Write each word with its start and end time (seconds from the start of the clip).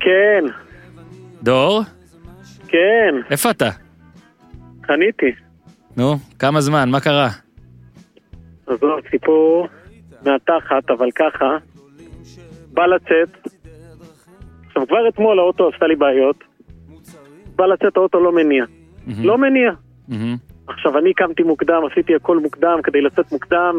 כן, 0.00 0.44
דור, 1.42 1.82
כן, 2.68 3.14
איפה 3.30 3.50
אתה? 3.50 3.70
חניתי. 4.86 5.32
נו, 5.96 6.16
כמה 6.38 6.60
זמן, 6.60 6.88
מה 6.90 7.00
קרה? 7.00 7.28
עזוב, 8.66 9.00
סיפור 9.10 9.68
מהתחת, 10.22 10.90
אבל 10.90 11.10
ככה, 11.10 11.56
בא 12.72 12.86
לצאת. 12.86 13.48
עכשיו, 14.66 14.86
כבר 14.86 15.08
אתמול 15.08 15.38
האוטו 15.38 15.68
עשתה 15.68 15.86
לי 15.86 15.96
בעיות. 15.96 16.44
בא 17.56 17.66
לצאת, 17.66 17.96
האוטו 17.96 18.20
לא 18.20 18.32
מניע. 18.32 18.64
מהמם, 19.06 19.24
לא 19.24 19.38
מניע. 19.38 19.70
מהמם. 20.08 20.36
עכשיו, 20.66 20.98
אני 20.98 21.14
קמתי 21.14 21.42
מוקדם, 21.42 21.82
עשיתי 21.92 22.14
הכל 22.14 22.38
מוקדם 22.38 22.78
כדי 22.82 23.00
לצאת 23.00 23.32
מוקדם. 23.32 23.78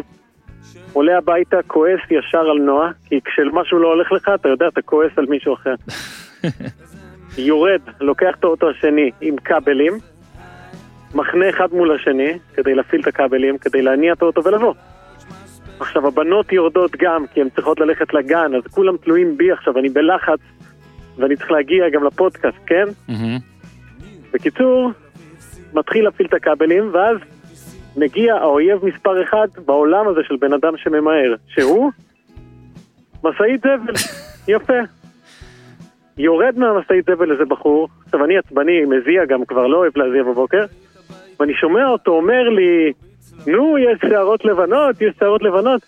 עולה 0.93 1.17
הביתה, 1.17 1.57
כועס 1.67 1.99
ישר 2.11 2.49
על 2.49 2.57
נועה, 2.57 2.91
כי 3.05 3.19
כשמשהו 3.25 3.79
לא 3.79 3.87
הולך 3.87 4.11
לך, 4.11 4.31
אתה 4.35 4.49
יודע, 4.49 4.67
אתה 4.67 4.81
כועס 4.81 5.11
על 5.17 5.25
מישהו 5.25 5.53
אחר. 5.53 5.75
יורד, 7.37 7.81
לוקח 8.01 8.35
את 8.39 8.43
האוטו 8.43 8.69
השני 8.69 9.11
עם 9.21 9.35
כבלים, 9.37 9.93
מחנה 11.15 11.49
אחד 11.49 11.73
מול 11.73 11.95
השני, 11.95 12.39
כדי 12.53 12.75
להפעיל 12.75 13.01
את 13.01 13.07
הכבלים, 13.07 13.57
כדי 13.57 13.81
להניע 13.81 14.13
את 14.13 14.21
האוטו 14.21 14.43
ולבוא. 14.43 14.73
עכשיו, 15.79 16.07
הבנות 16.07 16.51
יורדות 16.51 16.91
גם, 16.99 17.25
כי 17.33 17.41
הן 17.41 17.49
צריכות 17.49 17.79
ללכת 17.79 18.13
לגן, 18.13 18.55
אז 18.55 18.71
כולם 18.71 18.97
תלויים 18.97 19.37
בי 19.37 19.51
עכשיו, 19.51 19.79
אני 19.79 19.89
בלחץ, 19.89 20.39
ואני 21.17 21.35
צריך 21.35 21.51
להגיע 21.51 21.89
גם 21.89 22.03
לפודקאסט, 22.03 22.57
כן? 22.65 22.85
מהמם. 23.07 23.37
בקיצור, 24.33 24.91
מתחיל 25.73 26.05
להפעיל 26.05 26.27
את 26.27 26.33
הכבלים, 26.33 26.89
ואז 26.93 27.17
מגיע 27.97 28.35
האויב 28.35 28.85
מספר 28.85 29.23
אחד 29.23 29.47
בעולם 29.65 30.07
הזה 30.07 30.19
של 30.27 30.35
בן 30.35 30.53
אדם 30.53 30.77
שממהר, 30.77 31.35
שהוא 31.47 31.91
משאית 33.23 33.61
זבל, 33.61 33.93
יפה. 34.55 34.79
יורד 36.17 36.53
מהמשאית 36.57 37.05
זבל 37.05 37.31
איזה 37.31 37.45
בחור, 37.45 37.89
עכשיו 38.05 38.25
אני 38.25 38.37
עצבני, 38.37 38.85
מזיע 38.85 39.25
גם, 39.25 39.45
כבר 39.45 39.67
לא 39.67 39.77
אוהב 39.77 39.97
להזיע 39.97 40.23
בבוקר, 40.23 40.65
ואני 41.39 41.53
שומע 41.53 41.87
אותו 41.87 42.11
אומר 42.11 42.49
לי, 42.49 42.93
נו, 43.47 43.77
יש 43.77 43.99
שערות 44.09 44.45
לבנות, 44.45 45.01
יש 45.01 45.13
שערות 45.19 45.41
לבנות. 45.41 45.81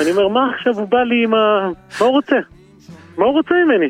אני 0.00 0.10
אומר, 0.10 0.28
מה 0.28 0.50
עכשיו 0.54 0.74
הוא 0.74 0.88
בא 0.88 1.02
לי 1.02 1.24
עם 1.24 1.34
ה... 1.34 1.68
מה 2.00 2.06
הוא 2.06 2.10
רוצה? 2.10 2.36
מה 3.18 3.24
הוא 3.24 3.32
רוצה 3.32 3.54
ממני? 3.64 3.88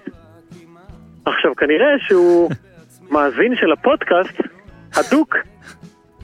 עכשיו, 1.25 1.57
כנראה 1.57 1.99
שהוא 2.09 2.51
מאזין 3.13 3.57
של 3.57 3.73
הפודקאסט, 3.73 4.41
הדוק, 4.97 5.37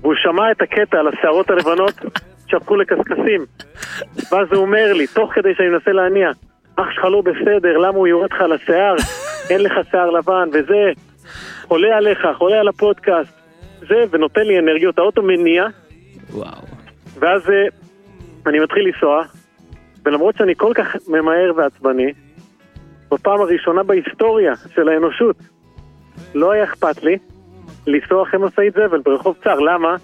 והוא 0.01 0.15
שמע 0.23 0.51
את 0.51 0.63
הקטע 0.63 0.99
על 0.99 1.09
השערות 1.09 1.51
הלבנות 1.51 1.95
שהפכו 2.47 2.77
לקשקשים. 2.77 3.47
ואז 4.33 4.49
הוא 4.53 4.63
אומר 4.63 4.93
לי, 4.93 5.07
תוך 5.07 5.33
כדי 5.35 5.55
שאני 5.55 5.69
מנסה 5.69 5.93
להניע, 5.93 6.31
אח 6.77 6.87
שלך 6.91 7.05
לא 7.05 7.21
בסדר, 7.21 7.79
למה 7.79 7.99
הוא 7.99 8.07
יורד 8.07 8.33
לך 8.33 8.41
על 8.41 8.53
השיער? 8.53 8.95
אין 9.51 9.63
לך 9.63 9.73
שיער 9.91 10.11
לבן, 10.11 10.49
וזה, 10.53 10.93
חולה 11.63 11.97
עליך, 11.97 12.19
חולה 12.39 12.61
על 12.61 12.69
הפודקאסט. 12.69 13.33
זה, 13.89 14.05
ונותן 14.11 14.41
לי 14.41 14.59
אנרגיות, 14.59 14.99
האוטו 14.99 15.23
מניע, 15.23 15.67
וואו. 16.31 16.63
ואז 17.19 17.43
אה, 17.51 17.65
אני 18.47 18.61
מתחיל 18.61 18.83
לנסוע, 18.87 19.23
ולמרות 20.05 20.37
שאני 20.37 20.55
כל 20.57 20.73
כך 20.75 20.97
ממהר 21.09 21.53
ועצבני, 21.57 22.13
בפעם 23.11 23.41
הראשונה 23.41 23.83
בהיסטוריה 23.83 24.53
של 24.75 24.89
האנושות, 24.89 25.37
לא 26.35 26.53
היה 26.53 26.65
אכפת 26.65 27.03
לי 27.03 27.19
לנסוע 27.89 28.23
אחרי 28.23 28.41
משאית 28.41 28.75
זבל 28.75 29.01
ברחוב 29.05 29.37
צר. 29.45 29.59
למה? 29.59 29.97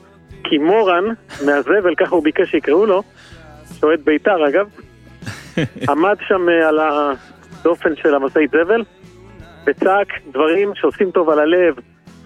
כי 0.45 0.59
מורן 0.59 1.05
מהזבל, 1.47 1.95
ככה 1.95 2.15
הוא 2.15 2.25
ביקש 2.25 2.51
שיקראו 2.51 2.87
לו, 2.87 3.03
שועד 3.81 4.01
בית"ר 4.05 4.49
אגב, 4.49 4.69
עמד 5.91 6.17
שם 6.29 6.49
אה, 6.49 6.69
על 6.69 6.79
הדופן 6.81 7.97
של 7.97 8.15
המשאית 8.15 8.51
זבל, 8.51 8.83
וצעק 9.67 10.09
דברים 10.33 10.73
שעושים 10.75 11.11
טוב 11.11 11.31
על 11.31 11.39
הלב. 11.39 11.75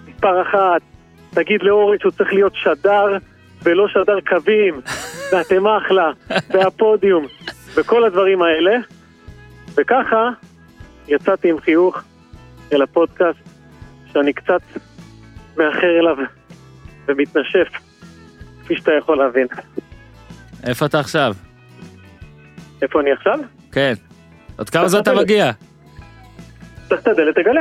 מספר 0.08 0.42
אחת, 0.42 0.82
תגיד 1.30 1.62
לאורי 1.62 1.98
שהוא 2.00 2.12
צריך 2.12 2.32
להיות 2.32 2.52
שדר 2.54 3.16
ולא 3.62 3.88
שדר 3.88 4.20
קווים, 4.20 4.80
ואתם 5.32 5.66
אחלה, 5.66 6.10
והפודיום, 6.50 7.26
וכל 7.74 8.04
הדברים 8.04 8.42
האלה. 8.42 8.76
וככה 9.74 10.30
יצאתי 11.08 11.50
עם 11.50 11.60
חיוך 11.60 12.02
אל 12.72 12.82
הפודקאסט, 12.82 13.38
שאני 14.12 14.32
קצת 14.32 14.62
מאחר 15.58 15.98
אליו 16.00 16.16
ומתנשף, 17.08 17.68
כפי 18.64 18.76
שאתה 18.76 18.92
יכול 18.98 19.18
להבין. 19.18 19.46
איפה 20.66 20.86
אתה 20.86 21.00
עכשיו? 21.00 21.34
איפה 22.82 23.00
אני 23.00 23.12
עכשיו? 23.12 23.38
כן. 23.72 23.92
עוד 24.58 24.70
כמה 24.70 24.88
זמן 24.88 25.00
אתה 25.00 25.14
מגיע? 25.14 25.50
צריך 26.88 27.00
את 27.00 27.08
הדלת 27.08 27.34
תגלה. 27.34 27.60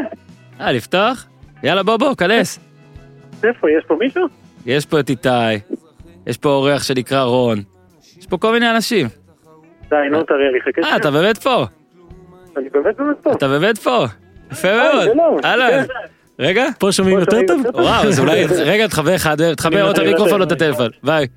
אה, 0.60 0.72
לפתוח? 0.72 1.28
יאללה, 1.64 1.84
בוא, 1.84 1.98
בוא, 1.98 2.16
כנס. 2.16 2.60
איפה, 3.44 3.72
יש 3.72 3.86
פה 3.88 3.96
מישהו? 4.00 4.28
יש 4.66 4.86
פה 4.86 5.00
את 5.00 5.10
איתי, 5.10 5.30
יש 6.28 6.38
פה 6.38 6.50
אורח 6.50 6.84
שנקרא 6.84 7.22
רון, 7.22 7.58
יש 8.18 8.26
פה 8.28 8.38
כל 8.38 8.52
מיני 8.52 8.72
אנשים. 8.72 9.08
די, 9.90 9.96
נו, 10.12 10.24
תראה 10.24 10.52
לי, 10.52 10.62
חכה 10.62 10.82
אה, 10.82 10.96
אתה 10.96 11.12
באמת 11.12 11.38
פה? 11.38 11.66
אני 12.58 12.70
באמת 12.70 12.98
באמת 12.98 13.18
פה. 13.24 13.32
אתה 13.34 13.48
באמת 13.48 13.78
פה? 13.78 14.06
יפה 14.52 14.68
היי, 14.68 14.92
מאוד. 14.92 15.04
שלום. 15.12 15.40
אהלן. 15.46 15.84
רגע. 16.40 16.66
פה 16.80 16.92
שומעים 16.92 17.20
יותר 17.20 17.40
טוב? 17.48 17.62
וואו, 17.74 18.08
אז 18.08 18.20
אולי, 18.20 18.46
רגע, 18.72 18.88
תחבר 18.88 19.16
אחד, 19.16 19.54
תחבר 19.54 19.86
או 19.86 19.92
את 19.92 19.98
המיקרופון 19.98 20.42
או 20.42 20.48
את. 20.48 20.52
הטלפון. 20.52 20.90
ביי. 21.04 21.28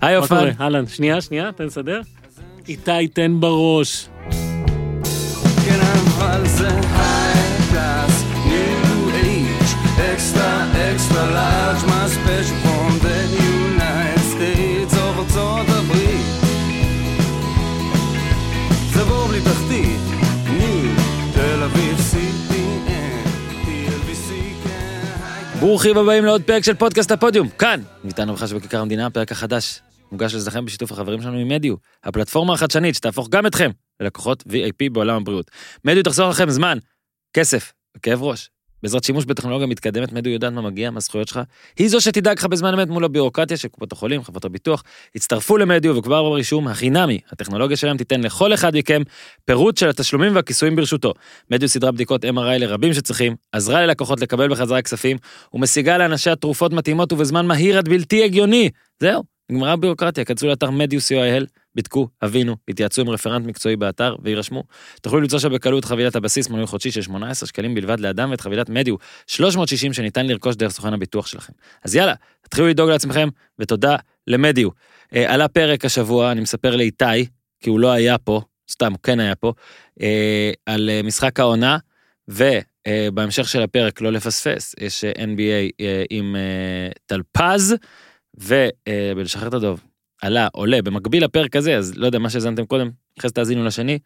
היי? 0.00 0.16
אופן. 0.16 0.48
אהלן, 0.60 0.86
שנייה, 0.86 1.20
שנייה, 1.20 1.52
תן 1.52 1.64
לסדר. 1.64 2.00
איתי, 2.68 3.08
תן 3.08 3.40
בראש. 3.40 4.08
extra 10.18 10.50
extra 10.90 11.24
large, 11.36 11.87
ברוכים 25.60 25.98
הבאים 25.98 26.24
לעוד 26.24 26.42
פרק 26.42 26.64
של 26.64 26.74
פודקאסט 26.74 27.10
הפודיום, 27.10 27.48
כאן, 27.48 27.80
ניתן 28.04 28.30
וחש 28.30 28.52
בכיכר 28.52 28.80
המדינה, 28.80 29.06
הפרק 29.06 29.32
החדש, 29.32 29.80
מוגש 30.12 30.34
לזכם 30.34 30.64
בשיתוף 30.64 30.92
החברים 30.92 31.22
שלנו 31.22 31.38
ממדיו, 31.38 31.74
הפלטפורמה 32.04 32.54
החדשנית 32.54 32.94
שתהפוך 32.94 33.28
גם 33.28 33.46
אתכם 33.46 33.70
ללקוחות 34.00 34.42
VIP 34.42 34.90
בעולם 34.92 35.16
הבריאות. 35.16 35.50
מדיו 35.84 36.02
תחסוך 36.02 36.30
לכם 36.30 36.50
זמן, 36.50 36.78
כסף 37.34 37.72
וכאב 37.96 38.22
ראש. 38.22 38.50
בעזרת 38.82 39.04
שימוש 39.04 39.24
בטכנולוגיה 39.24 39.66
מתקדמת, 39.66 40.12
מדיו 40.12 40.32
יודעת 40.32 40.52
מה 40.52 40.62
מגיע, 40.62 40.90
מה 40.90 40.96
הזכויות 40.98 41.28
שלך. 41.28 41.40
היא 41.78 41.88
זו 41.88 42.00
שתדאג 42.00 42.38
לך 42.38 42.44
בזמן 42.44 42.74
אמת 42.74 42.88
מול 42.88 43.04
הביורוקרטיה 43.04 43.56
של 43.56 43.68
קופות 43.68 43.92
החולים, 43.92 44.22
חברות 44.22 44.44
הביטוח. 44.44 44.82
הצטרפו 45.14 45.56
למדיו 45.56 45.96
וכבר 45.96 46.30
ברישום 46.30 46.68
החינמי, 46.68 47.18
הטכנולוגיה 47.30 47.76
שלהם 47.76 47.96
תיתן 47.96 48.20
לכל 48.20 48.54
אחד 48.54 48.76
מכם 48.76 49.02
פירוט 49.44 49.76
של 49.76 49.88
התשלומים 49.88 50.36
והכיסויים 50.36 50.76
ברשותו. 50.76 51.14
מדיו 51.50 51.68
סדרה 51.68 51.92
בדיקות 51.92 52.24
MRI 52.24 52.58
לרבים 52.58 52.94
שצריכים, 52.94 53.36
עזרה 53.52 53.86
ללקוחות 53.86 54.20
לקבל 54.20 54.48
בחזרה 54.48 54.82
כספים, 54.82 55.16
ומשיגה 55.54 55.98
לאנשיה 55.98 56.36
תרופות 56.36 56.72
מתאימות 56.72 57.12
ובזמן 57.12 57.46
מהיר 57.46 57.78
עד 57.78 57.88
בלתי 57.88 58.24
הגיוני. 58.24 58.70
זהו, 59.00 59.22
נגמרה 59.50 59.72
הביורוקרטיה, 59.72 60.24
כנסו 60.24 60.46
לאתר 60.46 60.70
מדיו 60.70 61.00
co.il, 61.00 61.44
בדקו, 61.78 62.08
הבינו, 62.22 62.56
התייעצו 62.68 63.02
עם 63.02 63.10
רפרנט 63.10 63.46
מקצועי 63.46 63.76
באתר 63.76 64.16
ויירשמו. 64.22 64.64
תוכלו 65.02 65.20
למצוא 65.20 65.38
שם 65.38 65.52
בקלות 65.52 65.84
חבילת 65.84 66.16
הבסיס 66.16 66.50
מנוי 66.50 66.66
חודשי 66.66 66.90
של 66.90 67.02
18 67.02 67.46
שקלים 67.46 67.74
בלבד 67.74 68.00
לאדם 68.00 68.30
ואת 68.30 68.40
חבילת 68.40 68.68
מדיו 68.68 68.94
360 69.26 69.92
שניתן 69.92 70.26
לרכוש 70.26 70.56
דרך 70.56 70.72
סוכן 70.72 70.94
הביטוח 70.94 71.26
שלכם. 71.26 71.52
אז 71.84 71.94
יאללה, 71.94 72.14
תתחילו 72.42 72.68
לדאוג 72.68 72.90
לעצמכם, 72.90 73.28
ותודה 73.58 73.96
למדיו. 74.26 74.68
אה, 75.14 75.34
עלה 75.34 75.48
פרק 75.48 75.84
השבוע, 75.84 76.32
אני 76.32 76.40
מספר 76.40 76.76
לאיתי, 76.76 77.26
כי 77.60 77.70
הוא 77.70 77.80
לא 77.80 77.92
היה 77.92 78.18
פה, 78.18 78.42
סתם, 78.70 78.92
הוא 78.92 79.00
כן 79.02 79.20
היה 79.20 79.34
פה, 79.34 79.52
אה, 80.02 80.50
על 80.66 80.90
אה, 80.90 81.00
משחק 81.04 81.40
העונה, 81.40 81.78
ובהמשך 82.28 83.48
של 83.48 83.62
הפרק, 83.62 84.00
לא 84.00 84.12
לפספס, 84.12 84.74
יש 84.80 85.04
אה, 85.04 85.12
NBA 85.12 85.72
אה, 85.80 86.04
עם 86.10 86.36
אה, 86.36 86.90
טלפז, 87.06 87.74
ובלשחרר 88.34 89.48
את 89.48 89.54
הדוב. 89.54 89.87
עלה, 90.22 90.48
עולה, 90.52 90.82
במקביל 90.82 91.24
לפרק 91.24 91.56
הזה, 91.56 91.76
אז 91.76 91.96
לא 91.96 92.06
יודע 92.06 92.18
מה 92.18 92.30
שהאזנתם 92.30 92.66
קודם, 92.66 92.90
אחרי 93.18 93.28
זה 93.28 93.34
תאזינו 93.34 93.64
לשני, 93.64 93.98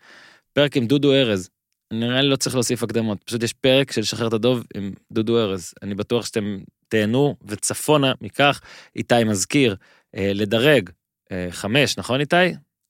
פרק 0.53 0.77
עם 0.77 0.87
דודו 0.87 1.13
ארז. 1.13 1.49
נראה 1.93 2.23
לי 2.23 2.29
לא 2.29 2.37
צריך 2.37 2.55
להוסיף 2.55 2.83
הקדמות, 2.83 3.23
פשוט 3.25 3.43
יש 3.43 3.53
פרק 3.53 3.93
של 3.93 4.03
שחרר 4.03 4.29
את 4.29 4.33
הדוב 4.33 4.65
עם 4.75 4.93
דודו 5.13 5.39
ארז. 5.39 5.75
אני 5.83 5.95
בטוח 5.95 6.27
שאתם 6.27 6.59
תהנו, 6.89 7.37
וצפונה 7.45 8.13
מכך, 8.21 8.61
איתי 8.97 9.25
מזכיר, 9.25 9.77
אה, 10.17 10.33
לדרג 10.35 10.91
אה, 11.33 11.47
חמש, 11.51 11.99
נכון 11.99 12.21
איתי? 12.21 12.37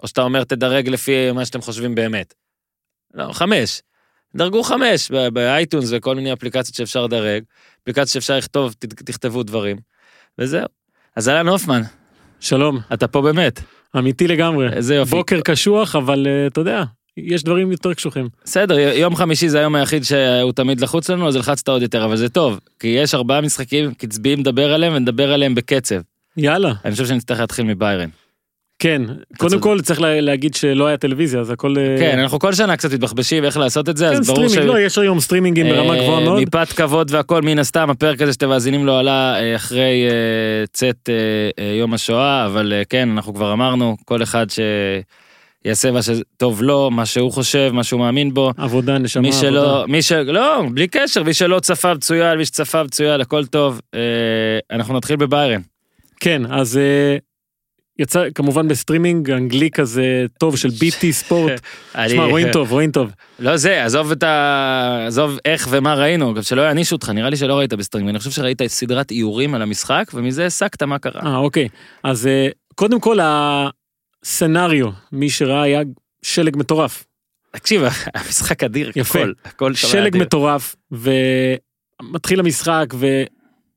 או 0.03 0.09
שאתה 0.09 0.23
אומר 0.23 0.45
תדרג 0.45 0.89
לפי 0.89 1.33
מה 1.33 1.45
שאתם 1.45 1.61
חושבים 1.61 1.95
באמת? 1.95 2.35
לא, 3.15 3.33
חמש. 3.33 3.83
דרגו 4.37 4.63
חמש 4.63 5.11
באייטונס 5.11 5.89
וכל 5.93 6.15
מיני 6.17 6.33
אפליקציות 6.33 6.75
שאפשר 6.75 7.05
לדרג, 7.05 7.43
אפליקציות 7.83 8.09
שאפשר 8.09 8.37
לכתוב, 8.37 8.75
תכתבו 8.79 9.43
דברים, 9.43 9.77
וזהו. 10.39 10.67
אז 11.17 11.29
אהלן 11.29 11.49
הופמן, 11.49 11.83
שלום, 12.43 12.79
אתה 12.93 13.09
פה 13.09 13.23
באמת, 13.23 13.61
אמיתי 13.99 14.29
לגמרי. 14.29 14.69
איזה 14.73 14.95
יופי. 14.95 15.11
בוקר 15.11 15.41
קשוח, 15.41 15.97
אבל 15.97 16.27
אה, 16.27 16.47
אתה 16.47 16.61
יודע, 16.61 16.83
יש 17.17 17.45
דברים 17.45 17.73
יותר 17.73 17.95
קשוחים. 17.95 18.29
בסדר, 18.45 18.79
יום 18.79 19.17
חמישי 19.17 19.49
זה 19.49 19.59
היום 19.59 19.75
היחיד 19.75 20.05
שהוא 20.05 20.53
תמיד 20.53 20.81
לחוץ 20.81 21.11
לנו, 21.11 21.29
אז 21.29 21.37
הלחצת 21.37 21.69
עוד 21.69 21.83
יותר, 21.83 22.05
אבל 22.05 22.17
זה 22.17 22.29
טוב, 22.29 22.59
כי 22.79 22.89
יש 22.89 23.15
ארבעה 23.15 23.41
משחקים 23.41 23.95
קצביים 23.95 24.41
לדבר 24.41 24.73
עליהם, 24.73 24.93
ונדבר 24.97 25.33
עליהם 25.33 25.55
בקצב. 25.55 26.01
יאללה. 26.37 26.73
אני 26.85 26.93
חושב 26.93 27.07
שנצטרך 27.07 27.41
להתחיל 27.41 27.65
מביירן. 27.65 28.09
כן, 28.83 29.03
קודם. 29.37 29.61
כל 29.61 29.81
צריך 29.81 30.01
לה- 30.01 30.21
להגיד 30.21 30.55
שלא 30.55 30.87
היה 30.87 30.97
טלוויזיה, 30.97 31.41
אז 31.41 31.51
הכל... 31.51 31.75
אה, 31.79 31.97
כן, 31.99 32.19
אנחנו 32.19 32.39
כל 32.39 32.53
שנה 32.53 32.77
קצת 32.77 32.93
מתבחבשים 32.93 33.45
איך 33.45 33.57
לעשות 33.57 33.89
את 33.89 33.97
זה, 33.97 34.09
כן, 34.09 34.17
אז 34.17 34.27
ברור 34.31 34.49
ש... 34.49 34.57
לא, 34.57 34.81
יש 34.81 34.99
היום 34.99 35.21
סטרימינגים 35.21 35.67
ברמה 35.67 35.95
אה, 35.95 36.03
גבוהה 36.03 36.21
מאוד. 36.25 36.43
מפאת 36.43 36.73
כבוד 36.73 37.11
והכל, 37.15 37.43
מן 37.43 37.59
הסתם, 37.59 37.91
הפרק 37.91 38.23
הזה 38.23 38.33
שאתם 38.33 38.49
מאזינים 38.49 38.87
לו 38.87 38.97
עלה 38.97 39.41
אה, 39.41 39.57
אחרי 39.57 40.05
צאת 40.73 41.09
יום 41.79 41.95
השואה, 41.95 42.47
אבל 42.47 42.73
כן, 42.89 43.09
אנחנו 43.09 43.35
כבר 43.35 43.53
אמרנו, 43.53 43.97
כל 44.05 44.23
אחד 44.23 44.47
שיעשה 45.65 45.91
מה 45.91 46.01
שטוב 46.03 46.63
לו, 46.63 46.91
מה 46.91 47.07
שהוא 47.07 47.33
חושב, 47.33 47.71
מה 47.73 47.85
שהוא 47.85 48.01
מאמין 48.01 48.35
בו. 48.35 48.51
עבודה, 48.57 48.99
נשמה, 48.99 49.23
מי 49.23 49.29
עבודה. 49.29 49.43
שלא, 49.49 49.85
מי 49.89 50.03
ש... 50.03 50.13
לא, 50.13 50.63
בלי 50.75 50.89
קשר, 50.89 51.23
מי 51.23 51.35
שלא 51.35 51.61
צפה 51.61 51.95
מצוין, 51.95 52.39
מי 52.39 52.45
שצפה 52.45 52.83
מצוין, 52.83 53.21
הכל 53.21 53.47
טוב. 53.47 53.81
אה, 53.95 54.01
אנחנו 54.77 54.97
נתחיל 54.97 55.17
בביירן. 55.17 55.61
כן, 56.21 56.43
אז 56.51 56.77
אה, 56.77 57.17
יצא 57.99 58.25
כמובן 58.35 58.69
בסטרימינג 58.69 59.31
אנגלי 59.31 59.71
כזה 59.71 60.27
טוב 60.39 60.57
של 60.57 60.69
BT 60.69 61.13
Sport. 61.23 61.61
שמע, 62.09 62.25
רואים 62.25 62.53
טוב, 62.53 62.71
רואים 62.71 62.91
טוב. 62.91 63.11
לא 63.39 63.57
זה, 63.57 63.85
עזוב 63.85 64.13
את 64.13 64.23
ה... 64.23 65.05
עזוב 65.07 65.39
איך 65.45 65.69
ומה 65.71 65.95
ראינו, 65.95 66.35
גם 66.35 66.43
שלא 66.43 66.63
יענישו 66.63 66.97
אותך, 66.97 67.09
נראה 67.09 67.31
לי 67.31 67.37
שלא 67.37 67.59
ראית 67.59 67.73
בסטרימינג, 67.73 68.09
אני 68.11 68.19
חושב 68.19 68.31
שראית 68.31 68.63
סדרת 68.67 69.11
איורים 69.11 69.55
על 69.55 69.63
המשחק, 69.63 70.11
ומזה 70.15 70.47
הסקת 70.47 70.83
מה 70.83 70.99
קרה. 70.99 71.21
אה, 71.25 71.37
אוקיי. 71.37 71.69
אז 72.03 72.27
אה, 72.27 72.49
קודם 72.75 73.01
כל 73.01 73.19
ה 73.23 73.39
scenario, 73.39 74.89
מי 75.13 75.31
שראה 75.31 75.63
היה 75.63 75.81
שלג 76.23 76.57
מטורף. 76.57 77.05
תקשיב, 77.51 77.83
המשחק 78.15 78.65
אדיר, 78.65 78.91
יפה. 78.97 79.19
הכל, 79.19 79.33
הכל 79.45 79.75
שלג. 79.75 80.17
מטורף, 80.17 80.77
ומתחיל 80.91 82.41
המשחק, 82.41 82.87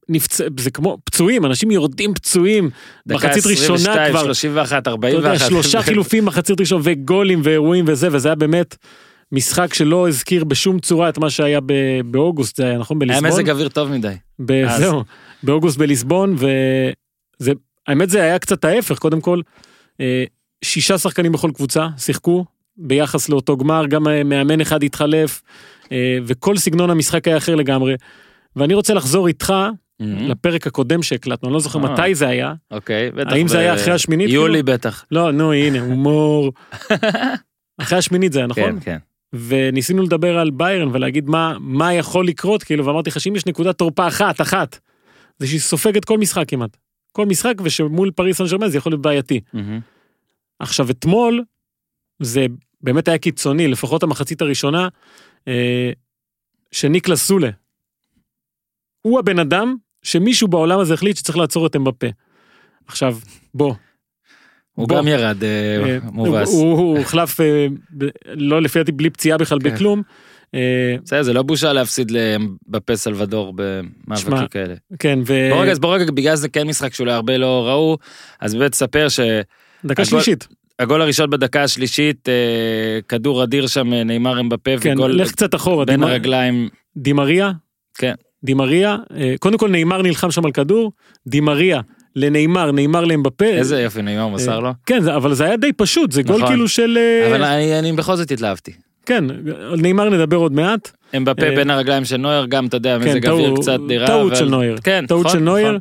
ונפצע, 0.09 0.43
זה 0.59 0.71
כמו 0.71 0.97
פצועים, 1.03 1.45
אנשים 1.45 1.71
יורדים 1.71 2.13
פצועים, 2.13 2.69
דקה 3.07 3.27
מחצית 3.27 3.45
ראשונה 3.45 3.75
22, 3.75 4.11
כבר, 4.11 4.23
31, 4.23 4.81
אתה 4.81 4.89
41. 4.89 5.23
יודע, 5.33 5.39
שלושה 5.39 5.81
חילופים 5.81 6.25
מחצית 6.25 6.59
ראשון, 6.59 6.81
וגולים 6.83 7.41
ואירועים 7.43 7.85
וזה, 7.87 8.07
וזה 8.11 8.27
היה 8.27 8.35
באמת 8.35 8.75
משחק 9.31 9.73
שלא 9.73 10.07
הזכיר 10.07 10.43
בשום 10.43 10.79
צורה 10.79 11.09
את 11.09 11.17
מה 11.17 11.29
שהיה 11.29 11.59
ב- 11.65 12.01
באוגוסט, 12.05 12.55
זה 12.55 12.63
היה 12.65 12.77
נכון 12.77 12.97
היה 12.97 13.07
בליסבון? 13.07 13.29
מזג 13.29 13.49
אוויר 13.49 13.69
טוב 13.69 13.89
מדי. 13.91 14.13
ב- 14.39 14.51
אז. 14.51 14.79
זהו, 14.81 15.03
באוגוסט 15.43 15.77
בליסבון, 15.77 16.35
וזה, 16.37 17.51
האמת 17.87 18.09
זה 18.09 18.21
היה 18.21 18.39
קצת 18.39 18.65
ההפך, 18.65 18.99
קודם 18.99 19.21
כל, 19.21 19.41
אה, 20.01 20.23
שישה 20.63 20.97
שחקנים 20.97 21.31
בכל 21.31 21.51
קבוצה 21.55 21.87
שיחקו 21.97 22.45
ביחס 22.77 23.29
לאותו 23.29 23.57
גמר, 23.57 23.85
גם 23.85 24.03
מאמן 24.25 24.61
אחד 24.61 24.83
התחלף, 24.83 25.41
אה, 25.91 26.17
וכל 26.25 26.57
סגנון 26.57 26.89
המשחק 26.89 27.27
היה 27.27 27.37
אחר 27.37 27.55
לגמרי. 27.55 27.95
ואני 28.55 28.73
רוצה 28.73 28.93
לחזור 28.93 29.27
איתך 29.27 29.53
לפרק 29.99 30.67
הקודם 30.67 31.03
שהקלטנו, 31.03 31.49
אני 31.49 31.53
לא 31.53 31.59
זוכר 31.59 31.79
Mm-hmm. 31.79 31.87
אה. 31.87 31.93
מתי 31.93 32.15
זה 32.15 32.27
היה. 32.27 32.53
אוקיי, 32.71 33.11
בטח. 33.11 33.31
האם 33.31 33.47
זה 33.47 33.59
היה 33.59 33.75
אחרי 33.75 33.93
השמינית, 33.93 34.29
יולי 34.29 34.53
כאילו? 34.53 34.73
בטח. 34.77 35.05
לא, 35.11 35.31
נו, 35.31 35.53
הנה, 35.53 35.79
הומור. 35.81 36.53
אחרי 37.81 37.97
השמינית 37.97 38.33
זה 38.33 38.39
היה, 38.39 38.47
נכון? 38.47 38.79
כן, 38.79 38.79
כן. 38.79 38.97
וניסינו 39.33 40.03
לדבר 40.03 40.37
על 40.39 40.51
ביירן 40.51 40.89
ולהגיד 40.93 41.29
מה, 41.29 41.57
מה 41.59 41.93
יכול 41.93 42.27
לקרות, 42.27 42.63
כאילו, 42.63 42.85
ואמרתי 42.85 43.09
לך 43.09 43.19
שאם 43.19 43.35
יש 43.35 43.45
נקודת 43.45 43.77
תורפה 43.77 44.07
אחת, 44.07 44.41
אחת, 44.41 44.79
זה 45.39 45.47
שהיא 45.47 45.59
סופגת 45.59 46.05
כל 46.05 46.17
משחק 46.17 46.49
כמעט. 46.49 46.77
כל 47.11 47.25
משחק, 47.25 47.53
ושמול 47.63 48.11
פריס 48.11 48.37
סן 48.37 48.43
ג'רמן 48.45 48.69
זה 48.69 48.77
יכול 48.77 48.91
להיות 48.91 49.01
בעייתי. 49.01 49.39
מהמם. 49.53 49.79
עכשיו, 50.59 50.89
אתמול, 50.89 51.43
זה 52.21 52.45
באמת 52.81 53.07
היה 53.07 53.17
קיצוני, 53.17 53.67
לפחות 53.67 54.03
המחצית 54.03 54.41
הראשונה, 54.41 54.87
אה, 55.47 55.91
שניקלס 56.71 57.27
סולה. 57.27 57.49
הוא 59.01 59.19
הבן 59.19 59.39
אדם 59.39 59.75
שמישהו 60.05 60.47
בעולם 60.47 60.79
הזה 60.79 60.93
החליט 60.93 61.17
שצריך 61.17 61.37
לעצור 61.37 61.67
את 61.67 61.75
אמבפה. 61.75 62.07
עכשיו, 62.87 63.17
בוא. 63.53 63.73
הוא 64.73 64.87
בוא. 64.87 64.97
גם 64.97 65.07
ירד 65.07 65.43
אה, 65.43 65.49
אה, 65.89 65.97
מובס. 66.03 66.53
הוא 66.53 66.97
הוחלף, 66.97 67.41
אה, 67.41 67.67
לא 68.35 68.61
לפי 68.61 68.79
דעתי 68.79 68.91
בלי 68.91 69.09
פציעה 69.09 69.37
בכלל 69.37 69.59
כן. 69.59 69.69
בכלום. 69.69 70.01
אה, 70.55 70.95
בסדר, 71.03 71.23
זה 71.23 71.33
לא 71.33 71.41
בושה 71.43 71.73
להפסיד 71.73 72.11
בפה 72.67 72.95
סלבדור 72.95 73.53
במאבקים 73.55 74.47
כאלה. 74.47 74.75
כן, 74.99 75.19
ו... 75.27 75.49
בוא 75.51 75.61
רגע, 75.61 75.71
אז 75.71 75.79
בוא 75.79 75.95
רגע, 75.95 76.11
בגלל 76.11 76.35
זה 76.35 76.49
כן 76.49 76.67
משחק 76.67 76.93
שאולי 76.93 77.11
הרבה 77.11 77.37
לא 77.37 77.67
ראו, 77.67 77.97
אז 78.39 78.55
באמת 78.55 78.71
תספר 78.71 79.09
שהגול 79.09 79.41
דקה 79.85 80.03
הגול- 80.03 80.05
שלישית. 80.05 80.47
הראשון 80.79 81.29
בדקה 81.29 81.63
השלישית, 81.63 82.29
כדור 83.09 83.43
אדיר 83.43 83.67
שם, 83.67 83.93
נאמר 83.93 84.39
אמבפה, 84.39 84.71
כן, 84.81 84.93
וגול 84.93 85.11
לך 85.11 85.31
קצת 85.31 85.55
אחורה. 85.55 85.85
בין 85.85 86.03
הרגליים. 86.03 86.69
דימריה. 86.97 87.51
כן. 87.97 88.13
דימריה. 88.45 88.97
אה, 89.17 89.35
קודם 89.39 89.57
כל 89.57 89.69
נאמר 89.69 90.01
נלחם 90.01 90.31
שם 90.31 90.45
על 90.45 90.51
כדור. 90.51 90.91
דימריה 91.27 91.81
לנאמר, 92.15 92.71
נאמר 92.71 93.05
לאמבפה. 93.05 93.45
איזה 93.45 93.81
יופי, 93.81 94.01
נאמר 94.01 94.27
מסר 94.27 94.59
לו. 94.59 94.69
כן, 94.85 95.07
אבל 95.07 95.33
זה 95.33 95.43
היה 95.45 95.57
די 95.57 95.73
פשוט, 95.73 96.11
זה 96.11 96.23
גול 96.23 96.35
נכון. 96.37 96.47
כאילו 96.47 96.67
של... 96.67 96.97
אה, 96.97 97.27
אבל 97.29 97.43
אני 97.43 97.79
אני 97.79 97.91
בכל 97.93 98.15
זאת 98.15 98.31
התלהבתי. 98.31 98.71
כן, 99.05 99.23
על 99.71 99.79
נאמר 99.81 100.09
נדבר 100.09 100.37
עוד 100.37 100.51
מעט. 100.53 100.91
אמבפה 101.17 101.43
אה, 101.45 101.55
בין 101.55 101.69
הרגליים 101.69 102.05
של 102.05 102.17
נויר, 102.17 102.45
גם, 102.45 102.65
אתה 102.65 102.77
יודע, 102.77 102.97
כן, 103.03 103.09
מזג 103.09 103.27
אוויר 103.27 103.47
טעות- 103.47 103.59
קצת 103.59 103.79
דירה. 103.87 104.07
טעות 104.07 104.31
אבל- 104.31 104.35
של 104.39 104.49
נויר. 104.49 104.77
כן, 104.83 105.05
טעות 105.07 105.25
נכון, 105.25 105.37
של 105.39 105.43
נויר. 105.43 105.67
נכון. 105.67 105.79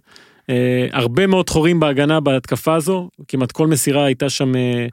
אה, 0.50 0.87
הרבה 0.93 1.26
מאוד 1.26 1.50
חורים 1.50 1.81
בהגנה 1.81 2.20
בהתקפה 2.20 2.75
הזו. 2.75 3.08
כמעט 3.28 3.52
כל 3.52 3.66
מסירה 3.66 4.05
הייתה 4.05 4.28
שם 4.28 4.56
אה, 4.56 4.87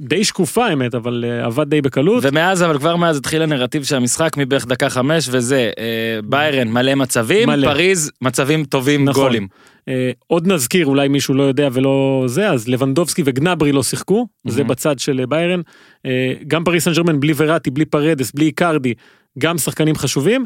די 0.00 0.24
שקופה 0.24 0.66
האמת, 0.66 0.94
אבל 0.94 1.24
אה, 1.28 1.44
עבד 1.44 1.70
די 1.70 1.80
בקלות. 1.80 2.24
ומאז, 2.26 2.62
אבל 2.62 2.78
כבר 2.78 2.96
מאז 2.96 3.16
התחיל 3.16 3.42
הנרטיב 3.42 3.84
של 3.84 3.96
המשחק 3.96 4.36
מבערך 4.36 4.66
דקה 4.66 4.90
חמש, 4.90 5.28
וזה 5.30 5.70
אה, 5.78 6.20
ביירן 6.24 6.68
מלא 6.68 6.94
מצבים, 6.94 7.48
מלא. 7.48 7.68
פריז 7.72 8.10
מצבים 8.22 8.64
טובים 8.64 9.04
נכון. 9.04 9.22
גולים. 9.22 9.48
אה, 9.88 10.10
עוד 10.26 10.46
נזכיר, 10.46 10.86
אולי 10.86 11.08
מישהו 11.08 11.34
לא 11.34 11.42
יודע 11.42 11.68
ולא 11.72 12.24
זה, 12.26 12.50
אז 12.50 12.68
לבנדובסקי 12.68 13.22
וגנברי 13.24 13.72
לא 13.72 13.82
שיחקו, 13.82 14.26
זה 14.46 14.60
מהמם. 14.60 14.70
בצד 14.70 14.98
של 14.98 15.24
ביירן. 15.28 15.60
אה, 16.06 16.32
גם 16.46 16.64
פריס 16.64 16.84
סן 16.84 16.92
ג'רמן 16.92 17.20
בלי 17.20 17.32
וראטי, 17.36 17.70
בלי 17.70 17.84
פרדס, 17.84 18.32
בלי 18.32 18.44
איקרדי, 18.44 18.94
גם 19.38 19.58
שחקנים 19.58 19.94
חשובים. 19.94 20.44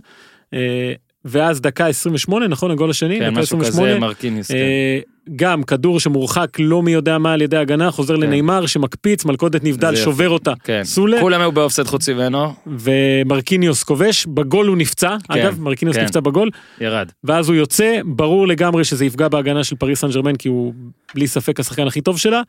ואז 1.24 1.60
דקה 1.60 1.86
28, 1.86 2.48
נכון? 2.48 2.70
הגול 2.70 2.90
השני? 2.90 3.18
כן, 3.18 3.30
דקה 3.30 3.40
משהו 3.40 3.58
כזה, 3.58 3.98
מרקיניוס. 3.98 4.48
כן. 4.48 4.54
אה, 4.54 4.98
גם 5.36 5.62
כדור 5.62 6.00
שמורחק 6.00 6.48
לא 6.58 6.82
מי 6.82 6.92
יודע 6.92 7.18
מה 7.18 7.32
על 7.32 7.42
ידי 7.42 7.56
הגנה, 7.56 7.90
חוזר 7.90 8.16
לניימאר 8.16 8.66
שמקפיץ, 8.66 9.24
מלכודת 9.24 9.64
נבדל, 9.64 9.96
שובר 9.96 10.28
אותה. 10.28 10.52
כן. 10.64 10.80
סולה 10.84 11.20
כולם 11.20 11.40
היו 11.40 11.52
באופסייד 11.52 11.86
חוץ 11.86 12.08
ממנו, 12.08 12.54
ומרקיניוס 12.66 13.82
כובש, 13.82 14.26
בגול 14.26 14.66
הוא 14.66 14.76
נפצע, 14.76 15.16
אגב, 15.28 15.60
מרקיניוס 15.60 15.96
כן. 15.96 16.04
נפצע 16.04 16.20
בגול, 16.20 16.50
ירד. 16.80 17.08
ואז 17.24 17.48
הוא 17.48 17.56
יוצא, 17.56 18.00
ברור 18.04 18.48
לגמרי 18.48 18.84
שזה 18.84 19.04
יפגע 19.04 19.28
בהגנה 19.28 19.64
של 19.64 19.76
פריס 19.76 20.00
סן 20.00 20.10
ג'רמן, 20.10 20.36
כי 20.36 20.48
הוא 20.48 20.72
בלי 21.14 21.26
ספק 21.26 21.60
השחקן 21.60 21.86
הכי 21.86 22.00
טוב 22.00 22.18
שלה. 22.18 22.42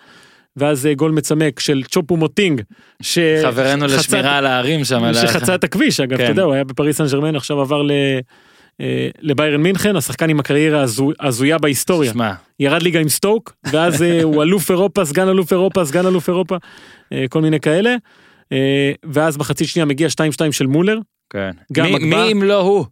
ואז 0.58 0.86
אה, 0.86 0.94
גול 0.94 1.12
מצמק 1.12 1.60
של 1.60 1.84
צ'ופו 1.92 2.18
מוטינג, 2.18 2.62
ש... 3.02 3.20
חברנו 3.44 3.86
לשמירה 3.86 4.38
על 4.38 4.46
הערים 4.46 4.86
שם. 4.86 5.14
שחצה 5.14 5.56
את 5.56 5.64
הכביש, 5.64 6.00
אגב, 6.00 6.18
כן. 6.18 6.24
אתה 6.24 6.32
יודע, 6.32 6.44
הוא 6.44 6.54
היה 6.54 6.64
בפריס 6.64 6.98
סן 6.98 7.06
ג'רמן, 7.12 7.36
עכשיו 7.36 7.62
עבר 7.62 7.82
ל... 7.82 7.92
אה, 8.82 9.10
לביירן 9.22 9.62
מינכן, 9.62 9.96
השחקן 9.96 10.30
עם 10.30 10.40
הקריירה 10.40 10.82
הזו- 10.82 11.12
הזויה 11.20 11.58
בהיסטוריה. 11.58 12.12
שמע, 12.14 12.34
ירד 12.60 12.82
ליגה 12.82 13.00
עם 13.00 13.10
סטוק, 13.10 13.54
ואז 13.72 14.02
אה, 14.04 14.24
הוא 14.24 14.44
אלוף 14.44 14.72
אירופה, 14.72 15.06
סגן 15.06 15.28
אלוף 15.28 15.52
אירופה, 15.52 15.86
סגן 15.86 16.06
אלוף 16.06 16.28
אירופה, 16.30 16.58
אה, 17.14 17.26
כל 17.30 17.42
מיני 17.42 17.60
כאלה. 17.60 17.96
ואז 19.04 19.38
בחצי 19.38 19.66
שנייה 19.66 19.86
מגיע 19.86 20.08
2-2 20.10 20.12
של 20.52 20.68
מולר, 20.68 20.98
כן. 21.30 21.52
מי- 21.78 21.96
הגבהה. 21.96 22.26
מי 22.26 22.32
אם 22.32 22.44
לא 22.44 22.62
הוא? 22.62 22.86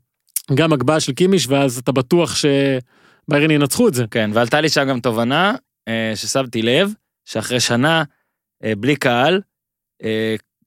גם 0.56 0.74
הגבהה 0.74 1.00
של 1.00 1.13
קימיש, 1.13 1.48
ואז 1.48 1.78
אתה 1.78 1.92
בטוח 1.92 2.36
שביירן 2.36 3.52
ינצחו 3.52 3.88
את 3.88 3.94
זה. 3.94 4.06
כן, 4.12 4.32
ועלתה 4.34 4.62
לי 4.62 4.70
שם 4.70 4.88
גם 4.88 5.00
תובנה, 5.00 5.56
ששמתי 6.16 6.62
לב, 6.62 6.94
שאחרי 7.25 7.60
שנה, 7.60 8.04
בלי 8.78 8.96
קהל, 8.96 9.42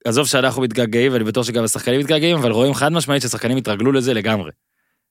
עזוב 0.05 0.27
שאנחנו 0.27 0.63
מתגעגעים, 0.63 1.13
ואני 1.13 1.25
בטוח 1.25 1.47
שגם 1.47 1.65
השחקנים 1.65 2.01
מתגעגעים, 2.01 2.37
אבל 2.37 2.51
רואים 2.51 2.75
חד 2.75 2.93
משמעית 2.93 3.23
ששחקנים 3.23 3.57
התרגלו 3.57 3.93
לזה 3.93 4.15
לגמרי. 4.15 4.51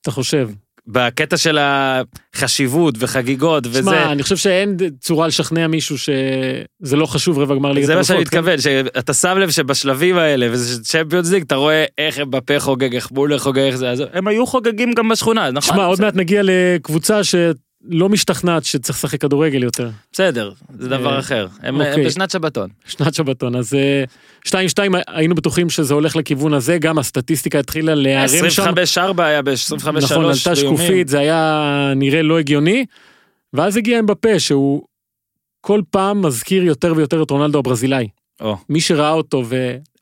אתה 0.06 0.12
חושב. 0.12 0.50
בקטע 0.88 1.38
של 1.38 1.58
החשיבות 1.62 2.96
וחגיגות 3.00 3.68
וזה, 3.68 3.82
שמע, 3.82 4.12
אני 4.12 4.24
חושב 4.24 4.38
שאין 4.38 4.78
צורה 5.00 5.28
לשכנע 5.28 5.68
מישהו 5.68 5.98
שזה 5.98 6.96
לא 6.96 7.06
חשוב 7.06 7.40
רבע 7.40 7.56
גמר 7.56 7.72
ליגת 7.72 7.88
זה 7.88 7.96
מה 7.96 8.04
שאני 8.04 8.18
כן? 8.18 8.22
מתכוון, 8.24 8.62
שאתה 8.62 9.14
שם 9.14 9.38
לב 9.38 9.50
שבשלבים 9.50 10.18
האלה, 10.18 10.48
וזה 10.52 10.84
צ'מפיונס 10.84 11.32
ליג, 11.32 11.44
אתה 11.44 11.56
רואה 11.56 11.86
איך 11.98 12.20
בפה 12.20 12.60
חוגג, 12.60 12.96
איך 12.96 13.12
מולר 13.12 13.38
חוגג, 13.38 13.60
איך 13.60 13.76
זה, 13.76 13.90
אז 13.90 14.04
הם 14.14 14.28
היו 14.28 14.46
חוגגים 14.46 14.94
גם 14.94 15.10
בשכונה, 15.10 15.52
נכון? 15.52 15.76
שמע, 15.76 15.86
עוד 15.86 16.02
מעט 16.02 16.16
נגיע 16.16 16.42
לקבוצה 16.44 17.20
שלא 17.90 18.10
משתכנעת 18.10 18.64
שצריך 18.64 18.98
לשחק 18.98 19.22
כדורגל 19.22 19.64
יותר. 19.64 19.90
בסדר, 20.12 20.52
זה 20.80 20.90
דבר 20.90 21.14
אה, 21.14 21.20
אחר. 21.20 21.48
הם 21.62 21.82
אוקיי. 21.82 22.06
בשנת 22.06 22.32
שבתון. 22.32 22.70
שנת 22.86 23.14
שבתון, 23.14 23.56
אז 23.56 23.74
אה, 23.74 24.04
2-2 24.48 24.52
היינו 25.08 25.36
בטוחים 25.36 25.70
שזה 25.70 25.94
הולך 25.94 26.16
לכיוון 26.16 26.54
הזה, 26.54 26.78
גם 26.78 26.98
הסטטיסטיקה 26.98 27.60
התחילה 27.60 27.96
להיערם 27.96 28.50
שם. 28.50 28.74
25-4 29.18 29.22
היה 29.22 29.42
ב-25-3 29.42 29.92
נכון, 29.92 30.26
עלתה 30.26 30.56
שקופית, 30.56 31.08
זה 31.08 31.20
היה 31.20 31.94
נראה 31.96 32.22
לא 32.22 32.40
הגיוני, 32.40 32.86
ואז 33.54 33.78
הגיע 33.78 34.00
אמבפה 34.00 34.40
שהוא 34.40 34.84
כל 35.62 35.82
פעם 35.90 36.26
מזכיר 36.26 36.64
יותר 36.64 36.94
ויותר 36.96 37.24
את 37.24 37.32
רונלדו 37.32 37.60
הברזילאי. 37.60 38.08
מי 38.70 38.82
שראה 38.82 39.12
אותו, 39.12 39.44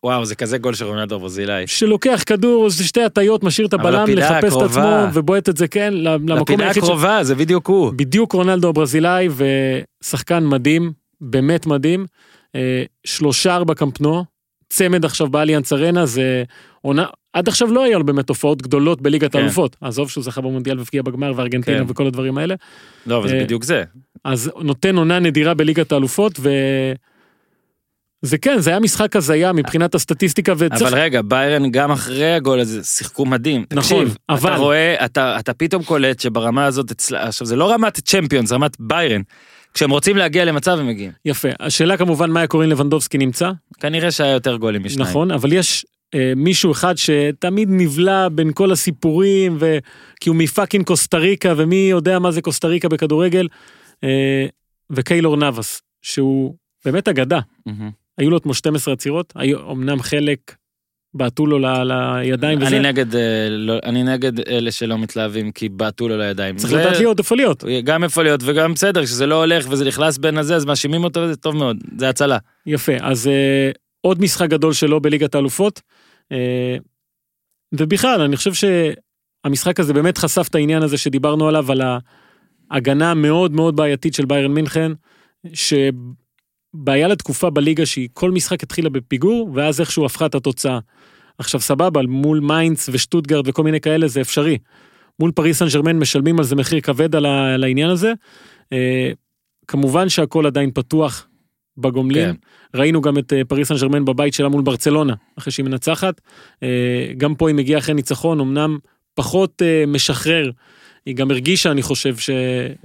וואו, 0.03 0.25
זה 0.25 0.36
כזה 0.36 0.57
גול 0.57 0.74
של 0.74 0.86
רונלדו 0.86 1.19
ברזילאי. 1.19 1.67
שלוקח 1.67 2.24
כדור, 2.25 2.69
זה 2.69 2.83
שתי 2.83 3.03
הטיות, 3.03 3.43
משאיר 3.43 3.67
את 3.67 3.74
הבלם, 3.74 4.03
לפינה 4.03 4.22
לחפש 4.22 4.53
את 4.53 4.62
הקרובה- 4.62 5.05
עצמו, 5.05 5.19
ובועט 5.19 5.50
את 5.50 5.57
זה, 5.57 5.67
כן, 5.67 5.93
למקום 5.93 6.38
לפינה 6.39 6.67
היחיד 6.67 6.83
ש... 6.83 6.86
הקרובה, 6.86 7.24
זה 7.24 7.36
בדיוק 7.36 7.67
הוא. 7.67 7.93
בדיוק 7.95 8.33
רונלדו 8.33 8.69
הברזילאי, 8.69 9.27
ושחקן 10.03 10.45
מדהים, 10.45 10.91
באמת 11.22 11.65
מדהים. 11.65 12.05
אה, 12.55 12.83
שלושה 13.05 13.55
ארבע 13.55 13.74
קמפנו, 13.74 14.25
צמד 14.69 15.05
עכשיו 15.05 15.27
באליאנס 15.27 15.74
ארנה, 15.74 16.05
זה 16.05 16.43
עונה, 16.81 17.05
עד 17.33 17.48
עכשיו 17.48 17.72
לא 17.72 17.83
היה 17.83 17.98
לו 17.98 18.05
באמת 18.05 18.29
הופעות 18.29 18.62
גדולות 18.62 19.01
בליגת 19.01 19.31
כן. 19.31 19.39
האלופות. 19.39 19.75
עזוב 19.81 20.10
שהוא 20.10 20.24
זכה 20.24 20.41
במונדיאל 20.41 20.79
והפגיע 20.79 21.01
בגמר 21.01 21.33
וארגנטינה 21.36 21.77
כן. 21.77 21.86
וכל 21.88 22.07
הדברים 22.07 22.38
האלה. 22.38 22.55
לא, 23.07 23.17
אבל 23.17 23.27
זה 23.27 23.36
אה, 23.36 23.43
בדיוק 23.43 23.63
זה. 23.63 23.83
אז 24.24 24.51
נותן 24.62 24.95
עונה 24.98 25.19
נדירה 25.19 25.53
בליגת 25.53 25.91
האלופות, 25.91 26.33
ו... 26.39 26.50
זה 28.25 28.37
כן, 28.37 28.59
זה 28.59 28.69
היה 28.69 28.79
משחק 28.79 29.15
הזיה 29.15 29.53
מבחינת 29.53 29.95
הסטטיסטיקה, 29.95 30.53
וצריך... 30.57 30.81
אבל 30.81 30.99
רגע, 30.99 31.21
ביירן 31.21 31.71
גם 31.71 31.91
אחרי 31.91 32.33
הגול 32.33 32.59
הזה 32.59 32.83
שיחקו 32.83 33.25
מדהים. 33.25 33.65
נכון, 33.73 34.03
תקשיב, 34.05 34.17
אבל- 34.29 34.49
אתה 34.53 34.59
רואה, 34.59 35.05
אתה, 35.05 35.39
אתה 35.39 35.53
פתאום 35.53 35.83
קולט 35.83 36.19
שברמה 36.19 36.65
הזאת 36.65 36.91
אצלה, 36.91 37.27
עכשיו 37.27 37.47
זה 37.47 37.55
לא 37.55 37.71
רמת 37.71 37.99
צ'מפיון, 37.99 38.45
זה 38.45 38.55
רמת 38.55 38.77
ביירן. 38.79 39.21
כשהם 39.73 39.89
רוצים 39.89 40.17
להגיע 40.17 40.45
למצב 40.45 40.77
הם 40.79 40.87
מגיעים. 40.87 41.11
יפה. 41.25 41.47
השאלה 41.59 41.97
כמובן 41.97 42.31
מה 42.31 42.39
היה 42.39 42.47
קורה 42.47 42.65
אם 42.65 42.69
לבנדובסקי 42.69 43.17
נמצא, 43.17 43.51
כנראה 43.79 44.11
שהיה 44.11 44.31
יותר 44.33 44.55
גולים 44.55 44.83
משניים. 44.83 45.09
נכון, 45.09 45.31
אבל 45.31 45.53
יש 45.53 45.85
אה, 46.13 46.33
מישהו 46.35 46.71
אחד 46.71 46.93
שתמיד 46.97 47.69
נבלע 47.71 48.27
בין 48.29 48.51
כל 48.53 48.71
הסיפורים, 48.71 49.57
ו... 49.59 49.77
כי 50.21 50.29
הוא 50.29 50.35
מפאקינג 50.37 50.85
קוסטה 50.85 51.17
ריקה, 51.17 51.53
ומי 51.57 51.87
יודע 51.91 52.19
מה 52.19 52.31
זה 52.31 52.41
קוסטה 52.41 52.67
ריקה 52.67 52.89
בכדורגל, 52.89 53.47
אה, 54.03 54.45
וקיילור 54.89 55.37
נאבס, 55.37 55.81
שהוא 56.01 56.55
באמת 56.85 57.07
אגדה. 57.07 57.39
מהמם. 57.65 58.02
היו 58.17 58.29
לו 58.29 58.41
כמו 58.41 58.53
12 58.53 58.93
עצירות, 58.93 59.34
היו 59.36 59.72
אמנם 59.72 60.01
חלק 60.01 60.55
בעטו 61.13 61.46
לו 61.46 61.60
ל... 61.60 61.65
לידיים 61.65 62.60
וזה, 62.62 62.67
אני 62.67 62.79
נגד, 62.79 63.15
אה, 63.15 63.48
לא, 63.50 63.79
אני 63.84 64.03
נגד 64.03 64.39
אלה 64.39 64.72
שלא 64.72 64.98
מתלהבים 64.98 65.51
כי 65.51 65.70
בעטו 65.70 66.08
לו 66.08 66.17
לידיים. 66.17 66.55
צריך 66.55 66.74
לדעת 66.74 66.98
להיות 66.98 67.20
איפה 67.20 67.36
להיות. 67.36 67.63
גם 67.84 68.03
איפה 68.03 68.24
להיות 68.24 68.41
וגם 68.43 68.74
בסדר, 68.74 69.03
כשזה 69.03 69.25
לא 69.25 69.36
הולך 69.36 69.65
וזה 69.70 69.86
נכנס 69.86 70.17
בין 70.17 70.38
הזה, 70.38 70.55
אז 70.55 70.65
מאשימים 70.65 71.03
אותו 71.03 71.20
וזה 71.20 71.36
טוב 71.36 71.55
מאוד, 71.55 71.77
זה 71.98 72.10
הצלה. 72.10 72.38
יפה, 72.65 72.93
אז 73.01 73.27
אה, 73.27 73.72
עוד 74.01 74.22
משחק 74.22 74.50
גדול 74.50 74.74
שלו 74.74 75.01
בליגת 75.01 75.36
האלופות. 75.36 75.82
אה, 76.32 76.77
ובכלל, 77.74 78.22
אני 78.22 78.38
חושב 78.38 78.51
שהמשחק 78.53 79.79
הזה 79.79 79.93
באמת 79.93 80.17
חשף 80.17 80.48
את 80.50 80.55
העניין 80.55 80.84
הזה 80.84 80.98
שדיברנו 80.98 81.48
עליו, 81.48 81.72
על 81.72 81.82
ההגנה 82.72 83.12
המאוד 83.12 83.53
מאוד 83.53 83.75
בעייתית 83.75 84.13
של 84.13 84.25
ביירן 84.25 84.51
מינכן, 84.51 84.91
שבעיה 86.75 87.07
לתקופה 87.07 87.49
בליגה 87.49 87.85
שהיא 87.85 88.09
כל 88.13 88.31
משחק 88.31 88.63
התחילה 88.63 88.89
בפיגור, 88.89 89.49
ואז 89.53 89.79
איכשהו 89.79 90.05
הפכה 90.05 90.25
את 90.25 90.35
התוצאה. 90.35 90.79
עכשיו 91.37 91.59
סבבה, 91.61 92.01
מול 92.01 92.39
מיינץ 92.39 92.89
ושטוטגרט 92.93 93.47
וכל 93.47 93.63
מיני 93.63 93.81
כאלה 93.81 94.07
זה 94.07 94.21
אפשרי. 94.21 94.57
מול 95.19 95.31
פריס 95.31 95.59
סן 95.59 95.67
ג'רמן 95.73 95.99
משלמים 95.99 96.39
על 96.39 96.45
זה 96.45 96.55
מחיר 96.55 96.81
כבד 96.81 97.15
על, 97.15 97.25
ה- 97.25 97.53
על 97.53 97.63
העניין 97.63 97.89
הזה. 97.89 98.13
אה, 98.73 99.11
כמובן 99.67 100.09
שהכל 100.09 100.45
עדיין 100.45 100.71
פתוח 100.71 101.27
בגומלין. 101.77 102.29
כן. 102.33 102.35
ראינו 102.79 103.01
גם 103.01 103.17
את 103.17 103.33
אה, 103.33 103.41
פריס 103.47 103.67
סן 103.67 103.75
ג'רמן 103.75 104.05
בבית 104.05 104.33
שלה 104.33 104.49
מול 104.49 104.61
ברצלונה, 104.61 105.13
אחרי 105.37 105.51
שהיא 105.53 105.65
מנצחת. 105.65 106.21
אה, 106.63 106.67
גם 107.17 107.35
פה 107.35 107.49
היא 107.49 107.55
מגיעה 107.55 107.79
אחרי 107.79 107.95
ניצחון, 107.95 108.39
אמנם 108.39 108.77
פחות 109.15 109.61
אה, 109.61 109.83
משחרר. 109.87 110.49
היא 111.05 111.15
גם 111.15 111.31
הרגישה, 111.31 111.72
אני 111.72 111.81
חושב, 111.81 112.17
ש... 112.17 112.29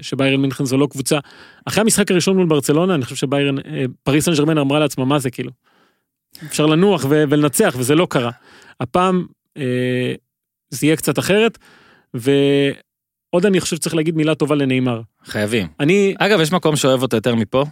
שביירן 0.00 0.40
מינכן 0.40 0.64
זו 0.64 0.76
לא 0.76 0.86
קבוצה. 0.90 1.18
אחרי 1.64 1.80
המשחק 1.80 2.10
הראשון 2.10 2.36
מול 2.36 2.46
ברצלונה, 2.46 2.94
אני 2.94 3.04
חושב 3.04 3.16
שביירן, 3.16 3.58
אה, 3.58 3.84
פריס 4.02 4.24
סן 4.24 4.34
ג'רמן 4.34 4.58
אמרה 4.58 4.78
לעצמה, 4.78 5.04
מה 5.04 5.18
זה 5.18 5.30
כאילו? 5.30 5.50
אפשר 6.46 6.66
לנוח 6.66 7.04
ו... 7.04 7.24
ולנצח, 7.30 7.74
וזה 7.78 7.94
לא 7.94 8.06
קרה. 8.10 8.30
הפעם 8.80 9.26
אה, 9.56 10.14
זה 10.70 10.86
יהיה 10.86 10.96
קצת 10.96 11.18
אחרת, 11.18 11.58
ועוד 12.14 13.46
אני 13.46 13.60
חושב 13.60 13.76
שצריך 13.76 13.94
להגיד 13.94 14.16
מילה 14.16 14.34
טובה 14.34 14.54
לנאמר. 14.54 15.00
חייבים. 15.24 15.66
אני, 15.80 16.14
אגב, 16.18 16.40
יש 16.40 16.52
מקום 16.52 16.76
שאוהב 16.76 17.02
אותו 17.02 17.16
יותר 17.16 17.34
מפה? 17.34 17.64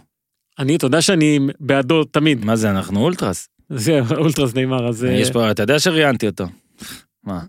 אני, 0.59 0.75
אתה 0.75 0.85
יודע 0.85 1.01
שאני 1.01 1.39
בעדו 1.59 2.03
תמיד. 2.03 2.45
מה 2.45 2.55
זה, 2.55 2.69
אנחנו 2.69 2.99
אולטרס. 2.99 3.49
זה 3.69 3.99
אולטרס 4.17 4.53
נאמר, 4.53 4.87
אז... 4.87 5.05
אה, 5.05 5.11
יש 5.11 5.31
פה, 5.31 5.51
אתה 5.51 5.63
יודע 5.63 5.79
שראיינתי 5.79 6.27
אותו. 6.27 6.45
מה? 7.23 7.39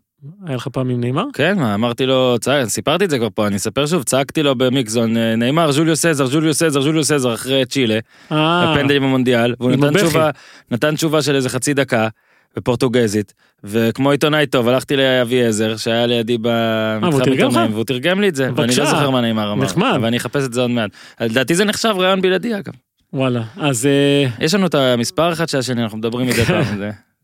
היה 0.47 0.57
לך 0.57 0.69
פעם 0.69 0.91
עם 0.91 1.01
נאמר? 1.01 1.25
כן, 1.33 1.59
מה, 1.59 1.75
אמרתי 1.75 2.07
לו, 2.07 2.37
צע- 2.41 2.67
סיפרתי 2.69 3.05
את 3.05 3.11
זה 3.11 3.19
כבר 3.19 3.29
פה, 3.35 3.47
אני 3.47 3.57
אספר 3.57 3.87
שוב, 3.87 4.03
צעקתי 4.03 4.43
לו 4.43 4.55
במיקזון, 4.55 5.17
אה, 5.17 5.37
נאמר, 5.37 5.73
ז'וליו 5.73 5.97
סזר, 5.97 6.27
ז'וליו 6.27 6.55
סזר, 6.55 6.81
ז'וליו 6.81 7.05
סזר, 7.05 7.35
אחרי 7.35 7.65
צ'ילה, 7.67 7.99
אה, 8.33 8.73
הפנדלים 8.73 9.03
במונדיאל, 9.03 9.55
והוא 9.61 9.71
נתן. 9.71 9.95
תשובה, 9.99 10.31
נתן 10.71 10.95
תשובה 10.97 11.23
של 11.23 11.35
איזה 11.35 11.49
חצי 11.49 11.75
דקה, 11.75 12.09
בפורטוגזית, 12.57 13.35
וכמו 13.65 14.11
עיתונאי 14.11 14.47
טוב, 14.47 14.69
הלכתי 14.69 14.97
לאביעזר, 14.97 15.77
שהיה 15.77 16.07
לידי 16.07 16.37
במתחם 16.43 17.21
לך? 17.21 17.29
עיתונאים, 17.29 17.73
והוא 17.73 17.85
תרגם 17.85 18.21
לי 18.21 18.29
את 18.29 18.35
זה, 18.35 18.49
ואני. 18.57 18.77
לא 18.77 18.85
זוכר 18.85 19.11
מה 19.11 19.21
נאמר 19.21 19.53
אמר, 19.53 19.65
נחמד. 19.65 19.99
ואני 20.03 20.17
אחפש 20.17 20.45
את 20.45 20.53
זה 20.53 20.61
עוד 20.61 20.71
מעט. 20.71 20.91
לדעתי 21.21 21.55
זה 21.55 21.65
נחשב 21.65 21.95
רעיון 21.99 22.21
בלעדי 22.23 22.57
אגב. 22.59 22.73
וואלה, 23.13 23.43
אז, 23.57 23.87
אה, 23.87 24.45
יש 24.45 24.55
לנו 24.55 24.67
את 24.67 24.75
המספר 24.75 25.33
אחד 25.33 25.49
של 25.49 25.59
השני, 25.59 25.83
אנחנו 25.83 25.99
מדברים 25.99 26.27
מדי 26.27 26.45
פעם. 26.49 26.65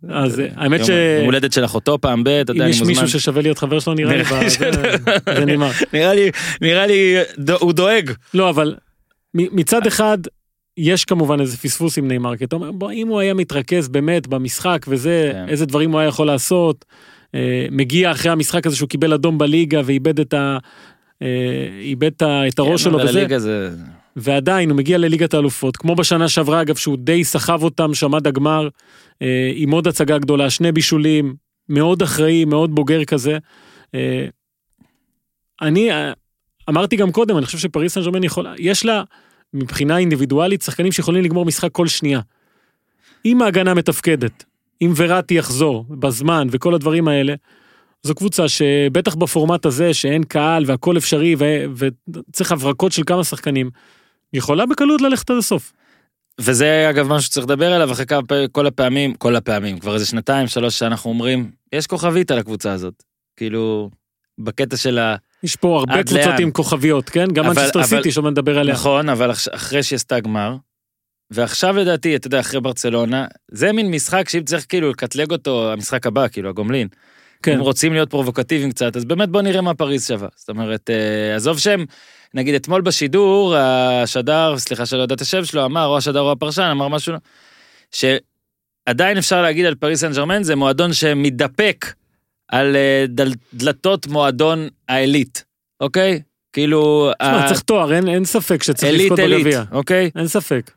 אז 0.08 0.42
האמת 0.56 0.84
ש... 0.84 0.88
יום 0.88 1.24
הולדת 1.24 1.52
של 1.52 1.64
אחותו 1.64 1.98
פעם 2.00 2.24
ב, 2.24 2.28
אתה 2.28 2.50
יודע, 2.52 2.60
אם 2.60 2.62
אני 2.62 2.70
יש 2.70 2.78
מוזמן. 2.80 3.02
מישהו 3.02 3.20
ששווה 3.20 3.42
להיות 3.42 3.58
חבר 3.58 3.80
שלו 3.80 3.94
נראה 3.94 4.16
לי, 4.16 4.24
זה 5.38 5.44
נאמר. 5.46 5.70
נראה 5.92 6.14
לי, 6.14 6.30
נראה 6.60 6.86
לי, 6.86 7.16
הוא 7.60 7.72
דואג. 7.72 8.10
לא, 8.34 8.50
אבל 8.50 8.74
מצד 9.34 9.86
אחד, 9.86 10.18
יש 10.76 11.04
כמובן 11.04 11.40
איזה 11.40 11.56
פספוס 11.56 11.98
עם 11.98 12.08
נאמר, 12.08 12.36
כי 12.36 12.44
אתה 12.44 12.56
אומר, 12.56 12.72
בוא, 12.72 12.92
אם 12.92 13.08
הוא 13.08 13.20
היה 13.20 13.34
מתרכז 13.34 13.88
באמת 13.88 14.26
במשחק 14.26 14.86
וזה, 14.88 15.30
כן. 15.32 15.48
איזה 15.48 15.66
דברים 15.66 15.92
הוא 15.92 16.00
היה 16.00 16.08
יכול 16.08 16.26
לעשות, 16.26 16.84
אה, 17.34 17.66
מגיע 17.70 18.10
אחרי 18.10 18.32
המשחק 18.32 18.66
הזה 18.66 18.76
שהוא 18.76 18.88
קיבל 18.88 19.12
אדום 19.12 19.38
בליגה 19.38 19.80
ואיבד 19.84 20.20
את 20.20 20.34
ה... 20.34 20.58
אה, 21.22 21.28
איבד 21.80 22.10
את 22.22 22.58
הראש 22.58 22.84
כן, 22.84 22.90
שלו 22.90 22.98
וזה, 22.98 23.38
זה... 23.38 23.70
ועדיין 24.16 24.70
הוא 24.70 24.76
מגיע 24.76 24.98
לליגת 24.98 25.34
האלופות, 25.34 25.76
כמו 25.76 25.94
בשנה 25.94 26.28
שעברה 26.28 26.62
אגב, 26.62 26.76
שהוא 26.76 26.96
די 26.98 27.24
סחב 27.24 27.62
אותם 27.62 27.94
שם 27.94 28.14
עד 28.14 28.26
הגמר, 28.26 28.68
אה, 29.22 29.52
עם 29.54 29.70
עוד 29.70 29.86
הצגה 29.86 30.18
גדולה, 30.18 30.50
שני 30.50 30.72
בישולים, 30.72 31.34
מאוד 31.68 32.02
אחראי, 32.02 32.44
מאוד 32.44 32.74
בוגר 32.74 33.04
כזה. 33.04 33.38
אה, 33.94 34.26
אני 35.62 35.92
אה, 35.92 36.12
אמרתי 36.68 36.96
גם 36.96 37.12
קודם, 37.12 37.36
אני 37.36 37.46
חושב 37.46 37.58
שפריס 37.58 37.94
סן 37.94 38.02
ג'רמן 38.02 38.24
יכולה, 38.24 38.54
יש 38.58 38.84
לה 38.84 39.02
מבחינה 39.54 39.98
אינדיבידואלית 39.98 40.62
שחקנים 40.62 40.92
שיכולים 40.92 41.24
לגמור 41.24 41.44
משחק 41.44 41.72
כל 41.72 41.86
שנייה. 41.86 42.20
אם 43.24 43.42
ההגנה 43.42 43.74
מתפקדת, 43.74 44.44
אם 44.82 44.92
וראטי 44.96 45.34
יחזור 45.34 45.84
בזמן 45.88 46.48
וכל 46.50 46.74
הדברים 46.74 47.08
האלה, 47.08 47.34
זו 48.02 48.14
קבוצה 48.14 48.48
שבטח 48.48 49.14
בפורמט 49.14 49.66
הזה 49.66 49.94
שאין 49.94 50.24
קהל 50.24 50.64
והכל 50.66 50.96
אפשרי 50.96 51.34
ו- 51.38 51.64
וצריך 51.76 52.52
הברקות 52.52 52.92
של 52.92 53.02
כמה 53.06 53.24
שחקנים, 53.24 53.70
יכולה 54.32 54.66
בקלות 54.66 55.00
ללכת 55.00 55.30
עד 55.30 55.36
הסוף. 55.36 55.72
וזה 56.40 56.86
אגב 56.90 57.08
משהו 57.08 57.22
שצריך 57.22 57.46
לדבר 57.46 57.72
עליו 57.72 57.92
אחרי 57.92 58.04
כל 58.52 58.66
הפעמים, 58.66 59.14
כל 59.14 59.36
הפעמים, 59.36 59.78
כבר 59.78 59.94
איזה 59.94 60.06
שנתיים, 60.06 60.46
שלוש 60.46 60.78
שאנחנו 60.78 61.10
אומרים, 61.10 61.50
יש 61.72 61.86
כוכבית 61.86 62.30
על 62.30 62.38
הקבוצה 62.38 62.72
הזאת. 62.72 63.02
כאילו, 63.36 63.90
בקטע 64.40 64.76
של 64.76 64.98
ה... 64.98 65.16
יש 65.42 65.56
פה 65.56 65.78
הרבה 65.78 66.02
קבוצות 66.02 66.26
לאן? 66.26 66.42
עם 66.42 66.50
כוכביות, 66.50 67.08
כן? 67.10 67.26
גם 67.32 67.46
מנצ'סטר 67.46 67.78
אבל- 67.78 67.88
סיטי 67.88 68.12
שעוד 68.12 68.26
נדבר 68.26 68.58
עליה. 68.58 68.74
נכון, 68.74 69.08
אבל 69.08 69.30
אח- 69.30 69.48
אחרי 69.50 69.82
שהיא 69.82 69.96
עשתה 69.96 70.20
גמר, 70.20 70.56
ועכשיו 71.30 71.76
לדעתי, 71.76 72.16
אתה 72.16 72.26
יודע, 72.26 72.40
אחרי 72.40 72.60
ברצלונה, 72.60 73.26
זה 73.50 73.72
מין 73.72 73.90
משחק 73.90 74.28
שאם 74.28 74.44
צריך 74.44 74.66
כאילו 74.68 74.90
לקטלג 74.90 75.30
אותו, 75.30 75.72
המשחק 75.72 76.06
הבא, 76.06 76.28
כאילו, 76.28 76.48
הגומלין. 76.48 76.88
כן. 77.42 77.52
אם 77.54 77.60
רוצים 77.60 77.92
להיות 77.92 78.10
פרובוקטיביים 78.10 78.70
קצת, 78.72 78.96
אז 78.96 79.04
באמת 79.04 79.28
בוא 79.28 79.42
נראה 79.42 79.60
מה 79.60 79.74
פריז 79.74 80.06
שווה. 80.06 80.28
זאת 80.36 80.48
אומרת, 80.48 80.90
אה, 80.90 81.36
עזוב 81.36 81.58
שהם, 81.58 81.84
נגיד 82.34 82.54
אתמול 82.54 82.80
בשידור, 82.80 83.56
השדר, 83.56 84.54
סליחה 84.58 84.86
שלא 84.86 85.02
יודע 85.02 85.14
את 85.14 85.20
השם 85.20 85.44
שלו, 85.44 85.64
אמר, 85.64 85.86
או 85.86 85.96
השדר 85.96 86.20
או 86.20 86.32
הפרשן, 86.32 86.62
אמר 86.62 86.88
משהו, 86.88 87.14
שעדיין 87.92 89.18
אפשר 89.18 89.42
להגיד 89.42 89.66
על 89.66 89.74
פריז 89.74 90.00
סן 90.00 90.12
ג'רמן, 90.12 90.42
זה 90.42 90.56
מועדון 90.56 90.92
שמתדפק 90.92 91.86
על 92.48 92.76
אה, 92.76 93.04
דל, 93.08 93.32
דלתות 93.54 94.06
מועדון 94.06 94.68
העילית, 94.88 95.44
אוקיי? 95.80 96.20
כאילו, 96.52 97.10
תשמע, 97.22 97.48
צריך 97.48 97.60
תואר, 97.60 97.92
אין- 97.94 98.08
אין 98.08 98.24
ספק 98.24 98.62
שצריך 98.62 98.92
לזכות 99.04 99.18
בגביע. 99.38 99.62
אוקיי? 99.72 100.10
אין 100.16 100.28
ספק. 100.28 100.70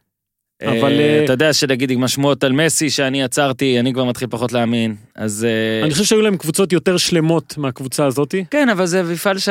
אבל, 0.64 0.78
אבל 0.78 1.00
אה, 1.00 1.24
אתה 1.24 1.34
יודע 1.34 1.54
שנגיד 1.54 1.92
עם 1.92 2.04
השמועות 2.04 2.44
על 2.44 2.52
מסי 2.52 2.90
שאני 2.90 3.24
עצרתי, 3.24 3.80
אני 3.80 3.94
כבר 3.94 4.04
מתחיל 4.04 4.28
פחות 4.28 4.52
להאמין, 4.52 4.96
אז... 5.16 5.46
אה, 5.50 5.84
אני 5.84 5.92
חושב 5.92 6.04
שהיו 6.04 6.22
להם 6.22 6.38
קבוצות 6.38 6.74
יותר 6.74 6.98
שלמות 6.98 7.58
מהקבוצה 7.58 8.06
הזאתי. 8.06 8.46
כן, 8.52 8.70
אבל 8.70 8.86
זה 8.86 9.04
מפעל 9.04 9.38
ש... 9.38 9.50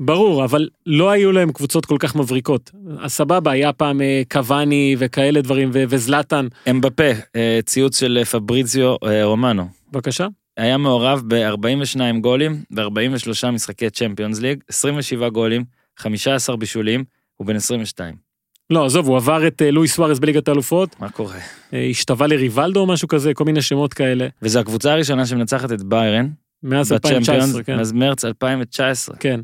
ברור, 0.00 0.44
אבל 0.44 0.68
לא 0.86 1.10
היו 1.10 1.32
להם 1.32 1.52
קבוצות 1.52 1.86
כל 1.86 1.96
כך 1.98 2.16
מבריקות. 2.16 2.70
אז 3.00 3.12
סבבה, 3.12 3.50
היה 3.50 3.72
פעם 3.72 4.00
אה, 4.00 4.22
קוואני 4.32 4.96
וכאלה 4.98 5.40
דברים, 5.40 5.70
וזלאטן. 5.72 6.46
אמבפה, 6.70 7.10
אה, 7.36 7.60
ציוץ 7.66 8.00
של 8.00 8.24
פבריציו 8.24 8.94
אה, 9.04 9.24
רומנו. 9.24 9.68
בבקשה. 9.92 10.26
היה 10.56 10.76
מעורב 10.76 11.22
ב-42 11.26 12.00
גולים 12.20 12.62
ב-43 12.70 13.50
משחקי 13.52 13.90
צ'מפיונס 13.90 14.40
ליג, 14.40 14.60
27 14.68 15.28
גולים, 15.28 15.64
15 15.96 16.56
בישולים, 16.56 17.04
הוא 17.36 17.46
בן 17.46 17.56
22. 17.56 18.25
לא, 18.70 18.86
עזוב, 18.86 19.08
הוא 19.08 19.16
עבר 19.16 19.46
את 19.46 19.62
אה, 19.62 19.70
לואיס 19.70 19.94
סוארס 19.94 20.18
בליגת 20.18 20.48
האלופות, 20.48 21.00
מה 21.00 21.10
קורה? 21.10 21.38
אה, 21.74 21.86
השתווה 21.90 22.26
לריבלדו 22.26 22.80
או 22.80 22.86
משהו 22.86 23.08
כזה, 23.08 23.34
כל 23.34 23.44
מיני 23.44 23.62
שמות 23.62 23.94
כאלה. 23.94 24.28
וזו 24.42 24.60
הקבוצה 24.60 24.92
הראשונה 24.92 25.26
שמנצחת 25.26 25.72
את 25.72 25.82
ביירן. 25.82 26.28
מאז 26.62 26.92
בצ'מפיונס, 26.92 27.28
2019, 27.28 27.62
כן. 27.62 27.76
מאז 27.76 27.92
מרץ 27.92 28.24
2019. 28.24 29.16
כן. 29.16 29.40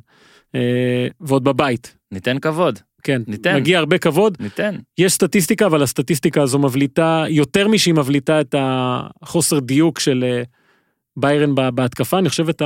אה, 0.54 1.06
ועוד 1.20 1.44
בבית, 1.44 1.96
ניתן 2.12 2.38
כבוד, 2.38 2.78
כן. 3.02 3.22
ניתן. 3.26 3.56
מגיע 3.56 3.78
הרבה 3.78 3.98
כבוד. 3.98 4.36
ניתן. 4.40 4.76
יש 4.98 5.12
סטטיסטיקה, 5.12 5.66
אבל 5.66 5.82
הסטטיסטיקה 5.82 6.42
הזו 6.42 6.58
מבליטה, 6.58 7.24
יותר 7.28 7.68
משהיא 7.68 7.94
מבליטה 7.94 8.40
את 8.40 8.54
החוסר 8.58 9.58
דיוק 9.58 9.98
של 9.98 10.42
ביירן 11.16 11.54
בהתקפה, 11.74 12.18
אני 12.18 12.28
חושב 12.28 12.48
את, 12.48 12.62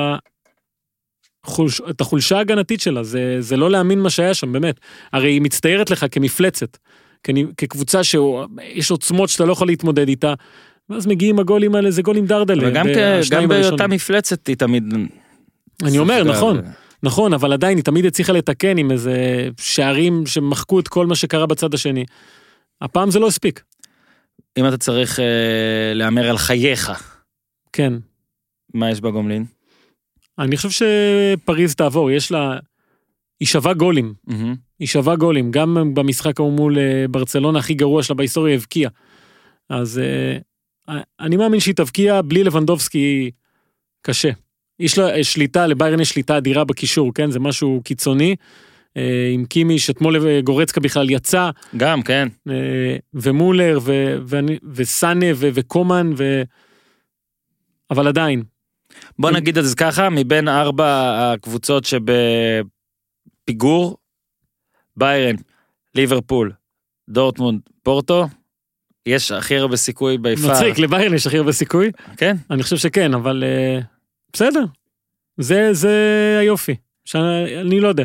ה... 1.47 1.51
חולש... 1.51 1.81
את 1.91 2.01
החולשה 2.01 2.39
ההגנתית 2.39 2.81
שלה, 2.81 3.03
זה, 3.03 3.37
זה 3.41 3.57
לא 3.57 3.71
להאמין 3.71 3.99
מה 3.99 4.11
שהיה 4.11 4.35
שם, 4.35 4.53
באמת. 4.53 4.81
הרי 5.13 5.31
היא 5.31 5.41
מצטיירת 5.41 5.91
לך 5.91 6.07
כמפלצת, 6.11 6.77
כני... 7.23 7.45
כקבוצה 7.57 8.05
שיש 8.05 8.91
עוצמות 8.91 9.29
שאתה 9.29 9.45
לא 9.45 9.53
יכול 9.53 9.67
להתמודד 9.67 10.09
איתה, 10.09 10.35
ואז 10.91 11.07
מגיעים 11.07 11.39
הגולים 11.39 11.75
האלה, 11.75 11.91
זה 11.91 12.03
גולים 12.03 12.27
דרדלה. 12.27 12.63
אבל 12.63 12.75
גם, 12.75 12.87
בהיותה. 13.49 13.87
מפלצת 13.87 14.47
היא 14.47 14.57
תמיד... 14.57 14.95
אני 15.85 15.99
אומר, 15.99 16.25
נכון, 16.25 16.61
נכון, 17.03 17.33
אבל 17.33 17.53
עדיין 17.53 17.77
היא 17.77 17.85
תמיד 17.85 18.07
הצליחה 18.07 18.33
לתקן 18.33 18.79
עם 18.79 18.91
איזה 18.91 19.49
שערים 19.61 20.27
שמחקו 20.27 20.81
את 20.81 20.89
כל 20.89 21.07
מה 21.07 21.15
שקרה 21.15 21.47
בצד 21.47 21.75
השני. 21.75 22.05
הפעם 22.81 23.11
זה 23.11 23.19
לא 23.19 23.27
הספיק. 23.27 23.63
אם 24.59 24.69
אתה 24.69 24.77
צריך 24.77 25.21
אה, 25.21 25.95
להמר 25.95 26.31
על 26.31 26.39
חייך, 26.39 26.93
כן. 27.73 27.93
מה 28.75 28.91
יש 28.91 29.01
בגומלין? 29.01 29.45
אני 30.39 30.57
חושב 30.57 30.71
שפריז 30.71 31.75
תעבור, 31.75 32.11
יש 32.11 32.33
לה... 32.33 32.59
היא 33.41 33.49
שווה 33.49 33.75
גולים, 33.75 34.15
מהמם. 34.27 34.55
היא 34.79 34.89
שווה 34.89 35.17
גולים, 35.17 35.51
גם 35.51 35.95
במשחק 35.95 36.41
ההוא 36.41 36.53
מול 36.53 36.79
אה, 36.79 37.05
ברצלונה 37.11 37.59
הכי 37.59 37.75
גרוע 37.75 38.03
שלה 38.03 38.17
בהיסטוריה 38.17 38.55
הבקיעה. 38.55 38.91
אז 39.69 39.99
אה, 39.99 40.39
אני 41.21 41.37
מאמין 41.37 41.61
שהיא 41.61 41.75
תבקיע 41.75 42.23
בלי 42.23 42.45
לבנדובסקי 42.45 43.31
קשה. 44.03 44.31
יש 44.81 44.99
לה 44.99 45.25
שליטה, 45.25 45.67
לביירן 45.67 46.01
יש 46.01 46.09
שליטה 46.11 46.39
אדירה 46.39 46.65
בקישור, 46.65 47.15
כן? 47.15 47.31
זה 47.31 47.41
משהו 47.41 47.81
קיצוני. 47.85 48.37
אה, 48.97 49.31
עם 49.35 49.45
קימי, 49.45 49.79
שאתמול 49.79 50.27
אה, 50.29 50.41
גורצקה 50.41 50.81
בכלל 50.81 51.11
יצא, 51.11 51.51
גם, 51.77 52.03
כן. 52.03 52.29
אה, 52.51 52.97
ומולר, 53.15 53.79
ו- 53.83 54.17
ואני- 54.27 54.59
וסאנה, 54.75 55.27
ו- 55.35 55.49
וקומן, 55.55 56.11
ו... 56.17 56.43
אבל 57.91 58.09
עדיין, 58.09 58.43
בוא 59.19 59.31
נגיד 59.31 59.59
את 59.59 59.65
זה 59.65 59.77
ככה, 59.77 60.11
מבין 60.11 60.49
ארבע 60.49 61.19
הקבוצות 61.33 61.85
שבפיגור, 63.45 63.97
ביירן, 64.97 65.37
ליברפול, 65.95 66.53
דורטמונד, 67.09 67.61
פורטו, 67.83 68.27
יש 69.07 69.33
הכי 69.33 69.57
הרבה 69.57 69.77
סיכוי 69.77 70.19
ביפר. 70.19 70.51
מצחיק, 70.53 70.79
לביירן 70.79 71.15
יש 71.15 71.27
הכי 71.27 71.39
הרבה 71.39 71.53
סיכוי. 71.53 71.91
כן? 72.17 72.37
אני 72.51 72.63
חושב 72.63 72.77
שכן, 72.77 73.15
אבל 73.15 73.45
אה, 73.47 73.79
בסדר. 74.33 74.65
זה, 75.39 75.69
זה 75.73 76.37
היופי. 76.41 76.77
שאני 77.05 77.81
לא 77.81 77.89
יודע. 77.89 78.05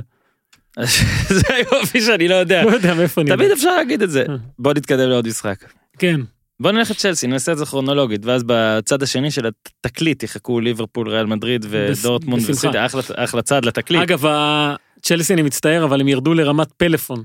זה 1.40 1.44
היופי 1.50 2.02
שאני 2.02 2.28
לא 2.28 2.36
יודע. 2.36 2.64
לא 2.64 2.70
יודע 2.70 2.94
מאיפה 2.94 3.22
אני 3.22 3.30
יודע. 3.30 3.44
תמיד 3.44 3.52
אפשר 3.52 3.76
להגיד 3.76 4.02
את 4.02 4.12
זה. 4.12 4.26
אה. 4.30 4.36
בוא 4.60 4.74
נתקדם 4.74 5.10
לעוד 5.10 5.28
משחק. 5.28 5.66
כן. 5.98 6.22
בוא 6.62 6.72
נלך 6.72 6.92
לצ'לסי, 6.92 7.28
נעשה 7.28 7.52
את 7.52 7.58
זה 7.58 7.66
כרונולוגית, 7.66 8.26
ואז 8.26 8.44
בצד 8.46 9.04
השני 9.04 9.32
של 9.32 9.48
התקליט 9.86 10.24
יחכו 10.24 10.60
ליברפול, 10.60 11.10
ריאל 11.10 11.26
מדריד 11.26 11.66
ודורטמונד. 11.70 12.44
וסיטי, 12.50 12.86
אחלה- 12.86 13.02
אחלה 13.16 13.42
צד 13.42 13.66
לתקליט. 13.66 14.02
אגב, 14.02 14.26
הצ'לסי 14.26 15.34
אני 15.34 15.42
מצטער, 15.42 15.84
אבל 15.84 16.02
הם 16.02 16.08
ירדו 16.08 16.34
לרמת 16.34 16.72
פלאפון. 16.72 17.24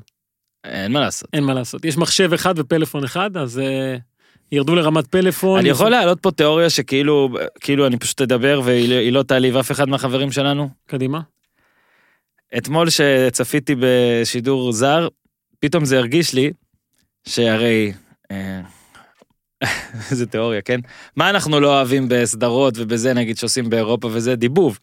אין 0.65 0.93
מה 0.93 1.01
לעשות. 1.01 1.29
אין 1.33 1.45
מה 1.45 1.55
לעשות. 1.55 1.85
יש 1.85 1.97
מחשב 1.97 2.33
אחד 2.33 2.55
ופלאפון 2.59 3.05
אחד, 3.05 3.37
אז 3.37 3.59
אה, 3.59 3.97
ירדו 4.53 4.75
לרמת 4.75 5.07
פלאפון. 5.07 5.59
אני 5.61 5.69
יכול 5.69 5.91
להעלות 5.91 6.21
פה 6.21 6.31
תיאוריה 6.31 6.71
שכאילו, 6.71 7.29
כאילו 7.61 7.87
אני 7.87 7.99
פשוט 7.99 8.21
אדבר 8.21 8.61
והיא 8.65 8.95
היא 8.95 9.13
לא 9.13 9.23
תעליב 9.23 9.57
אף 9.57 9.71
אחד 9.71 9.89
מהחברים 9.89 10.33
שלנו. 10.33 10.69
קדימה. 10.87 11.21
אתמול 12.59 12.87
שצפיתי 12.91 13.75
בשידור 13.81 14.73
זר, 14.73 15.09
פתאום 15.61 15.85
זה 15.85 15.99
הרגיש 15.99 16.35
לי 16.35 16.53
שהרי... 17.29 17.93
איזה 20.11 20.27
תיאוריה, 20.27 20.61
כן? 20.61 20.81
מה 21.17 21.31
אנחנו 21.31 21.61
לא 21.61 21.77
אוהבים 21.77 22.07
בסדרות 22.09 22.75
ובזה 22.77 23.15
נגיד 23.15 23.39
שעושים 23.39 23.71
באירופה 23.71 24.09
וזה? 24.13 24.37
דיבוב, 24.37 24.79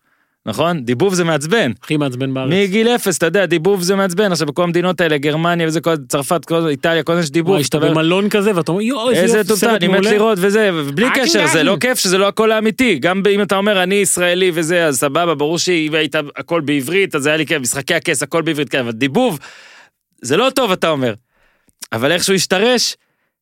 נכון? 0.46 0.86
דיבוב 0.86 1.14
זה 1.14 1.24
מעצבן. 1.24 1.72
הכי 1.84 1.98
מעצבן 1.98 2.34
בארץ. 2.34 2.54
מגיל 2.54 2.88
אפס, 2.88 3.18
אתה 3.18 3.26
יודע, 3.26 3.46
דיבוב 3.46 3.82
זה 3.82 3.96
מעצבן. 3.96 4.32
עכשיו 4.32 4.48
בכל 4.48 4.64
המדינות 4.64 5.02
האלה, 5.02 5.18
גרמניה 5.18 5.68
וזה, 5.68 5.82
כל, 5.82 5.96
צרפת, 6.08 6.46
כל, 6.46 6.68
איטליה, 6.68 7.04
כל 7.04 7.16
זה 7.16 7.22
יש 7.22 7.32
דיבוב. 7.32 7.52
וואי, 7.52 7.64
שאתה 7.64 7.80
במלון 7.80 8.30
כזה, 8.30 8.56
ואתה 8.56 8.72
אומר, 8.72 8.82
יואו, 8.82 9.10
איזה 9.10 9.22
איזה 9.22 9.38
יופי, 9.38 9.56
סרט 9.56 9.76
אני 9.76 9.88
מת 9.88 9.94
מעולה. 9.94 10.12
לראות 10.12 10.38
וזה, 10.42 10.70
ובלי 10.74 11.08
קשר, 11.16 11.48
זה. 11.48 11.64
לא 11.64 11.78
כיף 11.80 12.00
שזה 12.00 12.18
לא 12.18 12.28
הכל 12.28 12.52
האמיתי. 12.52 12.96
גם 12.96 13.22
אם 13.32 13.42
אתה 13.42 13.58
אומר 13.58 13.84
אני 13.84 13.96
ישראלי 13.96 14.52
וזה, 14.54 14.86
אז 14.86 15.00
סבבה, 15.00 15.36
ברור 15.36 15.58
שאם 15.58 15.94
היית 15.94 16.16
הכל 16.36 16.62
בעברית, 16.62 17.16
אז 17.16 17.26
היה 17.26 17.38
לי 17.38 17.46
כיף, 17.46 17.62
משחקי 17.62 17.94
הכס, 17.94 18.24
הכל 18.24 18.42
בעברית, 18.42 18.70
כן, 18.70 18.80
אבל 18.80 18.92
דיבוב, 18.92 19.40
זה 20.22 20.38
לא 20.38 20.50
טוב, 20.56 20.72
אתה 20.72 20.90
אומר. 20.90 21.14
אבל 21.92 22.12
איכשהו 22.12 22.34
השתרש, 22.34 22.96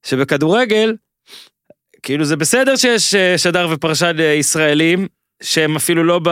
שבכדורגל, 0.04 0.96
כאילו 2.04 2.26
זה 2.26 2.36
בסדר 2.36 2.76
שיש 2.76 3.16
אה, 3.16 3.38
שדר 3.38 3.68
ופרשן 3.72 4.16
אה, 4.20 4.26
ישראלים, 4.26 5.08
שהם 5.44 5.76
אפילו 5.76 6.04
לא 6.04 6.20
ב... 6.24 6.30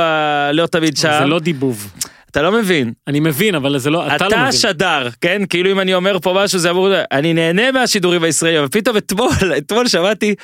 לא 0.53 0.67
תמיד 0.67 0.97
שם. 0.97 1.17
זה 1.19 1.25
לא 1.25 1.39
דיבוב. 1.39 1.91
אתה 2.31 2.41
לא 2.41 2.51
מבין. 2.51 2.93
אני 3.07 3.19
מבין, 3.19 3.55
אבל 3.55 3.77
זה 3.77 3.89
לא, 3.89 4.07
אתה 4.07 4.09
לא 4.09 4.15
אתה 4.15 4.25
מבין. 4.25 4.39
השדר, 4.39 5.09
כן? 5.21 5.41
כאילו 5.49 5.71
אם 5.71 5.79
אני 5.79 5.93
אומר 5.93 6.19
פה 6.19 6.33
משהו 6.43 6.59
זה 6.59 6.69
אמור... 6.69 6.89
אני 7.11 7.33
נהנה 7.33 7.71
מהשידורים 7.71 8.23
הישראלים, 8.23 8.59
אבל 8.59 8.67
פתאום 8.67 8.97
אתמול, 8.97 9.31
אתמול 9.57 9.87
שמעתי 9.87 10.35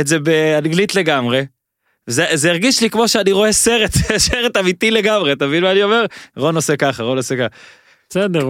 את 0.00 0.06
זה 0.06 0.18
באנגלית 0.18 0.94
לגמרי. 0.94 1.44
זה, 2.06 2.26
זה 2.34 2.50
הרגיש 2.50 2.80
לי 2.80 2.90
כמו 2.90 3.08
שאני 3.08 3.32
רואה 3.32 3.52
סרט, 3.52 3.90
סרט 4.28 4.56
אמיתי 4.56 4.90
לגמרי, 4.90 5.32
אתה 5.32 5.46
מבין 5.46 5.62
מה 5.62 5.72
אני 5.72 5.82
אומר? 5.82 6.04
רון 6.36 6.56
עושה 6.56 6.76
ככה, 6.76 7.02
רון 7.02 7.16
עושה 7.16 7.36
ככה. 7.36 7.46
בסדר, 8.12 8.46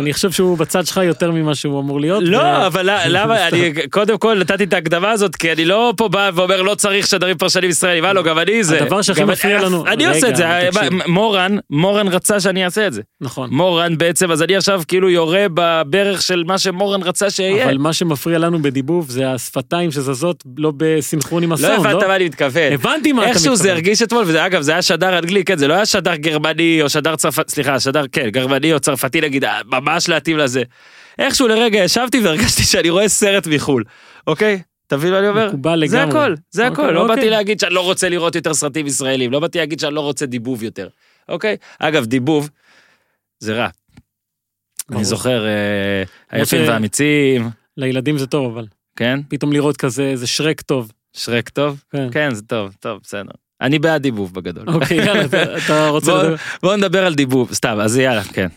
אני 0.00 0.12
חושב 0.12 0.30
שהוא 0.30 0.58
בצד 0.58 0.86
שלך 0.86 1.00
יותר 1.04 1.30
ממה 1.30 1.54
שהוא 1.54 1.80
אמור 1.80 2.00
להיות. 2.00 2.22
לא, 2.26 2.66
אבל 2.66 2.90
למה, 3.16 3.48
אני 3.48 3.72
קודם 3.90 4.18
כל 4.18 4.38
נתתי 4.38 4.64
את 4.64 4.72
ההקדמה 4.72 5.10
הזאת, 5.10 5.36
כי 5.36 5.52
אני 5.52 5.64
לא 5.64 5.92
פה 5.96 6.08
בא 6.08 6.30
ואומר 6.34 6.62
לא 6.62 6.74
צריך 6.74 7.06
שדרים 7.06 7.38
פרשנים 7.38 7.70
ישראלים, 7.70 8.04
הלו, 8.04 8.22
גם 8.24 8.38
אני 8.38 8.64
זה. 8.64 8.82
הדבר 8.82 9.02
שהכי 9.02 9.24
מפריע 9.24 9.62
לנו- 9.62 9.86
אני 9.86 10.06
עושה 10.06 10.28
את 10.28 10.36
זה. 10.36 10.44
מורן, 11.06 11.56
מורן 11.70 12.08
רצה 12.08 12.40
שאני 12.40 12.64
אעשה 12.64 12.86
את 12.86 12.92
זה. 12.92 13.02
נכון. 13.20 13.50
מורן 13.52 13.98
בעצם, 13.98 14.30
אז 14.30 14.42
אני 14.42 14.56
עכשיו 14.56 14.82
כאילו 14.88 15.10
יורה 15.10 15.46
בברך 15.54 16.22
של 16.22 16.44
מה 16.46 16.58
שמורן 16.58 17.02
רצה 17.02 17.30
שיהיה. 17.30 17.64
אבל 17.64 17.78
מה 17.78 17.92
שמפריע 17.92 18.38
לנו 18.38 18.62
בדיבוב 18.62 19.10
זה 19.10 19.32
השפתיים 19.32 19.90
שזזות 19.90 20.44
לא 20.58 20.72
בסינכרון 20.76 21.42
עם 21.42 21.50
לא 21.50 21.54
הסאונד, 21.54 21.86
הבנת 21.86 22.02
לא? 22.02 22.08
מה 22.08 22.16
אני 22.16 22.24
מתכוון. 22.24 22.72
הבנתי 22.72 23.12
מה 23.12 23.22
אתה 23.22 23.30
איכשהו 23.30 23.56
זה 23.56 23.62
מתכוון. 23.62 23.76
הרגיש 23.76 24.02
אתמול, 24.02 24.22
וזה 24.26 24.46
אגב, 24.46 24.60
זה 24.62 24.72
היה 24.72 24.82
שדר 24.82 25.18
אנגלי, 25.18 25.44
כן, 25.44 25.58
זה 25.58 25.68
לא 25.68 25.74
היה 25.74 25.86
שדר 25.86 26.14
גרמני 26.16 26.78
או 26.82 26.88
שדר 26.88 27.16
צרפתי, 27.16 27.52
סליחה, 27.52 27.80
שדר, 27.80 28.04
כן, 28.12 28.28
גרמני 28.28 28.72
או 28.72 28.80
צרפתי 28.80 28.99
נגיד, 29.22 29.44
אה, 29.44 29.60
ממש 29.66 30.08
להתאים 30.08 30.38
לזה. 30.38 30.62
איכשהו 31.18 31.48
לרגע 31.48 31.78
ישבתי 31.78 32.20
והרגשתי 32.20 32.62
שאני 32.62 32.90
רואה 32.90 33.08
סרט 33.08 33.46
מחו"ל, 33.46 33.84
אוקיי? 34.26 34.62
אתה 34.86 34.96
מבין 34.96 35.12
מה 35.12 35.18
אני 35.18 35.28
אומר? 35.28 35.48
מקובל 35.48 35.86
זה 35.86 35.96
לגמרי. 35.96 36.18
הכל, 36.20 36.34
זה 36.50 36.66
הכל, 36.66 36.82
אוקיי, 36.82 36.94
לא 36.94 37.00
אוקיי. 37.02 37.16
באתי 37.16 37.30
להגיד 37.30 37.60
שאני 37.60 37.74
לא 37.74 37.80
רוצה 37.80 38.08
לראות 38.08 38.34
יותר 38.34 38.54
סרטים 38.54 38.86
ישראלים, 38.86 39.32
לא 39.32 39.40
באתי 39.40 39.58
להגיד 39.58 39.80
שאני 39.80 39.94
לא 39.94 40.00
רוצה 40.00 40.26
דיבוב 40.26 40.62
יותר, 40.62 40.88
אוקיי? 41.28 41.56
אגב, 41.78 42.04
דיבוב, 42.06 42.50
זה 43.40 43.54
רע. 43.54 43.68
אני. 44.92 45.04
זוכר, 45.04 45.46
אה, 45.46 46.02
היפים 46.30 46.68
והאמיצים, 46.68 47.50
לילדים 47.76 48.18
זה 48.18 48.26
טוב, 48.26 48.52
אבל 48.52 48.66
כן? 48.96 49.20
פתאום 49.28 49.52
לראות 49.52 49.76
כזה, 49.76 50.16
זה 50.16 50.26
שרק 50.26 50.60
טוב. 50.60 50.92
שרק 51.16 51.48
טוב? 51.48 51.82
כן. 51.92 52.08
כן, 52.12 52.34
זה 52.34 52.42
טוב, 52.42 52.76
טוב, 52.80 53.00
בסדר. 53.02 53.30
אני 53.60 53.78
בעד 53.78 54.02
דיבוב 54.02 54.34
בגדול. 54.34 54.64
אוקיי, 54.68 54.96
יאללה, 54.96 55.24
אתה- 55.66 55.88
רוצה? 55.88 56.12
בואו 56.62 56.76
נדבר 56.76 57.06
על 57.06 57.14
דיבוב, 57.14 57.52
סתם, 57.52 57.78
אז 57.80 57.96
יאללה, 57.98 58.24
כן. 58.24 58.48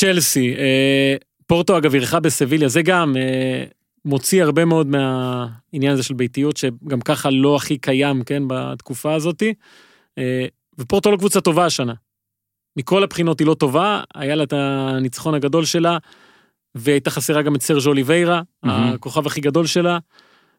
צ'לסי, 0.00 0.54
אה, 0.58 1.16
פורטו 1.46 1.78
אגב 1.78 1.94
אירחה 1.94 2.20
בסביליה, 2.20 2.68
זה 2.68 2.82
גם 2.82 3.16
אה, 3.16 3.64
מוציא 4.04 4.42
הרבה 4.42 4.64
מאוד 4.64 4.86
מהעניין 4.86 5.92
הזה 5.92 6.02
של 6.02 6.14
ביתיות, 6.14 6.56
שגם 6.56 7.00
ככה 7.00 7.30
לא 7.30 7.56
הכי 7.56 7.78
קיים, 7.78 8.22
כן, 8.24 8.42
בתקופה 8.46 9.14
הזאתי. 9.14 9.54
אה, 10.18 10.46
ופורטו 10.78 11.10
לא 11.10 11.16
קבוצה 11.16 11.40
טובה 11.40 11.64
השנה. 11.64 11.92
מכל 12.76 13.02
הבחינות 13.02 13.38
היא 13.38 13.46
לא 13.46 13.54
טובה, 13.54 14.02
היה 14.14 14.34
לה 14.34 14.42
את 14.42 14.52
הניצחון 14.52 15.34
הגדול 15.34 15.64
שלה, 15.64 15.98
והייתה 16.74 17.10
חסרה 17.10 17.42
גם 17.42 17.54
את 17.54 17.62
סרג' 17.62 17.86
אוליביירה, 17.86 18.42
מהמם. 18.62 18.92
הכוכב 18.94 19.26
הכי 19.26 19.40
גדול 19.40 19.66
שלה. 19.66 19.98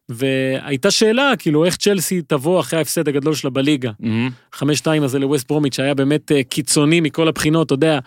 והייתה 0.08 0.90
שאלה, 0.90 1.32
כאילו, 1.38 1.64
איך 1.64 1.76
צ'לסי 1.76 2.22
תבוא 2.22 2.60
אחרי 2.60 2.78
ההפסד 2.78 3.08
הגדול 3.08 3.34
שלה 3.34 3.50
בליגה. 3.50 3.90
מהמם. 4.00 4.30
5-2 4.54 4.62
הזה 5.02 5.18
לווסט 5.18 5.48
ברומיץ' 5.48 5.76
שהיה 5.76 5.94
באמת 5.94 6.32
אה, 6.32 6.44
קיצוני 6.44 7.00
מכל 7.00 7.28
הבחינות, 7.28 7.66
אתה 7.66 7.74
יודע, 7.74 7.98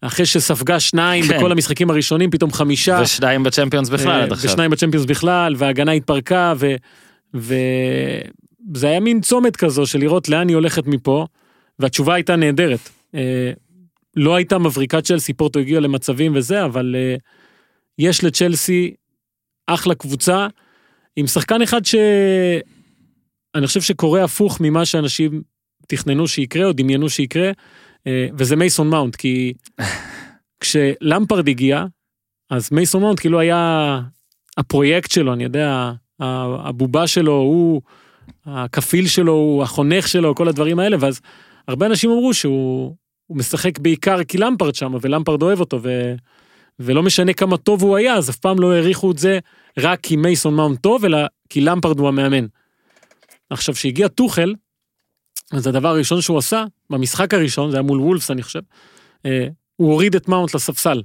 אחרי 0.00 0.26
שספגה 0.26 0.80
שניים 0.80 1.24
כן. 1.24 1.36
בכל 1.36 1.52
המשחקים 1.52 1.90
הראשונים, 1.90 2.30
פתאום 2.30 2.52
חמישה. 2.52 3.00
ושניים 3.02 3.42
בצ'מפיונס 3.42 3.88
בכלל 3.88 4.10
אה, 4.10 4.22
עד 4.22 4.32
עכשיו. 4.32 4.50
ושניים 4.50 4.70
בצ'מפיונס 4.70 5.06
בכלל, 5.06 5.54
וההגנה 5.58 5.92
התפרקה, 5.92 6.54
ו... 6.56 6.74
וזה 7.34 8.86
היה 8.86 9.00
מין 9.00 9.20
צומת 9.20 9.56
כזו 9.56 9.86
של 9.86 9.98
לראות 9.98 10.28
לאן 10.28 10.48
היא 10.48 10.54
הולכת 10.54 10.86
מפה, 10.86 11.26
והתשובה 11.78 12.14
הייתה 12.14 12.36
נהדרת. 12.36 12.80
אה, 13.14 13.52
לא 14.16 14.34
הייתה 14.34 14.58
מבריקת 14.58 15.04
צ'לסי, 15.04 15.32
פורטו 15.32 15.58
הגיע 15.58 15.80
למצבים 15.80 16.32
וזה, 16.34 16.64
אבל 16.64 16.96
אה, 16.98 17.16
יש 17.98 18.24
לצ'לסי 18.24 18.94
אחלה 19.66 19.94
קבוצה, 19.94 20.46
עם 21.16 21.26
שחקן 21.26 21.62
אחד 21.62 21.84
ש... 21.84 21.94
אני 23.54 23.66
חושב 23.66 23.80
שקורה 23.80 24.24
הפוך 24.24 24.60
ממה 24.60 24.84
שאנשים 24.84 25.42
תכננו 25.88 26.28
שיקרה 26.28 26.64
או 26.64 26.72
דמיינו 26.72 27.08
שיקרה, 27.08 27.50
וזה 28.08 28.56
מייסון 28.56 28.90
מאונט, 28.90 29.16
כי 29.16 29.52
כשלמפרד 30.60 31.48
הגיע, 31.48 31.84
אז 32.50 32.72
מייסון 32.72 33.02
מאונט 33.02 33.20
כאילו 33.20 33.40
היה 33.40 34.00
הפרויקט 34.56 35.10
שלו, 35.10 35.32
אני 35.32 35.44
יודע, 35.44 35.92
הבובה 36.20 37.06
שלו, 37.06 37.32
הוא, 37.32 37.82
הכפיל 38.46 39.06
שלו, 39.06 39.32
הוא 39.32 39.62
החונך 39.62 40.08
שלו, 40.08 40.34
כל 40.34 40.48
הדברים 40.48 40.78
האלה, 40.78 40.96
ואז 41.00 41.20
הרבה 41.68 41.86
אנשים 41.86 42.10
אמרו 42.10 42.34
שהוא 42.34 42.96
הוא 43.26 43.36
משחק 43.36 43.78
בעיקר 43.78 44.24
כי 44.24 44.38
למפרד 44.38 44.74
שם, 44.74 44.94
ולמפרד 45.00 45.42
אוהב 45.42 45.60
אותו, 45.60 45.80
ו, 45.82 46.14
ולא 46.78 47.02
משנה 47.02 47.32
כמה 47.32 47.56
טוב 47.56 47.82
הוא 47.82 47.96
היה, 47.96 48.14
אז 48.14 48.30
אף 48.30 48.36
פעם 48.36 48.58
לא 48.58 48.72
העריכו 48.72 49.10
את 49.10 49.18
זה 49.18 49.38
רק 49.78 50.00
כי 50.00 50.16
מייסון 50.16 50.54
מאונט 50.54 50.80
טוב, 50.82 51.04
אלא 51.04 51.18
כי 51.48 51.60
למפרד 51.60 51.98
הוא 51.98 52.08
המאמן. 52.08 52.46
עכשיו, 53.50 53.74
כשהגיע 53.74 54.08
טוחל, 54.08 54.54
אז 55.50 55.66
הדבר 55.66 55.88
הראשון 55.88 56.20
שהוא 56.20 56.38
עשה, 56.38 56.64
במשחק 56.90 57.34
הראשון, 57.34 57.70
זה 57.70 57.76
היה 57.76 57.82
מול 57.82 58.00
וולפס 58.00 58.30
אני 58.30 58.42
חושב, 58.42 58.60
אה, 59.26 59.46
הוא 59.76 59.92
הוריד 59.92 60.14
את 60.16 60.28
מאונט 60.28 60.54
לספסל. 60.54 61.02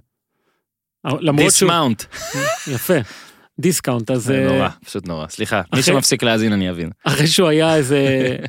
dismount. 1.36 2.04
יפה. 2.74 2.94
דיסקאונט, 3.60 4.12
אז... 4.12 4.32
אה, 4.32 4.46
נורא, 4.48 4.68
פשוט 4.86 5.08
נורא. 5.08 5.28
סליחה, 5.28 5.56
מי 5.58 5.64
אחרי- 5.72 5.84
שמפסיק 5.84 6.24
להאזין 6.24 6.54
אני 6.54 6.70
אבין. 6.70 6.90
אחרי 7.04 7.28
שהוא 7.28 7.48
היה 7.48 7.76
איזה 7.76 8.00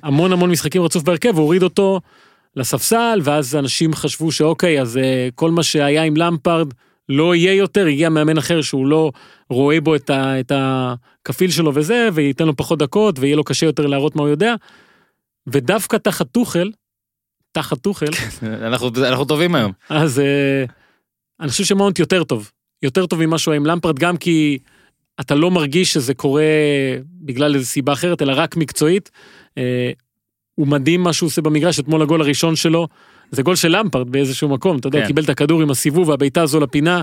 המון 0.03 0.33
המון 0.33 0.51
משחקים 0.51 0.83
רצוף 0.83 1.03
בהרכב, 1.03 1.35
הוא 1.35 1.43
הוריד 1.43 1.63
אותו 1.63 2.01
לספסל, 2.57 3.21
ואז 3.25 3.57
אנשים 3.57 3.95
חשבו 3.95 4.33
שאוקיי, 4.33 4.81
אז 4.81 4.97
אה, 4.97 5.29
כל 5.35 5.51
מה 5.51 5.63
שהיה 5.63 6.03
עם 6.03 6.17
למפרד 6.17 6.69
לא 7.09 7.35
יהיה 7.35 7.53
יותר, 7.55 7.87
הגיע 7.87 8.09
מאמן 8.09 8.39
אחר 8.39 8.63
שהוא 8.63 8.87
לא 8.87 9.13
רואה 9.51 9.81
בו 9.81 9.95
את, 9.95 10.11
ה, 10.11 10.41
את 10.41 10.53
הכפיל 10.55 11.51
שלו 11.51 11.75
וזה, 11.75 12.09
וייתן 12.15 12.47
לו 12.47 12.57
פחות 12.57 12.79
דקות, 12.79 13.19
ויהיה 13.19 13.37
לו 13.37 13.45
קשה 13.45 13.67
יותר 13.67 13.87
להראות 13.87 14.17
מה 14.17 14.23
הוא 14.23 14.29
יודע. 14.29 14.55
ודווקא 15.47 15.97
תחת 15.97 16.27
טוחל, 16.31 16.71
תחת 17.53 17.79
טוחל, 17.79 18.07
אנחנו 18.63 18.91
אנחנו 19.09 19.25
טובים 19.25 19.55
היום. 19.55 19.73
אז 19.89 20.21
אה, 20.21 20.65
אני 21.41 21.49
חושב 21.49 21.65
שמאונט 21.65 21.99
יותר 21.99 22.25
טוב. 22.25 22.51
יותר 22.83 23.07
טוב 23.07 23.27
ממה 23.27 23.39
שהוא 23.39 23.53
היה 23.53 23.61
עם 23.61 23.67
למפרד, 23.67 23.99
גם 23.99 24.17
כי 24.17 24.59
אתה 25.21 25.35
לא 25.35 25.51
מרגיש 25.51 25.93
שזה 25.93 26.15
קורה 26.15 26.45
בגלל 27.21 27.55
איזו 27.55 27.67
סיבה 27.67 27.93
אחרת, 27.93 28.23
אלא 28.23 28.33
רק 28.37 28.57
מקצועית. 28.57 29.11
אה, 29.59 29.91
הוא 30.55 30.67
מדהים 30.67 31.03
מה 31.03 31.13
שהוא 31.13 31.27
עושה 31.27 31.43
במגרש, 31.43 31.81
אתמול 31.81 32.03
הגול 32.03 32.21
הראשון 32.21 32.57
שלו, 32.57 32.89
זה 33.31 33.43
גול 33.43 33.57
של 33.57 33.77
למפרד 33.77 34.11
באיזשהו 34.11 34.49
מקום, 34.49 34.79
אתה 34.79 34.89
יודע, 34.89 35.01
כן. 35.01 35.07
קיבל 35.07 35.25
את 35.25 35.29
הכדור 35.29 35.63
עם 35.63 35.71
הסיבוב 35.71 36.09
והבעיטה 36.09 36.43
הזו 36.43 36.61
לפינה. 36.61 37.03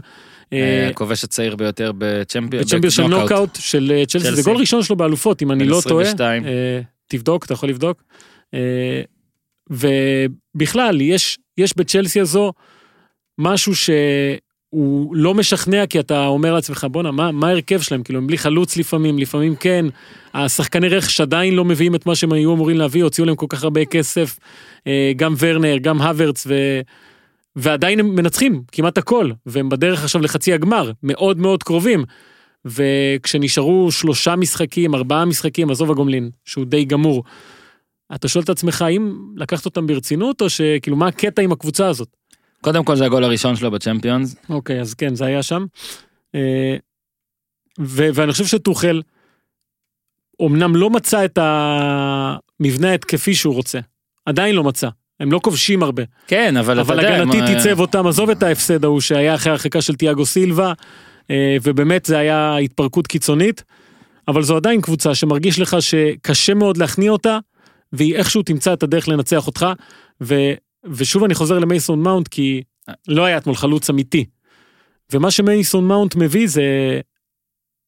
אה, 0.54 0.90
הכובש 0.90 1.24
הצעיר 1.24 1.56
ביותר. 1.56 1.92
בצ'מפיונס 1.98 2.94
של 2.94 3.08
נוקאוט 3.08 3.56
של 3.60 4.04
צ'לסי, 4.08 4.32
זה. 4.32 4.42
גול 4.42 4.58
ראשון 4.58 4.84
שלו 4.84 4.96
באלופות, 4.96 5.42
אם 5.42 5.52
אני 5.52 5.66
לא 5.66 5.82
טועה. 5.88 6.04
22. 6.04 6.44
תבדוק, 7.08 7.46
אתה 7.46 7.54
יכול 7.54 7.70
לבדוק. 7.70 8.04
אה, 8.54 9.02
ובכלל, 9.70 11.02
יש, 11.02 11.38
יש 11.58 11.78
בצ'לסי 11.78 12.22
הזו 12.22 12.54
משהו 13.38 13.76
שהוא 13.76 15.16
לא 15.16 15.34
משכנע, 15.34 15.86
כי 15.88 16.00
אתה 16.00 16.28
אומר 16.28 16.54
לעצמך, 16.54 16.88
בואנה, 16.92 17.12
מה, 17.12 17.32
מה 17.32 17.48
ההרכב 17.48 17.82
שלהם? 17.82 18.04
כאילו, 18.04 18.20
הם 18.20 18.28
בלי 18.28 18.38
חלוץ 18.38 18.78
לפעמים, 18.78 19.20
לפעמים 19.20 19.56
כן. 19.56 19.86
השחקני 20.34 20.88
רכש 20.88 21.22
עדיין 21.22 21.56
לא 21.56 21.66
מביאים 21.66 21.96
את 21.96 22.06
מה 22.06 22.16
שהם 22.16 22.34
היו 22.34 22.54
אמורים 22.54 22.78
להביא, 22.78 23.04
הוציאו 23.04 23.26
להם 23.26 23.36
כל 23.36 23.46
כך 23.50 23.64
הרבה 23.64 23.86
כסף, 23.86 24.40
אה, 24.88 25.12
גם 25.16 25.34
ורנר, 25.40 25.78
גם 25.78 26.02
הוורץ, 26.02 26.48
ו... 26.48 26.54
ועדיין 27.56 28.00
הם 28.00 28.16
מנצחים 28.16 28.64
כמעט 28.72 28.98
הכל, 28.98 29.32
והם 29.46 29.70
בדרך 29.70 30.04
עכשיו 30.04 30.22
לחצי 30.22 30.54
הגמר, 30.54 30.92
מאוד 31.04 31.40
מאוד 31.40 31.64
קרובים. 31.64 32.04
וכשנשארו 32.66 33.92
שלושה 33.92 34.36
משחקים, 34.36 34.96
ארבעה 34.96 35.26
משחקים, 35.26 35.72
עזוב 35.72 35.92
הגומלין, 35.92 36.30
שהוא 36.46 36.66
די 36.66 36.86
גמור, 36.86 37.24
אתה 38.16 38.28
שואל 38.28 38.44
את 38.44 38.50
עצמך, 38.50 38.82
האם 38.82 39.34
לקחת 39.36 39.66
אותם 39.66 39.88
ברצינות, 39.88 40.42
או 40.42 40.50
שכאילו, 40.50 40.98
מה 40.98 41.08
הקטע 41.08 41.42
עם 41.42 41.52
הקבוצה 41.52 41.88
הזאת? 41.88 42.08
קודם 42.62 42.84
כל 42.86 42.96
זה 42.96 43.06
הגול 43.06 43.24
הראשון 43.24 43.56
שלו 43.56 43.72
בצ'מפיונס. 43.72 44.36
אוקיי, 44.50 44.82
אז 44.82 44.94
כן, 44.94 45.16
זה 45.16 45.26
היה 45.26 45.44
שם. 45.44 45.66
אה, 46.36 46.76
ו- 47.80 48.10
ואני 48.14 48.32
חושב 48.32 48.46
שטוחל, 48.46 49.02
אמנם 50.42 50.76
לא 50.76 50.90
מצא 50.90 51.26
את 51.26 51.38
המבנה 51.42 52.90
ההתקפי 52.92 53.36
שהוא 53.36 53.54
רוצה, 53.56 53.80
עדיין 54.26 54.56
לא 54.56 54.64
מצא. 54.64 54.90
הם 55.20 55.32
לא 55.32 55.40
כובשים 55.44 55.84
הרבה, 55.84 56.04
כן, 56.28 56.58
אבל 56.58 56.74
אתה 56.82 56.82
אבל 56.82 56.98
יודע... 57.04 57.16
הגנתית 57.16 57.40
מה- 57.42 57.48
עיצב 57.50 57.80
אותם, 57.80 58.08
עזוב 58.08 58.30
את 58.30 58.44
ההפסד 58.44 58.84
ההוא 58.84 59.02
שהיה 59.02 59.36
אחרי 59.36 59.52
הרחקה 59.52 59.82
של 59.82 59.96
תיאגו 59.96 60.26
סילבה, 60.26 60.74
אה, 61.32 61.58
ובאמת 61.64 62.06
זה 62.06 62.18
היה 62.18 62.58
התפרקות 62.58 63.08
קיצונית, 63.08 63.64
אבל 64.28 64.42
זו 64.42 64.56
עדיין 64.58 64.82
קבוצה 64.82 65.16
שמרגיש 65.16 65.60
לך 65.60 65.78
שקשה 65.80 66.54
מאוד 66.54 66.78
להכניע 66.78 67.12
אותה, 67.12 67.38
והיא 67.94 68.16
איכשהו 68.16 68.44
תמצא 68.44 68.74
את 68.74 68.84
הדרך 68.84 69.08
לנצח 69.08 69.48
אותך, 69.48 69.66
ו, 70.22 70.36
ושוב 70.86 71.24
אני 71.24 71.34
חוזר 71.34 71.60
למייסון 71.60 72.04
מאונט, 72.04 72.28
כי 72.28 72.64
לא 73.08 73.26
היה 73.26 73.38
אתמול 73.38 73.56
חלוץ 73.56 73.90
אמיתי. 73.90 74.26
ומה 75.12 75.32
שמייסון 75.32 75.88
מאונט 75.88 76.16
מביא 76.16 76.48
זה 76.48 76.64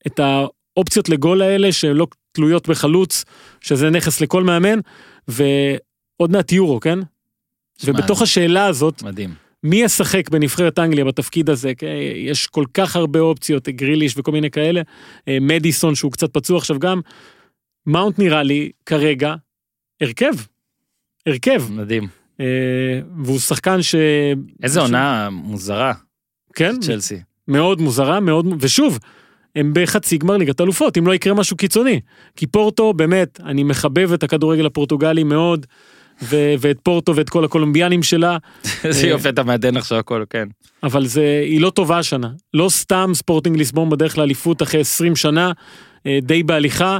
את 0.08 0.20
האופציות 0.20 1.10
לגול 1.10 1.42
האלה 1.42 1.72
שהן 1.72 1.96
לא 1.96 2.08
תלויות 2.32 2.70
בחלוץ, 2.70 3.26
שזה 3.62 3.90
נכס 3.90 4.22
לכל 4.22 4.44
מאמן, 4.44 4.80
ועוד 5.28 6.32
מעט 6.32 6.52
יורו, 6.52 6.80
כן? 6.80 7.00
שמע, 7.78 7.94
ובתוך 7.94 8.22
השאלה 8.22 8.66
הזאת, 8.66 9.04
מדהים. 9.04 9.34
מי 9.64 9.76
ישחק 9.76 10.30
בנבחרת 10.30 10.80
אנגליה 10.80 11.06
בתפקיד 11.06 11.50
הזה? 11.50 11.72
יש 12.16 12.48
כל 12.48 12.66
כך 12.74 12.96
הרבה 12.96 13.20
אופציות, 13.20 13.70
גריליש 13.70 14.14
וכל 14.18 14.32
מיני 14.32 14.52
כאלה. 14.52 14.82
אה, 15.28 15.38
מדיסון 15.42 15.96
שהוא 15.96 16.12
קצת 16.12 16.34
פצוע 16.34 16.58
עכשיו 16.58 16.80
גם. 16.80 17.02
מאונט 17.88 18.20
נראה 18.20 18.44
לי 18.44 18.72
כרגע 18.86 19.36
הרכב. 20.02 20.34
הרכב. 21.28 21.64
מדהים. 21.70 22.08
אה, 22.40 22.46
והוא 23.24 23.40
שחקן 23.40 23.82
ש... 23.82 23.96
איזה 24.64 24.80
ש- 24.80 24.84
עונה 24.84 25.30
מוזרה, 25.30 25.94
כן, 26.56 26.80
צ'לסי. 26.80 27.20
מאוד 27.48 27.82
מוזרה, 27.82 28.20
מאוד... 28.20 28.46
ושוב, 28.60 29.00
הם 29.56 29.72
בחצי 29.76 30.18
גמר 30.18 30.38
ליגת 30.38 30.62
אלופות, 30.62 30.98
אם 30.98 31.08
לא 31.08 31.16
יקרה 31.16 31.34
משהו 31.34 31.58
קיצוני. 31.58 32.00
כי 32.36 32.48
פורטו, 32.48 32.94
באמת, 32.94 33.40
אני 33.46 33.64
מחבב 33.64 34.14
את 34.14 34.24
הכדורגל 34.24 34.66
הפורטוגלי 34.66 35.24
מאוד, 35.24 35.66
ו- 36.24 36.54
ואת 36.60 36.78
פורטו 36.84 37.16
ואת 37.16 37.30
כל 37.30 37.46
הקולומביאנים 37.46 38.04
שלה. 38.04 38.38
איזה 38.84 39.04
אה, 39.04 39.10
יופי 39.10 39.30
אתה 39.30 39.44
מעדן 39.44 39.78
עכשיו 39.78 39.98
הכל, 40.00 40.24
כן. 40.30 40.48
אבל 40.84 41.06
זה, 41.06 41.42
היא 41.46 41.62
לא 41.62 41.70
טובה 41.70 42.00
השנה. 42.00 42.30
לא 42.54 42.70
סתם 42.70 43.12
ספורטינג 43.14 43.58
ליסבון 43.58 43.90
בדרך 43.90 44.18
לאליפות 44.18 44.62
אחרי 44.62 44.80
20 44.82 45.16
שנה, 45.16 45.52
אה, 46.06 46.20
די 46.22 46.44
בהליכה. 46.44 46.98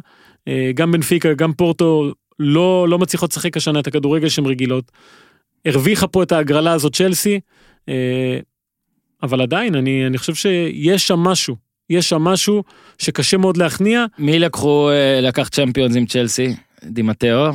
אה, 0.48 0.72
גם 0.76 0.92
בנפיקה, 0.92 1.34
גם 1.34 1.54
פורטו 1.54 2.12
לא, 2.40 2.88
לא 2.90 3.00
מצליחות 3.00 3.32
לשחק 3.32 3.58
השנה 3.58 3.80
את 3.80 3.88
הכדורגל 3.88 4.30
שהן 4.30 4.46
רגילות. 4.46 4.92
הרוויחה 5.66 6.08
פה 6.08 6.24
את 6.24 6.32
ההגרלה 6.32 6.72
הזאת 6.72 6.96
צ'לסי, 6.96 7.40
אה, 7.90 8.40
אבל 9.24 9.42
עדיין, 9.42 9.76
אני, 9.76 10.08
אני 10.08 10.18
חושב 10.18 10.36
שיש 10.36 11.08
שם 11.08 11.20
משהו. 11.20 11.56
יש 11.90 12.10
שם 12.10 12.22
משהו 12.22 12.64
שקשה 12.98 13.38
מאוד 13.38 13.58
להכניע. 13.58 14.06
מי 14.18 14.40
לקחו, 14.40 14.90
אה, 14.90 15.22
לקח 15.22 15.50
צ'מפיונס 15.50 15.96
עם 15.96 16.06
צ'לסי? 16.06 16.56
דימטאו, 16.84 17.52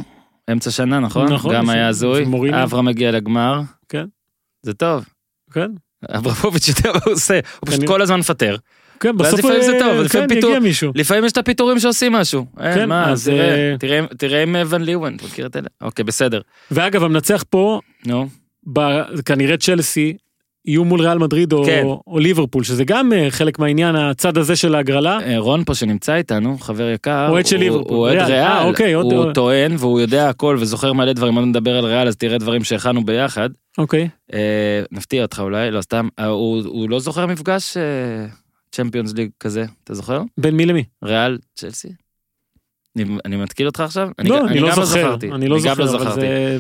אמצע 0.53 0.71
שנה, 0.71 1.01
נכון? 1.01 1.33
נכון, 1.33 1.55
גם 1.55 1.69
היה 1.69 1.89
הזוי. 1.89 2.25
אברהם 2.63 2.85
מגיע 2.85 3.11
לגמר. 3.11 3.61
כן. 3.89 4.05
זה 4.63 4.75
טוב. 4.75 5.05
כן, 5.53 5.71
אברמוביץ' 6.09 6.69
יודע 6.69 6.93
מה 6.93 7.01
הוא 7.05 7.13
עושה, 7.13 7.41
הוא 7.61 7.71
פשוט. 7.71 7.87
כל 7.87 8.03
הזמן 8.03 8.19
מפטר. 8.19 8.57
כן, 9.01 9.17
בסוף 9.17 9.39
לפעמים 9.39 9.63
זה 9.63 9.73
טוב, 9.79 9.89
אה, 9.97 10.03
לפעמים 10.03 10.41
כן, 10.43 10.63
מישהו. 10.63 10.93
לפעמים 10.95 11.25
יש 11.25 11.33
את 11.33 11.37
הפיטורים 11.39 11.79
שעושים 11.79 12.13
משהו. 12.13 12.47
אין, 12.61 12.75
כן, 12.75 12.89
מה, 12.89 13.11
אז, 13.11 13.31
תראה, 14.19 14.39
אה, 14.39 14.43
עם 14.43 14.57
ון 14.67 14.83
ליוון, 14.83 15.15
אתה 15.17 15.25
מכיר 15.25 15.47
את 15.47 15.57
אלה? 15.57 15.67
אוקיי, 15.81 16.05
בסדר. 16.05 16.41
ואגב, 16.71 17.05
המנצח 17.05 17.45
פה, 17.51 17.81
נו. 18.07 18.29
כנראה 19.25 19.57
צ'לסי 19.57 20.17
יהיו 20.65 20.85
מול 20.85 21.01
ריאל 21.01 21.19
מדריד 21.19 21.53
או, 21.53 21.65
כן. 21.67 21.83
או 22.07 22.19
ליברפול, 22.19 22.65
שזה 22.65 22.85
גם 22.85 23.13
אה, 23.13 23.27
חלק 23.31 23.59
מהעניין, 23.59 23.97
הצד 23.97 24.39
הזה 24.39 24.57
של 24.57 24.75
ההגרלה. 24.75 25.19
אה, 25.27 25.39
רון 25.39 25.65
פה 25.65 25.75
שנמצא 25.75 26.15
איתנו, 26.15 26.59
חבר 26.59 26.91
יקר, 26.91 27.27
אוהד 27.31 27.47
של 27.47 27.57
ליברפול. 27.57 27.93
הוא 27.95 27.99
אוהד 27.99 28.17
ריאל. 28.17 28.27
ריאל, 28.27 28.43
אה, 28.43 28.65
אוקיי, 28.65 28.93
הוא 28.93 29.13
עוד- 29.15 29.35
טוען 29.35 29.73
והוא 29.79 30.01
יודע 30.01 30.29
הכל 30.29 30.57
וזוכר 30.61 30.93
מלא 30.93 31.13
דברים, 31.13 31.35
עוד 31.35 31.45
נדבר 31.45 31.77
על 31.79 31.85
ריאל 31.85 32.09
אז 32.09 32.17
תראה 32.17 32.39
דברים 32.39 32.65
שהכנו 32.65 33.05
ביחד. 33.05 33.51
אוקיי. 33.79 34.09
אה, 34.35 34.83
נפתיע 34.93 35.23
אותך 35.23 35.41
אולי, 35.41 35.71
לא 35.71 35.81
סתם, 35.83 36.09
אה, 36.19 36.27
הוא 36.27 36.63
הוא 36.67 36.91
לא 36.91 36.99
זוכר 37.01 37.27
מפגש 37.27 37.77
צ'מפיונס 38.73 39.13
ליג 39.15 39.31
כזה, 39.41 39.65
אתה 39.85 39.95
זוכר? 39.95 40.23
בין 40.39 40.57
מי 40.57 40.67
למי? 40.67 40.85
ריאל, 41.05 41.39
צ'לסי? 41.55 41.89
אני, 42.97 43.05
אני 43.25 43.37
מתקיל 43.37 43.67
אותך 43.67 43.81
עכשיו? 43.81 44.09
לא, 44.19 44.39
גם- 44.39 44.47
אני 44.49 44.61
לא 44.61 44.69
גם 44.69 44.75
זוכר. 44.75 44.87
זכרתי. 44.87 45.33
אני 45.33 45.49
לא 45.49 45.57
גם 45.57 45.63
זוכר, 45.63 45.73
אבל 45.73 45.87
זכרתי. 46.05 46.21
זה 46.21 46.59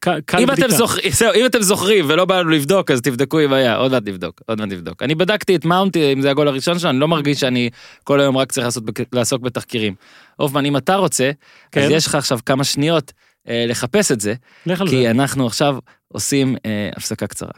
קל 0.00 0.38
אם 0.38 0.50
אתם, 0.50 0.62
בדיקה. 0.62 0.76
זהו, 1.18 1.32
אם 1.34 1.46
אתם 1.46 1.62
זוכרים 1.62 2.04
ולא 2.08 2.24
בא 2.24 2.40
לנו 2.40 2.50
לבדוק 2.50 2.90
אז 2.90 3.00
תבדקו 3.00 3.40
אם 3.40 3.52
היה 3.52 3.76
עוד 3.76 3.92
מעט 3.92 4.02
נבדוק 4.06 4.40
עוד 4.46 4.58
מעט 4.60 4.68
נבדוק 4.68 5.02
אני 5.02 5.14
בדקתי 5.14 5.56
את 5.56 5.64
מאונט 5.64 5.96
אם 5.96 6.20
זה 6.20 6.30
הגול 6.30 6.48
הראשון 6.48 6.78
שלו 6.78 6.90
אני 6.90 6.98
לא 6.98 7.08
מרגיש 7.08 7.40
שאני 7.40 7.70
כל 8.04 8.20
היום 8.20 8.36
רק 8.36 8.52
צריך 8.52 8.64
לעשות, 8.64 8.84
לעסוק 9.12 9.42
בתחקירים. 9.42 9.94
הופמן 10.36 10.64
אם 10.66 10.76
אתה 10.76 10.96
רוצה 10.96 11.26
אז 11.28 11.32
כן. 11.72 11.88
יש 11.90 12.06
לך 12.06 12.14
עכשיו 12.14 12.38
כמה 12.46 12.64
שניות 12.64 13.12
אה, 13.48 13.64
לחפש 13.68 14.12
את 14.12 14.20
זה 14.20 14.34
כי 14.86 15.02
זה. 15.02 15.10
אנחנו 15.10 15.46
עכשיו 15.46 15.76
עושים 16.08 16.56
אה, 16.66 16.90
הפסקה 16.96 17.26
קצרה. 17.26 17.52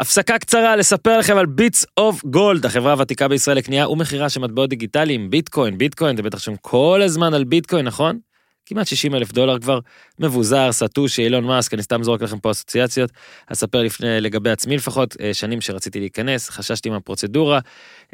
הפסקה 0.00 0.38
קצרה 0.38 0.76
לספר 0.76 1.18
לכם 1.18 1.36
על 1.36 1.46
ביטס 1.46 1.86
אוף 1.96 2.24
גולד, 2.24 2.66
החברה 2.66 2.92
הוותיקה 2.92 3.28
בישראל 3.28 3.56
לקנייה 3.56 3.88
ומכירה 3.88 4.28
של 4.28 4.40
מטבעות 4.40 4.70
דיגיטליים, 4.70 5.30
ביטקוין, 5.30 5.78
ביטקוין, 5.78 6.14
אתם 6.14 6.24
בטח 6.24 6.38
שם 6.38 6.56
כל 6.60 7.00
הזמן 7.04 7.34
על 7.34 7.44
ביטקוין, 7.44 7.86
נכון? 7.86 8.18
כמעט 8.66 8.86
60 8.86 9.14
אלף 9.14 9.32
דולר 9.32 9.58
כבר, 9.58 9.78
מבוזר, 10.18 10.72
סאטושי, 10.72 11.22
אילון 11.22 11.44
מאסק, 11.44 11.74
אני 11.74 11.82
סתם 11.82 12.02
זורק 12.02 12.22
לכם 12.22 12.38
פה 12.38 12.50
אסוציאציות. 12.50 13.10
אספר 13.46 13.82
לפני, 13.82 14.20
לגבי 14.20 14.50
עצמי 14.50 14.76
לפחות, 14.76 15.16
אה, 15.20 15.34
שנים 15.34 15.60
שרציתי 15.60 16.00
להיכנס, 16.00 16.50
חששתי 16.50 16.90
מהפרוצדורה, 16.90 17.60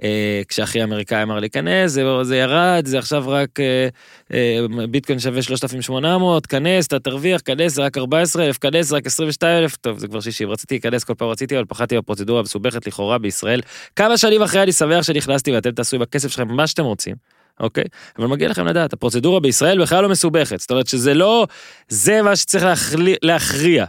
אה, 0.02 0.42
כשאחי 0.48 0.80
האמריקאי 0.80 1.22
אמר 1.22 1.40
להיכנס, 1.40 1.90
זה, 1.90 2.04
זה 2.22 2.36
ירד, 2.36 2.82
זה 2.86 2.98
עכשיו 2.98 3.24
רק 3.26 3.60
אה, 3.60 3.88
ביטקוין 4.90 5.18
שווה 5.18 5.42
3,800, 5.42 6.46
כנס, 6.46 6.86
אתה 6.86 6.98
תרוויח, 6.98 7.40
כנס, 7.44 7.74
זה 7.74 7.82
רק 7.82 7.98
14 7.98 8.46
אלף, 8.46 8.58
כנס, 8.58 8.86
זה 8.86 8.96
רק 8.96 9.06
22 9.06 9.62
אלף, 9.62 9.76
טוב, 9.76 9.98
זה 9.98 10.08
כבר 10.08 10.20
60, 10.20 10.50
רציתי 10.50 10.74
להיכנס 10.74 11.04
כל 11.04 11.14
פעם 11.14 11.28
רציתי, 11.28 11.56
אבל 11.56 11.64
פחדתי 11.64 11.96
בפרוצדורה 11.96 12.40
המסובכת 12.40 12.86
לכאורה 12.86 13.18
בישראל. 13.18 13.60
כמה 13.96 14.18
שנים 14.18 14.42
אחרי 14.42 14.62
אני 14.62 14.72
שמח 14.72 15.02
שנכנסתי 15.02 15.52
ואתם 15.52 15.70
תעשו 15.70 15.96
עם 15.96 16.02
הכסף 16.02 16.28
שלכם 16.28 16.48
מה 16.56 16.66
שאתם 16.66 16.84
רוצים. 16.84 17.39
אוקיי? 17.60 17.84
אבל 18.18 18.26
מגיע 18.26 18.48
לכם 18.48 18.66
לדעת, 18.66 18.92
הפרוצדורה 18.92 19.40
בישראל 19.40 19.82
בכלל 19.82 20.02
לא 20.02 20.08
מסובכת, 20.08 20.60
זאת 20.60 20.70
אומרת 20.70 20.86
שזה 20.86 21.14
לא, 21.14 21.46
זה 21.88 22.22
מה 22.22 22.36
שצריך 22.36 22.64
להכלי, 22.64 23.14
להכריע, 23.22 23.84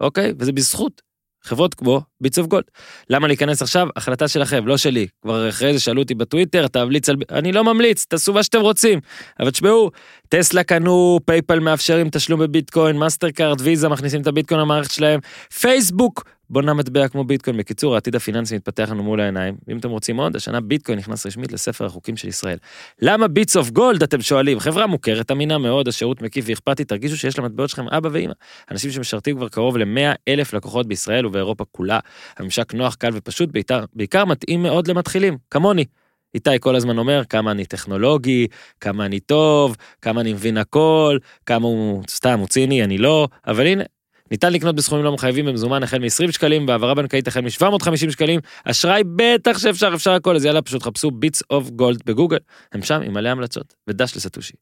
אוקיי? 0.00 0.32
וזה 0.38 0.52
בזכות 0.52 1.02
חברות 1.44 1.74
כמו 1.74 2.00
ביטס 2.20 2.38
אוף 2.38 2.46
גולד. 2.46 2.64
למה 3.10 3.26
להיכנס 3.26 3.62
עכשיו? 3.62 3.88
החלטה 3.96 4.28
שלכם, 4.28 4.66
לא 4.66 4.76
שלי. 4.76 5.06
כבר 5.22 5.48
אחרי 5.48 5.72
זה 5.72 5.80
שאלו 5.80 6.02
אותי 6.02 6.14
בטוויטר, 6.14 6.66
תמליץ 6.66 7.08
על... 7.08 7.16
אני 7.30 7.52
לא 7.52 7.64
ממליץ, 7.64 8.04
תעשו 8.08 8.32
מה 8.32 8.42
שאתם 8.42 8.60
רוצים. 8.60 9.00
אבל 9.40 9.50
תשמעו, 9.50 9.90
טסלה 10.28 10.64
קנו, 10.64 11.18
פייפל 11.26 11.58
מאפשרים 11.58 12.08
תשלום 12.10 12.40
בביטקוין, 12.40 12.96
מאסטר 12.96 13.30
קארד, 13.30 13.60
ויזה 13.60 13.88
מכניסים 13.88 14.20
את 14.20 14.26
הביטקוין 14.26 14.60
למערכת 14.60 14.90
שלהם, 14.90 15.20
פייסבוק 15.60 16.24
בונה 16.50 16.74
מטבע 16.74 17.08
כמו 17.08 17.24
ביטקוין. 17.24 17.56
בקיצור, 17.56 17.94
העתיד 17.94 18.16
הפיננסי 18.16 18.56
מתפתח 18.56 18.88
לנו 18.90 19.02
מול 19.02 19.20
העיניים. 19.20 19.54
ואם 19.68 19.78
אתם 19.78 19.90
רוצים 19.90 20.16
עוד, 20.16 20.36
השנה 20.36 20.60
ביטקוין 20.60 20.98
נכנס 20.98 21.26
רשמית 21.26 21.52
לספר 21.52 21.86
החוקים 21.86 22.16
של 22.16 22.28
ישראל. 22.28 22.58
למה 23.02 23.28
ביטס 23.28 23.56
אוף 23.56 23.70
גולד 23.70 24.02
אתם 24.02 24.22
שואלים? 24.22 24.60
חברה 24.60 24.86
מוכרת, 24.86 25.30
אמינה 25.30 25.58
מאוד, 25.58 25.88
השירות 25.88 26.22
מקיף 26.22 26.44
ואכפתי, 26.48 26.84
תרגישו 26.84 27.16
שיש 27.16 27.38
למטבעות 27.38 27.70
שלכם 27.70 27.88
אבא 27.88 28.08
ואמא. 28.12 28.32
אנשים 28.70 28.90
שמשרתים 28.90 29.36
כבר 29.36 29.48
קרוב 29.48 29.76
ל-100 29.76 30.14
אלף 30.28 30.52
לקוחות 30.52 30.86
בישראל 30.86 31.26
ובאירופה 31.26 31.64
כולה. 31.72 31.98
הממשק 32.38 32.74
נוח, 32.74 32.94
קל 32.94 33.10
ופשוט, 33.12 33.52
בעיקר, 33.52 33.84
בעיקר 33.94 34.24
מתאים 34.24 34.62
מאוד 34.62 34.88
למתחילים, 34.88 35.36
כמוני. 35.50 35.84
איתי 36.34 36.50
כל 36.60 36.76
הזמן 36.76 36.98
אומר 36.98 37.22
כמה 37.24 37.50
אני 37.50 37.66
טכנולוגי, 37.66 38.46
כמה 38.80 39.06
אני 39.06 39.20
טוב, 39.20 39.76
כמה 40.02 40.20
אני 40.20 40.32
מבין 40.32 40.56
הכל, 40.56 41.18
כמה 41.46 41.66
הוא 41.66 42.02
סתם, 42.08 42.38
הוא 42.38 42.48
ציני, 42.48 42.84
אני 42.84 42.98
לא, 42.98 43.28
אבל 43.46 43.66
הנה, 43.66 43.82
ניתן 44.34 44.52
לקנות 44.52 44.76
בסכומים 44.76 45.04
לא 45.04 45.12
מחייבים 45.12 45.46
במזומן 45.46 45.82
החל 45.82 45.98
מ-20 45.98 46.32
שקלים, 46.32 46.66
בהעברה 46.66 46.94
בנקאית 46.94 47.28
החל 47.28 47.40
מ-750 47.40 48.10
שקלים, 48.10 48.40
אשראי 48.64 49.02
בטח 49.16 49.58
שאפשר, 49.58 49.90
אפשר 49.94 50.10
הכל, 50.10 50.36
אז 50.36 50.44
יאללה, 50.44 50.62
פשוט 50.62 50.82
חפשו 50.82 51.10
ביטס 51.10 51.42
אוף 51.50 51.70
גולד 51.70 52.02
בגוגל, 52.06 52.38
הם 52.72 52.82
שם 52.82 53.00
עם 53.04 53.14
מלא 53.14 53.28
המלצות, 53.28 53.74
ודש 53.88 54.16
לסטושי. 54.16 54.52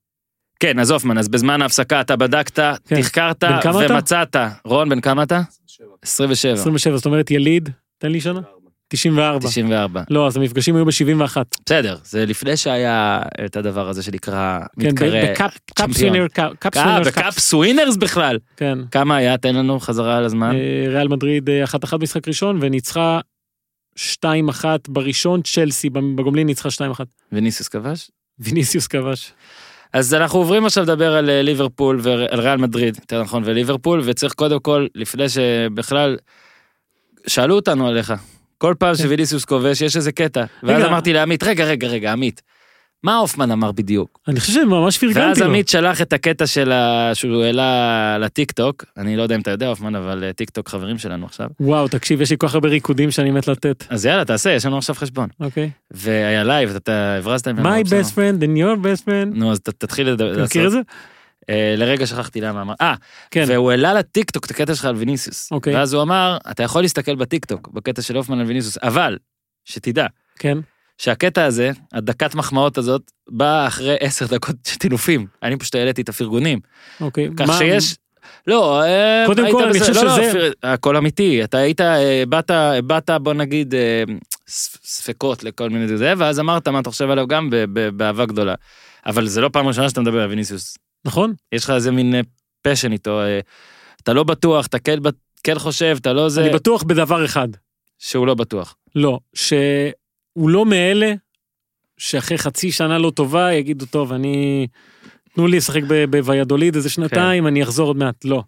כן, 0.60 0.78
אז 0.78 0.90
הופמן, 0.90 1.18
אז 1.18 1.28
בזמן 1.28 1.62
ההפסקה 1.62 2.00
אתה 2.00 2.16
בדקת, 2.16 2.58
כן. 2.58 3.00
תחקרת 3.00 3.44
כמה 3.62 3.84
אתה? 3.86 3.94
ומצאת. 3.94 4.36
רון, 4.64 4.88
בן 4.88 5.00
כמה 5.00 5.22
אתה? 5.22 5.40
27. 6.02 6.52
27, 6.52 6.96
זאת 6.96 7.06
אומרת 7.06 7.30
יליד, 7.30 7.68
תן 7.98 8.12
לי 8.12 8.20
שנה. 8.20 8.40
94. 8.96 9.38
94. 9.48 10.02
לא, 10.10 10.26
אז 10.26 10.36
המפגשים 10.36 10.76
היו 10.76 10.84
ב-71. 10.84 11.36
בסדר, 11.66 11.96
זה 12.04 12.26
לפני 12.26 12.56
שהיה 12.56 13.22
את 13.44 13.56
הדבר 13.56 13.88
הזה 13.88 14.02
שנקרא 14.02 14.58
כן, 14.80 14.88
מתקרא 14.88 15.08
צ'מפיון. 15.78 16.16
אה, 16.16 16.26
סווינר, 16.74 17.00
בקאפ 17.06 17.38
סווינרס 17.38 17.96
בכלל. 17.96 18.38
כן. 18.56 18.78
כמה 18.90 19.16
היה? 19.16 19.36
תן 19.36 19.54
לנו 19.54 19.80
חזרה 19.80 20.16
על 20.16 20.24
הזמן. 20.24 20.54
אה, 20.54 20.84
ריאל 20.88 21.08
מדריד 21.08 21.50
אה, 21.50 21.64
אחת 21.64 21.84
אחת 21.84 22.00
משחק 22.00 22.28
ראשון 22.28 22.58
וניצחה 22.60 23.20
2-1 23.98 24.00
בראשון, 24.88 25.42
צ'לסי 25.42 25.90
בגומלין 25.90 26.46
ניצחה 26.46 26.68
2-1. 26.68 27.00
ויניסיוס 27.32 27.68
כבש? 27.68 28.10
ויניסיוס 28.38 28.86
כבש. 28.86 29.32
אז 29.92 30.14
אנחנו 30.14 30.38
עוברים 30.38 30.66
עכשיו 30.66 30.84
לדבר 30.84 31.12
על 31.16 31.30
אה, 31.30 31.42
ליברפול 31.42 32.00
ועל 32.02 32.40
ריאל 32.40 32.56
מדריד, 32.56 32.96
יותר 32.96 33.22
נכון, 33.22 33.42
וליברפול, 33.46 34.00
וצריך 34.04 34.32
קודם 34.32 34.60
כל, 34.60 34.86
לפני 34.94 35.28
שבכלל, 35.28 36.16
שאלו 37.26 37.54
אותנו 37.54 37.88
עליך. 37.88 38.12
כל 38.62 38.74
פעם 38.78 38.94
כן. 38.94 39.02
שוויניסיוס 39.02 39.44
כובש 39.44 39.80
יש 39.80 39.96
איזה 39.96 40.12
קטע. 40.12 40.44
ואז. 40.62 40.84
אמרתי 40.84 41.12
לעמית, 41.12 41.42
רגע, 41.42 41.64
רגע, 41.64 41.88
רגע, 41.88 42.12
עמית, 42.12 42.42
מה 43.02 43.16
הופמן 43.16 43.50
אמר 43.50 43.72
בדיוק? 43.72 44.18
אני 44.28 44.40
חושב 44.40 44.52
שממש 44.52 44.98
פרגנתי 44.98 45.20
ואז 45.20 45.38
לו. 45.38 45.46
עמית 45.46 45.68
שלח 45.68 46.02
את 46.02 46.12
הקטע 46.12 46.46
של 46.46 46.72
ה... 46.72 47.10
שהוא 47.14 47.42
העלה 47.42 48.18
לטיק 48.18 48.52
טוק, 48.52 48.84
אני 48.96 49.16
לא 49.16 49.22
יודע 49.22 49.34
אם 49.34 49.40
אתה 49.40 49.50
יודע 49.50 49.68
הופמן, 49.68 49.94
אבל 49.94 50.24
אה, 50.24 50.32
טיק 50.32 50.50
טוק 50.50 50.68
חברים 50.68 50.98
שלנו 50.98 51.26
עכשיו. 51.26 51.46
וואו, 51.60 51.88
תקשיב, 51.88 52.20
יש 52.20 52.30
לי 52.30 52.36
כל 52.38 52.48
כך 52.48 52.54
הרבה 52.54 52.68
ריקודים 52.68 53.10
שאני 53.10 53.30
מת 53.30 53.48
לתת. 53.48 53.84
אז 53.88 54.06
יאללה, 54.06 54.24
תעשה, 54.24 54.50
יש 54.50 54.66
לנו 54.66 54.78
עכשיו 54.78 54.94
חשבון. 54.94 55.28
אוקיי. 55.40 55.70
והיה 55.90 56.44
לייב, 56.44 56.76
אתה 56.76 57.16
הברזת 57.18 57.48
ממנו. 57.48 57.68
My 57.68 57.84
best 57.84 58.14
friend 58.14 58.42
and 58.42 58.58
your 58.58 58.84
best 58.84 59.04
friend. 59.04 59.38
נו, 59.38 59.52
אז 59.52 59.60
תתחיל 59.60 60.08
לדבר. 60.08 60.32
אתה 60.32 60.42
מכיר 60.42 60.66
את 60.66 60.70
זה? 60.70 60.80
אה, 61.50 61.74
לרגע 61.76 62.06
שכחתי 62.06 62.40
למה 62.40 62.62
אמר. 62.62 62.74
אה, 62.80 62.94
כן. 63.30 63.44
והוא 63.48 63.70
העלה 63.70 63.94
לטיק 63.94 64.30
טוק 64.30 64.46
את 64.46 64.50
הקטע 64.50 64.74
שלך 64.74 64.84
על 64.84 64.96
ויניסיוס. 64.96 65.48
אוקיי. 65.52 65.74
ואז 65.76 65.92
הוא 65.94 66.02
אמר, 66.02 66.38
אתה 66.50 66.62
יכול 66.62 66.82
להסתכל 66.82 67.14
בטיק 67.14 67.44
טוק, 67.44 67.68
בקטע 67.68 68.02
של 68.02 68.16
הופמן 68.16 68.40
על 68.40 68.46
ויניסיוס, 68.46 68.78
אבל, 68.82 69.18
שתדע, 69.64 70.06
כן. 70.38 70.58
שהקטע 70.98 71.44
הזה, 71.44 71.70
הדקת 71.92 72.34
מחמאות 72.34 72.78
הזאת, 72.78 73.10
באה 73.28 73.66
אחרי 73.66 73.96
עשר 74.00 74.26
דקות 74.26 74.56
טינופים. 74.78 75.26
אני 75.42 75.56
פשוט 75.56 75.74
העליתי 75.74 76.02
את 76.02 76.08
הפרגונים. 76.08 76.60
אוקיי. 77.00 77.28
כך 77.36 77.48
מה- 77.48 77.58
שיש... 77.58 77.96
לא, 78.46 78.82
אה, 78.82 79.22
קודם 79.26 79.52
כל, 79.52 79.64
אני. 79.64 79.80
חושב 79.80 79.92
לא, 79.94 80.04
לא, 80.04 80.16
שזה- 80.16 80.50
הכל 80.62 80.96
אמיתי, 80.96 81.44
אתה 81.44 81.58
היית, 81.58 81.80
אה, 81.80 82.22
באת, 82.28 82.50
באת, 82.86 83.10
בוא 83.10 83.32
נגיד, 83.34 83.74
ספקות 84.84 85.44
לכל 85.44 85.70
מיני 85.70 85.96
זה, 85.96 86.12
ואז 86.18 86.40
אמרת 86.40 86.68
מה 86.68 86.78
אתה 86.80 86.90
חושב 86.90 87.10
עליו 87.10 87.26
גם 87.26 87.50
באהבה 87.96 88.26
גדולה. 88.26 88.54
אבל 89.06 89.26
זה 89.26 89.40
לא 89.40 89.48
פעם 89.52 89.66
ראשונה 89.66 89.88
שאתה 89.88 90.00
מדבר 90.00 90.20
על 90.22 90.28
ויניסיוס. 90.30 90.76
נכון? 91.04 91.34
יש 91.52 91.64
לך 91.64 91.70
איזה 91.70 91.90
מין 91.90 92.14
פשן 92.62 92.92
איתו, 92.92 93.20
אה, 93.20 93.40
אתה 94.02 94.12
לא 94.12 94.24
בטוח, 94.24 94.66
אתה 94.66 94.78
כן, 94.78 94.98
כן 95.44 95.58
חושב, 95.58 95.96
אתה 96.00 96.12
לא 96.12 96.28
זה, 96.28 96.44
אני 96.44 96.52
בטוח 96.52 96.82
בדבר 96.82 97.24
אחד. 97.24 97.48
שהוא 97.98 98.26
לא 98.26 98.34
בטוח. 98.34 98.76
לא, 98.94 99.18
שהוא 99.34 100.50
לא 100.50 100.66
מאלה 100.66 101.14
שאחרי 101.98 102.38
חצי 102.38 102.72
שנה 102.72 102.98
לא 102.98 103.10
טובה 103.10 103.52
יגידו, 103.52 103.86
טוב, 103.86 104.12
אני... 104.12 104.66
תנו 105.34 105.46
לי 105.46 105.56
לשחק 105.56 105.82
בוויאדוליד 106.10 106.76
איזה 106.76 106.90
שנתיים, 106.90 107.46
אני 107.46 107.62
אחזור 107.62 107.86
עוד 107.86 107.96
מעט. 107.96 108.24
לא. 108.24 108.42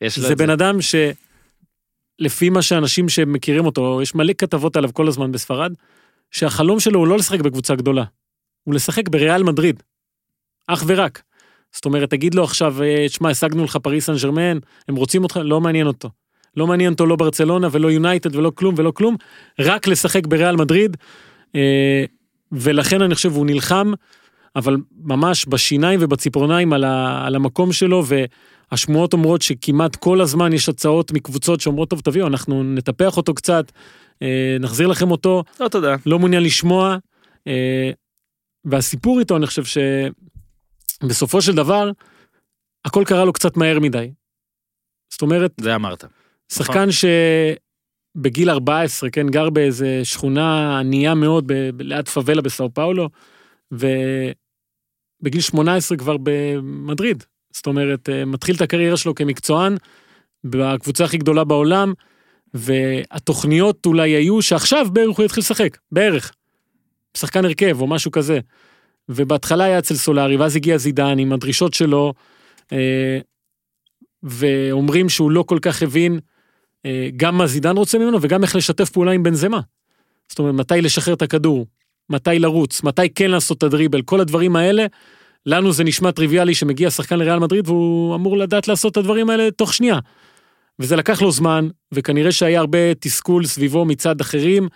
יש 0.00 0.18
זה 0.18 0.36
בן 0.36 0.50
אדם 0.50 0.78
שלפי 0.80 2.50
מה 2.50 2.62
שאנשים 2.62 3.08
שמכירים 3.08 3.66
אותו, 3.66 4.02
יש 4.02 4.14
מלא 4.14 4.32
כתבות 4.38 4.76
עליו 4.76 4.90
כל 4.92 5.08
הזמן 5.08 5.32
בספרד, 5.32 5.72
שהחלום 6.30 6.80
שלו 6.80 6.98
הוא 6.98 7.06
לא 7.06 7.18
לשחק 7.18 7.40
בקבוצה 7.40 7.74
גדולה, 7.74 8.04
הוא 8.64 8.74
לשחק 8.74 9.08
בריאל 9.08 9.42
מדריד. 9.42 9.82
אך 10.66 10.84
ורק. 10.86 11.22
זאת 11.72 11.84
אומרת, 11.84 12.10
תגיד 12.10 12.34
לו 12.34 12.44
עכשיו, 12.44 12.82
אה, 12.82 13.04
שמע, 13.08 13.30
השגנו 13.30 13.64
לך 13.64 13.76
פריס 13.76 14.06
סן 14.06 14.16
ג'רמן, 14.22 14.58
הם 14.88 14.96
רוצים 14.96 15.22
אותך, 15.22 15.40
לא 15.42 15.60
מעניין 15.60 15.86
אותו. 15.86 16.08
לא 16.56 16.66
מעניין 16.66 16.92
אותו 16.92 17.06
לא 17.06 17.16
ברצלונה 17.16 17.68
ולא 17.72 17.90
יונייטד 17.90 18.36
ולא 18.36 18.52
כלום 18.54 18.74
ולא 18.78 18.90
כלום, 18.90 19.16
רק 19.58 19.86
לשחק 19.86 20.26
בריאל 20.26 20.56
מדריד. 20.56 20.96
אה, 21.54 22.04
ולכן 22.52 23.02
אני 23.02 23.14
חושב, 23.14 23.32
הוא 23.32 23.46
נלחם, 23.46 23.92
אבל 24.56 24.76
ממש 25.02 25.46
בשיניים 25.48 26.00
ובציפורניים 26.02 26.72
על, 26.72 26.84
ה, 26.84 27.26
על 27.26 27.34
המקום 27.34 27.72
שלו, 27.72 28.04
והשמועות 28.06 29.12
אומרות 29.12 29.42
שכמעט 29.42 29.96
כל 29.96 30.20
הזמן 30.20 30.52
יש 30.52 30.68
הצעות 30.68 31.12
מקבוצות 31.12 31.60
שאומרות, 31.60 31.90
טוב, 31.90 32.00
תביאו, 32.00 32.26
אנחנו 32.26 32.62
נטפח 32.62 33.16
אותו 33.16 33.34
קצת, 33.34 33.72
אה, 34.22 34.56
נחזיר 34.60 34.86
לכם 34.86 35.10
אותו, 35.10 35.42
לא 35.60 35.68
תודה. 35.68 35.96
לא 36.06 36.18
מעוניין 36.18 36.42
לשמוע. 36.42 36.96
אה, 37.46 37.90
והסיפור 38.64 39.20
איתו, 39.20 39.36
אני 39.36 39.46
חושב 39.46 39.64
שבסופו 41.02 41.42
של 41.42 41.54
דבר, 41.54 41.90
הכל 42.84 43.04
קרה 43.06 43.24
לו 43.24 43.32
קצת 43.32 43.56
מהר 43.56 43.80
מדי. 43.80 44.10
זאת 45.12 45.22
אומרת, 45.22 45.52
זה 45.60 45.74
אמרת. 45.74 46.04
שחקן 46.52 46.88
שבגיל 48.16 48.50
14, 48.50 49.10
כן, 49.10 49.28
גר 49.28 49.50
באיזה 49.50 50.00
שכונה 50.04 50.78
ענייה 50.78 51.14
מאוד 51.14 51.46
ב- 51.46 51.70
ב- 51.76 51.82
ליד 51.82 52.08
פאבלה 52.08 52.42
בסאו 52.42 52.74
פאולו, 52.74 53.08
ובגיל 53.72 55.40
18 55.40 55.98
כבר 55.98 56.16
במדריד. 56.22 57.24
זאת 57.52 57.66
אומרת, 57.66 58.08
אה, 58.08 58.24
מתחיל 58.24 58.56
את 58.56 58.60
הקריירה 58.60 58.96
שלו 58.96 59.14
כמקצוען 59.14 59.76
בקבוצה 60.44 61.04
הכי 61.04 61.18
גדולה 61.18 61.44
בעולם, 61.44 61.92
והתוכניות 62.54 63.86
אולי 63.86 64.10
היו 64.10 64.42
שעכשיו 64.42 64.86
בערך 64.92 65.16
הוא 65.16 65.24
יתחיל 65.24 65.40
לשחק, 65.40 65.78
בערך. 65.92 66.32
שחקן 67.16 67.44
הרכב 67.44 67.80
או 67.80 67.86
משהו 67.86 68.10
כזה. 68.10 68.40
ובהתחלה 69.08 69.64
היה 69.64 69.78
אצל 69.78 69.94
סולארי, 69.94 70.36
ואז 70.36 70.56
הגיע 70.56 70.78
זידן 70.78 71.18
עם 71.18 71.32
הדרישות 71.32 71.74
שלו, 71.74 72.12
אה, 72.72 73.18
ואומרים 74.22 75.08
שהוא 75.08 75.30
לא 75.30 75.42
כל 75.42 75.58
כך 75.62 75.82
הבין 75.82 76.18
אה, 76.86 77.08
גם 77.16 77.38
מה 77.38 77.46
זידן 77.46 77.76
רוצה 77.76 77.98
ממנו 77.98 78.18
וגם 78.20 78.42
איך 78.42 78.56
לשתף 78.56 78.90
פעולה 78.90 79.12
עם 79.12 79.22
בנזמה. 79.22 79.60
זאת 80.28 80.38
אומרת, 80.38 80.54
מתי 80.54 80.80
לשחרר 80.80 81.14
את 81.14 81.22
הכדור, 81.22 81.66
מתי 82.10 82.38
לרוץ, 82.38 82.82
מתי 82.82 83.08
כן 83.14 83.30
לעשות 83.30 83.58
את 83.58 83.62
הדריבל, 83.62 84.02
כל 84.02 84.20
הדברים 84.20 84.56
האלה, 84.56 84.86
לנו 85.46 85.72
זה 85.72 85.84
נשמע 85.84 86.10
טריוויאלי 86.10 86.54
שמגיע 86.54 86.90
שחקן 86.90 87.18
לריאל 87.18 87.38
מדריד 87.38 87.68
והוא 87.68 88.14
אמור 88.14 88.36
לדעת 88.36 88.68
לעשות 88.68 88.92
את 88.92 88.96
הדברים 88.96 89.30
האלה 89.30 89.50
תוך 89.50 89.74
שנייה. 89.74 89.98
וזה 90.78 90.96
לקח 90.96 91.22
לו 91.22 91.32
זמן, 91.32 91.68
וכנראה 91.92 92.32
שהיה 92.32 92.60
הרבה 92.60 92.94
תסכול 92.94 93.46
סביבו 93.46 93.84
מצד 93.84 94.20
אחרים, 94.20 94.68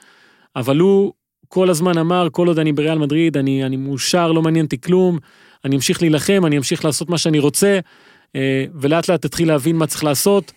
אבל 0.57 0.79
הוא 0.79 1.13
כל 1.53 1.71
הזמן 1.71 1.99
אמר, 1.99 2.29
כל 2.33 2.49
עוד 2.49 2.59
אני 2.59 2.73
בריאל 2.73 2.99
מדריד, 2.99 3.37
אני, 3.37 3.65
אני 3.65 3.77
מאושר, 3.77 4.33
לא 4.33 4.43
מעניין 4.43 4.65
אותי 4.65 4.81
כלום, 4.81 5.19
אני 5.65 5.77
אמשיך 5.77 6.03
להילחם, 6.03 6.43
אני 6.47 6.59
אמשיך 6.59 6.85
לעשות 6.85 7.09
מה 7.09 7.19
שאני 7.19 7.39
רוצה, 7.39 7.79
אה, 8.37 8.65
ולאט 8.75 9.09
לאט 9.09 9.25
התחיל 9.25 9.49
להבין 9.49 9.77
מה 9.77 9.87
צריך 9.87 10.05
לעשות, 10.05 10.53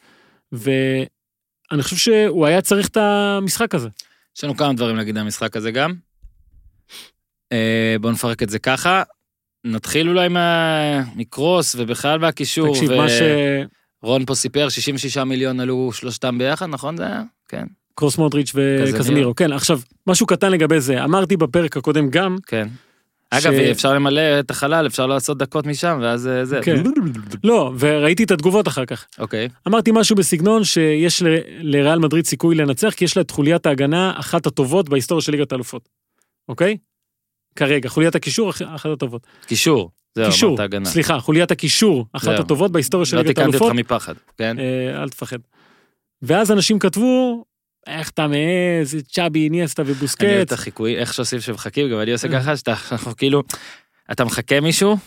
ואני 0.52 1.84
חושב 1.84 1.96
שהוא 1.96 2.46
היה 2.46 2.62
צריך 2.62 2.88
את 2.88 2.98
המשחק 2.98 3.76
הזה. 3.76 3.90
יש 4.38 4.44
לנו 4.44 4.58
כמה 4.58 4.74
דברים 4.74 4.96
להגיד 4.96 5.18
על 5.18 5.24
המשחק 5.24 5.58
הזה 5.58 5.72
גם. 5.72 5.94
אה, 7.52 7.96
בואו 8.02 8.14
נפרק 8.14 8.44
את 8.44 8.50
זה 8.50 8.60
ככה. 8.60 9.04
נתחיל 9.66 10.10
אולי 10.10 10.28
מה... 10.28 10.80
מקרוס 11.16 11.76
ובכלל 11.80 12.20
מהקישור. 12.20 12.74
תקשיב, 12.74 12.92
ו- 12.92 12.98
מה 12.98 13.10
ש... 13.10 13.22
רון 14.02 14.26
פה 14.26 14.36
סיפר 14.36 14.70
66 14.70 15.18
מיליון 15.18 15.60
עלו 15.60 15.92
שלושתם 15.94 16.38
ביחד, 16.38 16.66
נכון 16.66 16.98
זה 16.98 17.06
היה? 17.06 17.24
כן, 17.48 17.66
קרוס 17.96 18.18
מודריץ' 18.18 18.50
קזמירו. 18.50 18.96
וקזמירו, 18.96 19.36
כן, 19.36 19.52
עכשיו, 19.52 19.80
משהו 20.08 20.26
קטן 20.28 20.52
לגבי 20.52 20.80
זה, 20.80 21.04
אמרתי 21.04 21.38
בפרק 21.38 21.78
הקודם 21.78 22.10
גם, 22.10 22.38
כן. 22.48 22.68
אגב, 23.30 23.54
אפשר 23.54 23.94
למלא 23.94 24.40
את 24.40 24.52
החלל, 24.52 24.88
אפשר 24.88 25.08
לעשות 25.08 25.38
דקות 25.38 25.66
משם, 25.68 26.00
ואז 26.02 26.28
אה, 26.28 26.46
זה. 26.46 26.60
כן. 26.64 26.84
לא, 27.44 27.74
וראיתי 27.80 28.24
את 28.24 28.32
התגובות 28.32 28.68
אחר 28.68 28.86
כך. 28.86 29.06
אוקיי. 29.20 29.50
אמרתי 29.68 29.92
משהו 29.94 30.16
בסגנון 30.16 30.64
שיש 30.64 31.22
ל- 31.22 31.38
לריאל 31.60 32.00
מדריד 32.00 32.26
סיכוי 32.26 32.56
לנצח, 32.56 32.94
כי 32.98 33.06
יש 33.06 33.18
לה 33.18 33.22
את 33.22 33.32
חוליית 33.32 33.66
ההגנה 33.66 34.14
אחת 34.20 34.46
הטובות 34.46 34.90
בהיסטוריה 34.90 35.22
של 35.22 35.32
ליגת 35.32 35.52
האלופות. 35.52 35.90
אוקיי? 36.50 36.78
כרגע, 37.56 37.90
חוליית 37.90 38.16
הקישור 38.16 38.50
אח- 38.50 38.62
אחת 38.76 38.90
הטובות. 38.90 39.28
קישור. 39.48 39.92
זהו, 40.16 40.26
קישור, 40.32 40.58
אמרת. 40.76 40.88
סליחה, 40.88 41.20
חוליית 41.20 41.52
הקישור 41.52 42.06
אחת 42.14 42.24
זהו. 42.26 42.34
הטובות 42.34 42.72
בהיסטוריה 42.72 43.06
של 43.06 43.16
לא 43.16 43.22
ליגת 43.22 43.36
תיקנתי 43.36 43.50
האלופות. 43.58 43.72
אותך 43.72 43.80
מפחד, 43.80 44.14
כן? 44.38 44.56
אה, 44.60 45.04
אל 45.04 45.10
תפחד. 45.10 45.38
ואז 46.22 46.52
אנשים 46.52 46.80
כתבו, 46.80 47.44
איך 47.88 48.10
אתה 48.10 48.28
מעז, 48.28 48.98
צ'אבי, 49.12 49.44
איניאסטה 49.44 49.84
אני 50.26 50.36
אוהב 50.36 50.42
את. 50.42 50.52
החיקוי, 50.52 50.98
איך 50.98 51.14
שעושים 51.14 51.42
שמחכים, 51.42 51.90
גם 51.90 52.00
אני 52.00 52.12
עושה 52.12 52.28
אה. 52.28 52.34
ככה, 52.40 52.58
שאתה 52.58 52.74
כאילו, 53.18 53.44
אתה 54.12 54.26
מחכה 54.26 54.60
מישהו, 54.60 54.98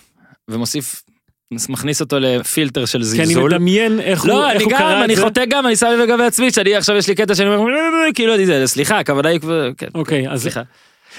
ומוסיף, 0.49 1.03
מכניס 1.51 2.01
אותו 2.01 2.19
לפילטר 2.21 2.85
של 2.85 2.99
כי 2.99 3.19
אני 3.19 3.27
זלזול. 3.27 3.51
מדמיין 3.55 4.01
איך 4.01 4.23
הוא 4.23 4.29
לא, 4.29 4.51
איך 4.51 4.57
אני 4.57 4.65
הוא 4.65 4.73
גם, 4.73 4.79
קרא 4.79 4.99
את 5.01 5.05
אני 5.05 5.17
זה. 5.17 5.23
חוטא 5.23 5.45
גם, 5.49 5.67
אני 5.67 5.77
שם 5.77 5.87
לב 5.87 6.01
לגבי 6.01 6.25
עצמי, 6.25 6.51
שאני 6.51 6.75
עכשיו 6.75 6.97
יש 6.97 7.09
לי 7.09 7.15
קטע 7.15 7.35
שאני 7.35 7.49
אומר, 7.55 7.71
כאילו, 8.15 8.35
אני 8.35 8.47
זה, 8.47 8.67
סליחה, 8.67 8.99
הכוונה 8.99 9.29
היא 9.29 9.41
כבר, 9.41 9.71
כן, 9.77 9.87
אוקיי, 9.95 10.31
אז 10.31 10.43
סליחה. 10.43 10.63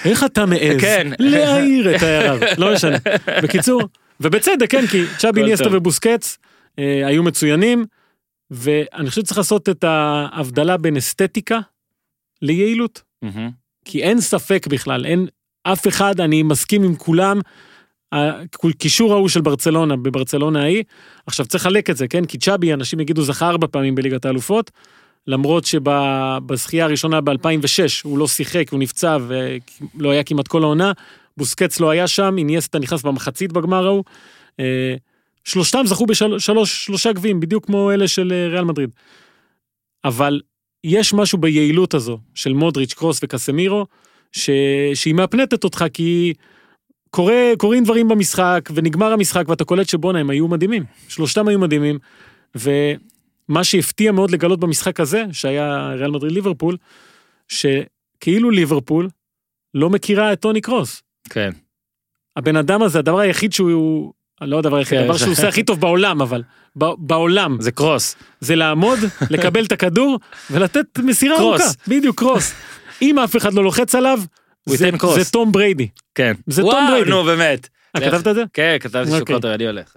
איך 0.04 0.24
אתה 0.24 0.46
מעז 0.46 0.80
כן. 0.80 1.08
להעיר 1.18 1.96
את 1.96 2.02
ההערה, 2.02 2.38
לא 2.58 2.74
משנה. 2.74 2.96
בקיצור, 3.42 3.82
ובצדק, 4.20 4.70
כן, 4.70 4.86
כי 4.86 5.04
צ'אבי, 5.18 5.56
טוב. 5.56 5.74
ובוסקץ 5.74 6.38
אה, 6.78 7.02
היו 7.06 7.22
מצוינים, 7.22 7.84
ואני 8.50 9.10
חושב 9.10 9.20
שצריך 9.20 9.38
לעשות 9.38 9.68
את 9.68 9.84
ההבדלה 9.84 10.76
בין 10.76 10.96
אסתטיקה 10.96 11.58
ליעילות, 12.42 13.02
מהמם. 13.22 13.50
כי 13.84 14.02
אין 14.02 14.20
ספק 14.20 14.66
בכלל, 14.70 15.06
אין 15.06 15.26
אף 15.62 15.88
אחד, 15.88 16.20
אני 16.20 16.42
מסכים 16.42 16.82
עם 16.82 16.96
כולם, 16.96 17.40
הקישור 18.12 19.12
ההוא 19.12 19.28
של 19.28 19.40
ברצלונה, 19.40 19.96
בברצלונה 19.96 20.62
ההיא, 20.62 20.84
עכשיו 21.26 21.46
צריך 21.46 21.66
לחלק 21.66 21.90
את 21.90 21.96
זה, 21.96 22.08
כן? 22.08 22.24
כי 22.24 22.38
צ'אבי, 22.38 22.72
אנשים 22.72 23.00
יגידו, 23.00 23.22
זכה 23.22 23.48
ארבע 23.48 23.66
פעמים 23.70 23.94
בליגת 23.94 24.24
האלופות, 24.24 24.70
למרות 25.26 25.64
שבזכייה 25.64 26.84
הראשונה 26.84 27.20
ב-2006 27.20 27.34
הוא 28.02 28.18
לא 28.18 28.28
שיחק, 28.28 28.64
הוא 28.70 28.80
נפצע 28.80 29.18
ולא 29.26 30.10
היה 30.10 30.24
כמעט 30.24 30.48
כל 30.48 30.62
העונה, 30.62 30.92
בוסקץ 31.36 31.80
לא 31.80 31.90
היה 31.90 32.06
שם, 32.06 32.34
איניאסטה 32.38 32.78
נכנס 32.78 33.02
במחצית 33.02 33.52
בגמר 33.52 33.86
ההוא. 33.86 34.04
שלושתם 35.44 35.82
זכו 35.84 36.06
בשלושה 36.06 37.12
גביעים, 37.12 37.40
בדיוק 37.40 37.66
כמו 37.66 37.92
אלה 37.92 38.08
של 38.08 38.32
אה, 38.32 38.48
ריאל 38.48 38.64
מדריד. 38.64 38.90
אבל 40.04 40.40
יש 40.84 41.14
משהו 41.14 41.38
ביעילות 41.38 41.94
הזו 41.94 42.18
של 42.34 42.52
מודריץ', 42.52 42.94
קרוס 42.94 43.20
וקסמירו, 43.22 43.86
ש... 44.32 44.50
שהיא 44.94 45.14
מאפנטת 45.14 45.64
אותך 45.64 45.84
כי 45.92 46.34
קורה, 47.10 47.52
קורים 47.58 47.84
דברים 47.84 48.08
במשחק 48.08 48.68
ונגמר 48.74 49.12
המשחק 49.12 49.48
ואתה 49.48 49.64
קולט 49.64 49.88
שבואנה 49.88 50.18
הם 50.18 50.30
היו 50.30 50.48
מדהימים, 50.48 50.84
שלושתם 51.08 51.48
היו 51.48 51.58
מדהימים. 51.58 51.98
ומה 52.54 53.64
שהפתיע 53.64 54.12
מאוד 54.12 54.30
לגלות 54.30 54.60
במשחק 54.60 55.00
הזה, 55.00 55.24
שהיה 55.32 55.92
ריאל 55.94 56.10
מדריד 56.10 56.32
ליברפול, 56.32 56.76
שכאילו 57.48 58.50
ליברפול 58.50 59.08
לא 59.74 59.90
מכירה 59.90 60.32
את 60.32 60.40
טוני 60.40 60.60
קרוס. 60.60 61.02
כן. 61.30 61.50
הבן 62.36 62.56
אדם 62.56 62.82
הזה, 62.82 62.98
הדבר 62.98 63.18
היחיד 63.18 63.52
שהוא, 63.52 64.12
לא 64.42 64.58
הדבר 64.58 64.76
היחיד, 64.76 64.98
כן, 64.98 65.04
הדבר 65.04 65.16
שהוא 65.16 65.32
עושה 65.32 65.48
הכי 65.48 65.62
טוב 65.62 65.80
בעולם, 65.80 66.22
אבל, 66.22 66.42
בעולם, 66.98 67.56
זה 67.60 67.70
קרוס. 67.72 68.16
זה 68.40 68.56
לעמוד, 68.56 68.98
לקבל 69.30 69.64
את 69.64 69.72
הכדור 69.72 70.18
ולתת 70.50 70.98
מסירה. 70.98 71.38
ארוכה. 71.38 71.64
בדיוק, 71.88 72.18
קרוס. 72.18 72.54
אם 73.02 73.18
אף 73.18 73.36
אחד 73.36 73.54
לא 73.54 73.64
לוחץ 73.64 73.94
עליו, 73.94 74.20
זה. 74.66 74.90
זה 75.14 75.30
תום 75.32 75.52
בריידי. 75.52 75.88
כן. 76.14 76.32
זה 76.46 76.62
תום 76.62 76.70
וואו, 76.70 76.88
בריידי. 76.90 77.10
נו, 77.10 77.24
באמת. 77.24 77.68
אה. 77.96 78.00
כתבת 78.00 78.26
את 78.28 78.34
זה? 78.34 78.44
כן, 78.52 78.76
כתבתי 78.80 79.08
שהוא 79.10 79.20
אוקיי. 79.20 79.34
quarter, 79.34 79.54
אני 79.54 79.66
הולך. 79.66 79.96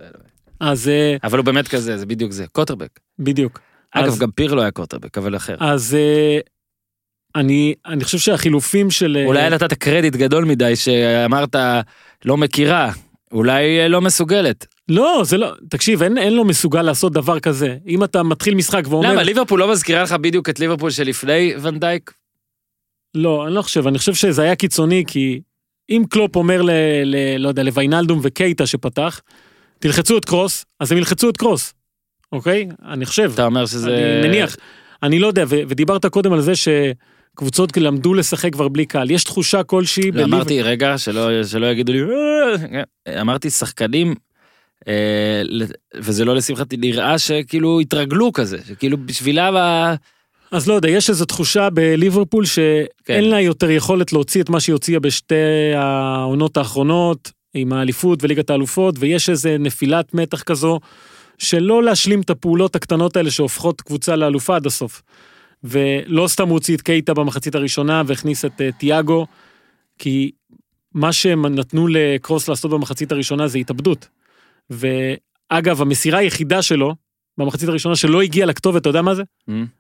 אז 0.60 0.88
אה, 0.90 1.16
אבל 1.24 1.38
הוא 1.38 1.46
באמת 1.46 1.68
כזה, 1.68 1.98
זה 1.98 2.06
בדיוק 2.06 2.32
זה. 2.32 2.46
קוטרבק. 2.52 3.00
בדיוק. 3.20 3.60
אגב, 3.92 4.08
אז- 4.08 4.20
גם 4.20 4.32
פירלו 4.32 4.62
היה 4.62 4.72
קוטרבק, 4.72 5.18
אבל 5.18 5.36
אחר. 5.36 5.56
אז 5.60 5.96
אה, 6.00 6.40
אני, 7.36 7.74
אני 7.86 8.04
חושב 8.04 8.18
שהחילופים 8.18 8.92
של... 8.92 9.24
אולי 9.26 9.50
נתת 9.50 9.74
קרדיט 9.74 10.16
גדול 10.16 10.46
מדי 10.46 10.76
שאמרת 10.76 11.56
לא 12.26 12.38
מכירה, 12.38 12.92
אולי 13.32 13.80
אה, 13.80 13.88
לא 13.88 14.02
מסוגלת. 14.02 14.68
לא, 14.90 15.22
זה 15.26 15.38
לא, 15.38 15.52
תקשיב, 15.70 16.04
אין, 16.04 16.18
אין 16.18 16.34
לו 16.34 16.46
מסוגל 16.46 16.82
לעשות 16.82 17.14
דבר 17.14 17.40
כזה. 17.40 17.78
אם 17.88 18.04
אתה 18.04 18.24
מתחיל 18.24 18.56
משחק 18.56 18.84
ואומר... 18.90 19.12
למה, 19.12 19.24
ליברפול 19.24 19.60
לא 19.60 19.72
מזכירה 19.72 20.04
לך 20.04 20.12
בדיוק 20.12 20.50
את 20.50 20.60
ליברפול 20.60 20.92
שלפני 20.92 21.54
ואן 21.62 21.81
דייק? 21.81 22.14
לא, 23.16 23.48
אני 23.48 23.56
לא 23.56 23.62
חושב, 23.62 23.88
אני 23.88 23.98
חושב 23.98 24.14
שזה 24.14 24.42
היה 24.42 24.56
קיצוני, 24.56 25.04
כי 25.08 25.42
אם 25.90 26.04
קלופ 26.10 26.36
אומר 26.36 26.62
ל... 26.62 26.72
ל 27.06 27.38
לא 27.38 27.48
יודע, 27.48 27.64
לוויינלדום 27.64 28.20
וקייטה 28.24 28.66
שפתח, 28.66 29.22
תלחצו 29.80 30.18
את 30.18 30.26
קרוס, 30.26 30.66
אז 30.80 30.92
הם 30.92 30.98
ילחצו 30.98 31.30
את 31.30 31.38
קרוס, 31.38 31.74
אוקיי? 32.32 32.68
אני 32.86 33.06
חושב, 33.06 33.32
אתה 33.34 33.46
אומר 33.46 33.66
שזה... 33.66 34.20
אני 34.20 34.28
מניח. 34.28 34.56
אני 35.04 35.20
לא 35.20 35.28
יודע, 35.28 35.44
ו- 35.48 35.62
ודיברת 35.68 36.06
קודם 36.06 36.34
על 36.34 36.42
זה 36.42 36.56
שקבוצות 37.36 37.78
למדו 37.78 38.14
לשחק 38.14 38.54
כבר 38.54 38.68
בלי 38.68 38.86
קהל. 38.86 39.12
יש 39.12 39.24
תחושה 39.24 39.64
כלשהי 39.64 40.12
לא, 40.12 40.12
בליב- 40.12 40.34
אמרתי, 40.34 40.62
רגע, 40.62 40.98
שלא 40.98 41.44
שלא 41.44 41.68
יגידו 41.68 41.94
לי... 41.94 42.02
"אה", 43.08 43.22
אמרתי 43.22 43.50
שחקנים, 43.50 44.16
אה, 44.88 45.42
וזה 45.96 46.26
לא 46.26 46.36
לשמחתי, 46.36 46.78
נראה 46.78 47.20
שכאילו 47.20 47.80
התרגלו 47.80 48.34
כזה, 48.34 48.58
שכאילו 48.68 48.98
בשבילם 49.06 49.56
ה... 49.56 49.96
אז 50.52 50.68
לא 50.68 50.74
יודע, 50.74 50.90
יש 50.90 51.10
איזו 51.10 51.26
תחושה 51.26 51.70
בליברפול 51.70 52.46
שאין 52.46 52.86
כן. 53.06 53.24
לה 53.24 53.42
יותר 53.42 53.70
יכולת 53.70 54.14
להוציא 54.14 54.42
את 54.42 54.50
מה 54.50 54.60
שהיא 54.60 54.74
הוציאה 54.74 55.00
בשתי 55.00 55.36
העונות 55.76 56.58
האחרונות, 56.58 57.32
עם 57.54 57.74
האליפות 57.74 58.24
וליגת 58.24 58.50
האלופות, 58.50 58.96
ויש 59.00 59.30
איזה 59.30 59.58
נפילת 59.60 60.14
מתח 60.14 60.42
כזו, 60.44 60.80
שלא 61.38 61.84
להשלים 61.84 62.22
את 62.22 62.30
הפעולות 62.30 62.76
הקטנות 62.76 63.18
האלה 63.18 63.32
שהופכות 63.32 63.82
קבוצה 63.82 64.16
לאלופה 64.16 64.56
עד 64.56 64.66
הסוף. 64.66 65.02
ולא 65.64 66.28
סתם 66.28 66.48
הוא 66.48 66.54
הוציא 66.54 66.76
את 66.76 66.82
קייטה 66.82 67.14
במחצית 67.14 67.56
הראשונה 67.56 68.04
והכניס 68.06 68.46
את 68.46 68.62
אה, 68.62 68.72
תיאגו, 68.72 69.28
כי 70.00 70.32
מה 70.94 71.14
שהם 71.14 71.46
נתנו 71.46 71.88
לקרוס 71.88 72.48
לעשות 72.48 72.72
במחצית 72.72 73.12
הראשונה 73.12 73.48
זה 73.48 73.58
התאבדות. 73.58 74.08
ואגב, 74.70 75.82
המסירה 75.82 76.20
היחידה 76.20 76.62
שלו, 76.62 76.96
במחצית 77.38 77.70
הראשונה 77.70 77.96
שלא 77.96 78.22
הגיעה 78.22 78.48
לכתובת, 78.48 78.82
אתה 78.82 78.90
יודע 78.90 79.02
מה 79.02 79.16
זה? 79.16 79.24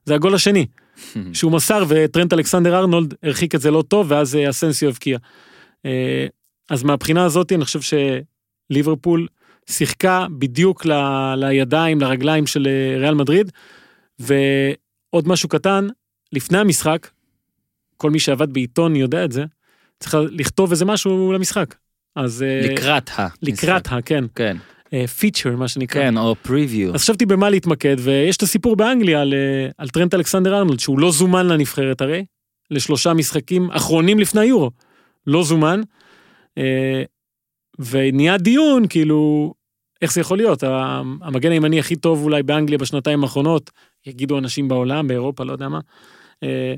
זה 0.05 0.15
הגול 0.15 0.35
השני. 0.35 0.65
שהוא 1.33 1.51
מסר 1.51 1.83
וטרנט 1.87 2.33
אלכסנדר 2.33 2.77
ארנולד 2.77 3.13
הרחיק 3.23 3.55
את 3.55 3.61
זה 3.61 3.71
לא 3.71 3.81
טוב 3.81 4.05
ואז 4.09 4.35
אה, 4.35 4.49
אסנסיו 4.49 4.89
הבקיע. 4.89 5.17
אה, 5.85 6.27
אז 6.69 6.83
מהבחינה 6.83 7.25
הזאת 7.25 7.51
אני 7.51 7.65
חושב 7.65 7.97
שליברפול 8.71 9.27
שיחקה 9.69 10.25
בדיוק 10.39 10.85
ל- 10.85 11.33
לידיים, 11.37 12.01
לרגליים 12.01 12.47
של 12.47 12.67
ריאל 12.99 13.13
מדריד. 13.13 13.51
ועוד 15.13 15.27
משהו 15.27 15.49
קטן, 15.49 15.87
לפני 16.33 16.57
המשחק, 16.57 17.09
כל 17.97 18.11
מי 18.11 18.19
שעבד 18.19 18.53
בעיתון 18.53 18.95
יודע 18.95 19.25
את 19.25 19.31
זה, 19.31 19.45
צריך 19.99 20.15
לכתוב 20.31 20.71
איזה 20.71 20.85
משהו 20.85 21.31
למשחק. 21.31 21.75
אז 22.15 22.43
אה, 22.43 22.61
לקראת 22.73 23.09
ה... 23.09 23.27
לקראת 23.41 23.87
ה, 23.87 24.01
כן, 24.05 24.23
כן, 24.35 24.57
פיצ'ר 25.19 25.55
מה 25.55 25.67
שנקרא. 25.67 26.01
כן, 26.01 26.17
או 26.17 26.35
פריוויו. 26.35 26.93
אז 26.93 27.01
חשבתי 27.01 27.25
במה 27.25 27.49
להתמקד, 27.49 27.95
ויש 27.99 28.37
את 28.37 28.41
הסיפור 28.41 28.75
באנגליה 28.75 29.21
על, 29.21 29.33
אה, 29.33 29.69
על 29.77 29.89
טרנט 29.89 30.13
אלכסנדר 30.13 30.57
ארנולד, 30.57 30.79
שהוא 30.79 30.99
לא 30.99 31.11
זומן 31.11 31.47
לנבחרת 31.47 32.01
הרי, 32.01 32.25
לשלושה 32.71 33.13
משחקים 33.13 33.71
אחרונים 33.71 34.19
לפני 34.19 34.41
היורו. 34.41 34.71
לא 35.27 35.43
זומן. 35.43 35.81
אה, 36.57 37.03
ונהיה 37.79 38.37
דיון, 38.37 38.87
כאילו, 38.87 39.53
איך 40.01 40.13
זה 40.13 40.21
יכול 40.21 40.37
להיות? 40.37 40.63
המגן 41.21 41.51
הימני 41.51 41.79
הכי 41.79 41.95
טוב 41.95 42.23
אולי 42.23 42.43
באנגליה 42.43 42.77
בשנתיים 42.77 43.23
האחרונות, 43.23 43.71
יגידו 44.05 44.37
אנשים 44.37 44.67
בעולם, 44.67 45.07
באירופה, 45.07 45.43
לא 45.43 45.51
יודע 45.51 45.69
מה. 45.69 45.79
אה, 46.43 46.73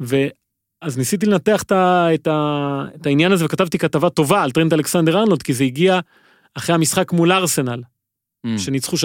ואז 0.00 0.98
ניסיתי 0.98 1.26
לנתח 1.26 1.62
את, 1.62 1.72
ה, 1.72 2.08
את, 2.14 2.26
ה, 2.26 2.84
את 2.94 3.06
העניין 3.06 3.32
הזה 3.32 3.44
וכתבתי 3.44 3.78
כתבה 3.78 4.10
טובה 4.10 4.42
על 4.42 4.50
טרנט 4.50 4.72
אלכסנדר 4.72 5.18
ארנולד, 5.18 5.42
כי 5.42 5.54
זה 5.54 5.64
הגיע 5.64 6.00
אחרי 6.54 6.74
המשחק 6.74 7.12
מול 7.12 7.32
ארסנל. 7.32 7.82
Mm. 8.46 8.58
שניצחו 8.58 8.96
3-0, 8.96 8.98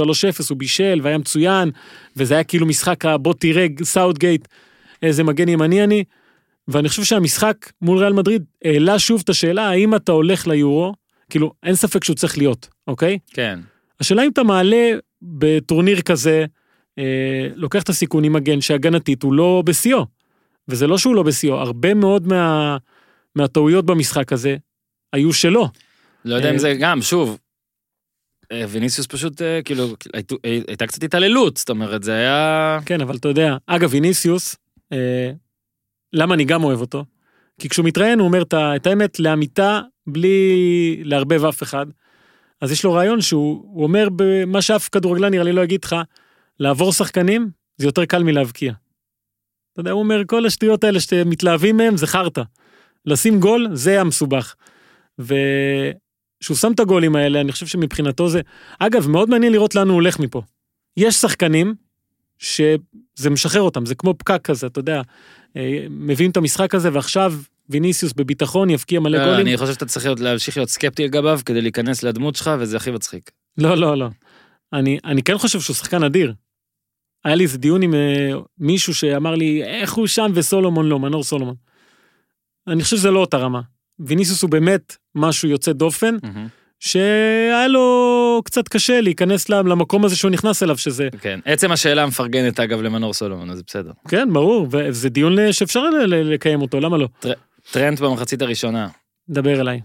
הוא 0.50 0.58
בישל 0.58 1.00
והיה 1.04 1.18
מצוין, 1.18 1.72
וזה 2.16 2.34
היה 2.34 2.44
כאילו 2.44 2.66
משחק 2.66 3.06
הבוא 3.06 3.34
תראה 3.34 3.68
סאוטגייט, 3.84 4.48
איזה 5.02 5.24
מגן 5.24 5.50
ימני 5.50 5.84
אני. 5.84 6.04
ואני 6.68 6.90
חושב 6.90 7.04
שהמשחק 7.04 7.72
מול 7.82 7.98
ריאל 7.98 8.14
מדריד 8.14 8.44
העלה 8.66 9.00
שוב 9.00 9.22
את 9.24 9.30
השאלה 9.30 9.70
האם 9.70 9.96
אתה 9.96 10.12
הולך 10.12 10.48
ליורו, 10.48 10.94
כאילו 11.32 11.54
אין 11.64 11.76
ספק 11.76 12.04
שהוא 12.04 12.16
צריך 12.16 12.38
להיות, 12.38 12.70
אוקיי? 12.88 13.20
כן. 13.28 13.60
השאלה 14.00 14.24
אם 14.24 14.32
אתה 14.32 14.44
מעלה 14.44 14.92
בטורניר 15.22 16.02
כזה, 16.02 16.46
אה, 17.00 17.48
לוקח 17.56 17.84
את 17.84 17.90
הסיכון 17.90 18.24
עם 18.24 18.34
מגן 18.34 18.62
שהגנתית 18.62 19.24
הוא 19.24 19.34
לא 19.34 19.64
בשיאו. 19.66 20.06
וזה 20.68 20.88
לא 20.88 20.98
שהוא 20.98 21.16
לא 21.16 21.24
בשיאו, 21.24 21.56
הרבה 21.56 21.94
מאוד 21.94 22.28
מה, 22.28 22.78
מהטעויות 23.36 23.86
במשחק 23.86 24.34
הזה 24.34 24.56
היו 25.14 25.34
שלו. 25.34 25.68
לא 26.26 26.36
יודע 26.36 26.50
אם 26.50 26.54
אה, 26.54 26.60
זה 26.60 26.74
גם, 26.80 27.02
שוב, 27.02 27.38
אה, 28.52 28.66
ויניסיוס 28.70 29.08
פשוט, 29.08 29.42
אה, 29.42 29.62
כאילו, 29.66 29.88
אה, 30.16 30.60
הייתה 30.68 30.88
קצת 30.88 31.04
התעללות, 31.04 31.58
זאת 31.58 31.70
אומרת, 31.70 32.04
זה 32.04 32.14
היה... 32.14 32.80
כן, 32.86 33.02
אבל 33.02 33.16
אתה 33.16 33.28
יודע, 33.28 33.58
אגב, 33.66 33.90
ויניסיוס, 33.92 34.56
אה, 34.94 35.32
למה 36.14 36.34
אני 36.34 36.46
גם 36.46 36.64
אוהב 36.64 36.82
אותו? 36.82 37.06
כי 37.62 37.70
כשהוא 37.70 37.86
מתראיין 37.86 38.20
הוא 38.20 38.28
אומר 38.28 38.42
את 38.54 38.88
האמת 38.88 39.20
לאמיתה, 39.20 39.82
בלי 40.08 41.02
לערבב 41.04 41.46
אף 41.46 41.64
אחד. 41.64 41.86
אז 42.62 42.72
יש 42.72 42.84
לו 42.84 42.94
רעיון 42.94 43.22
שהוא 43.22 43.64
הוא 43.74 43.84
אומר 43.84 44.08
במה 44.16 44.62
שאף 44.62 44.90
כדורגלן 44.92 45.32
נראה 45.32 45.44
לי 45.44 45.52
לא 45.52 45.62
יגיד 45.62 45.84
לך, 45.84 45.96
לעבור 46.60 46.94
שחקנים 46.94 47.50
זה 47.78 47.88
יותר 47.88 48.06
קל 48.06 48.24
מלהבקיע. 48.24 48.74
אתה 49.74 49.80
יודע, 49.80 49.92
הוא 49.92 50.00
אומר, 50.00 50.22
כל 50.28 50.46
השטויות 50.46 50.84
האלה 50.84 51.00
שאתם 51.00 51.30
מתלהבים 51.30 51.78
מהם 51.78 51.98
זה 51.98 52.08
חרטא. 52.08 52.42
לשים 53.06 53.40
גול 53.40 53.68
זה 53.74 54.02
המסובך. 54.02 54.56
וכשהוא 55.20 56.58
שם 56.58 56.72
את 56.72 56.80
הגולים 56.80 57.16
האלה, 57.16 57.42
אני 57.42 57.52
חושב 57.52 57.66
שמבחינתו 57.66 58.30
זה... 58.30 58.42
אגב, 58.80 59.08
מאוד 59.08 59.30
מעניין 59.30 59.54
לראות 59.54 59.76
לאן 59.76 59.88
הוא 59.88 59.96
הולך 59.96 60.20
מפה. 60.20 60.42
יש 60.98 61.16
שחקנים 61.16 61.76
שזה 62.38 63.30
משחרר 63.30 63.62
אותם, 63.62 63.86
זה 63.86 63.96
כמו 63.96 64.14
פקק 64.18 64.42
כזה, 64.44 64.68
אתה 64.68 64.80
יודע, 64.80 65.02
אה, 65.58 65.86
מביאים 65.90 66.32
את 66.32 66.38
המשחק 66.38 66.76
הזה 66.76 66.90
ועכשיו 66.94 67.34
ויניסיוס 67.72 68.14
בביטחון 68.14 68.70
יבקיע 68.70 69.00
מלא 69.00 69.18
לא, 69.18 69.26
גולים. 69.26 69.48
אני 69.48 69.58
חושב 69.58 69.74
שאתה 69.74 69.86
צריך 69.86 70.06
להמשיך 70.20 70.58
להיות 70.58 70.70
סקפטי 70.70 71.04
לגביו 71.04 71.40
כדי 71.46 71.62
להיכנס 71.62 72.04
לדמות 72.04 72.36
שלך, 72.36 72.52
וזה 72.60 72.78
הכי 72.78 72.92
מצחיק. 72.92 73.32
לא, 73.58 73.78
לא, 73.78 73.98
לא. 73.98 74.10
אני, 74.74 74.98
אני 75.06 75.24
כן 75.24 75.38
חושב 75.38 75.60
שהוא 75.60 75.76
שחקן 75.76 76.04
אדיר. 76.04 76.34
היה 77.26 77.36
לי 77.36 77.44
איזה 77.44 77.58
דיון 77.58 77.82
עם 77.82 77.94
אה, 77.94 78.32
מישהו 78.58 78.96
שאמר 78.96 79.36
לי, 79.36 79.64
איך 79.64 79.94
הוא 79.94 80.08
שם 80.08 80.32
וסולומון 80.34 80.90
לא, 80.90 81.00
מנור 81.00 81.24
סולומון. 81.24 81.56
אני 82.68 82.84
חושב 82.84 82.98
שזה 82.98 83.12
לא 83.12 83.20
אותה 83.20 83.38
רמה. 83.38 83.62
ויניסיוס 84.00 84.42
הוא 84.42 84.50
באמת 84.50 84.96
משהו 85.16 85.50
יוצא 85.50 85.72
דופן, 85.72 86.18
שהיה 86.80 87.68
לו 87.68 88.42
קצת 88.46 88.68
קשה 88.68 89.02
להיכנס 89.02 89.50
למקום 89.50 90.06
הזה 90.06 90.16
שהוא 90.16 90.32
נכנס 90.32 90.64
אליו, 90.64 90.78
שזה, 90.78 91.10
כן. 91.22 91.40
עצם 91.46 91.72
השאלה 91.72 92.06
מפרגנת, 92.06 92.60
אגב, 92.60 92.82
למנור 92.82 93.14
סולומון, 93.14 93.50
אז 93.50 93.64
בסדר. 93.68 93.92
כן, 94.08 94.34
ברור, 94.34 94.68
וזה 94.72 95.10
דיון 95.10 95.40
אה, 95.40 95.54
שאפשר 95.54 95.84
לקיים 96.10 96.62
אותו, 96.62 96.80
למה 96.80 96.98
לא? 96.98 97.08
טרנט 97.72 98.00
במחצית 98.00 98.42
הראשונה, 98.42 98.90
דבר 99.30 99.62
אליי. 99.62 99.82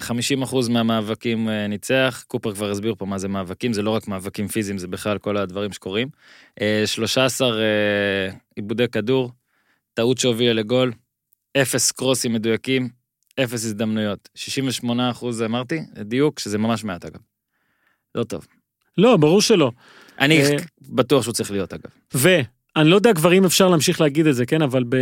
50% 0.00 0.04
מהמאבקים 0.70 1.48
אה, 1.48 1.66
ניצח, 1.66 2.24
קופר 2.26 2.54
כבר 2.54 2.70
הסביר 2.70 2.94
פה 2.94 3.06
מה 3.06 3.18
זה 3.18 3.28
מאבקים, 3.28 3.72
זה 3.72 3.82
לא 3.82 3.90
רק 3.90 4.08
מאבקים 4.08 4.48
פיזיים, 4.48 4.78
זה 4.78 4.88
בכלל 4.88 5.18
כל 5.18 5.36
הדברים 5.36 5.72
שקורים. 5.72 6.08
אה, 6.60 6.82
13 6.86 7.60
אה, 7.60 8.30
עיבודי 8.56 8.88
כדור, 8.88 9.30
טעות 9.94 10.18
שהובילה 10.18 10.52
לגול, 10.52 10.92
אפס 11.62 11.92
קרוסים 11.92 12.32
מדויקים, 12.32 12.88
אפס 13.40 13.64
הזדמנויות. 13.64 14.28
68 14.34 15.10
אחוז 15.10 15.42
אמרתי, 15.42 15.80
דיוק, 15.94 16.38
שזה 16.38 16.58
ממש 16.58 16.84
מעט 16.84 17.04
אגב. 17.04 17.20
לא 18.14 18.24
טוב. 18.24 18.46
לא, 18.98 19.16
ברור 19.16 19.40
שלא. 19.40 19.70
אני 20.20 20.42
אה, 20.42 20.56
בטוח 20.80 21.22
שהוא 21.22 21.34
צריך 21.34 21.50
להיות 21.50 21.72
אגב. 21.72 21.90
ואני 22.76 22.88
לא 22.90 22.96
יודע 22.96 23.14
כבר 23.14 23.32
אם 23.32 23.44
אפשר 23.44 23.68
להמשיך 23.68 24.00
להגיד 24.00 24.26
את 24.26 24.34
זה, 24.34 24.46
כן? 24.46 24.62
אבל 24.62 24.84
ב... 24.88 24.96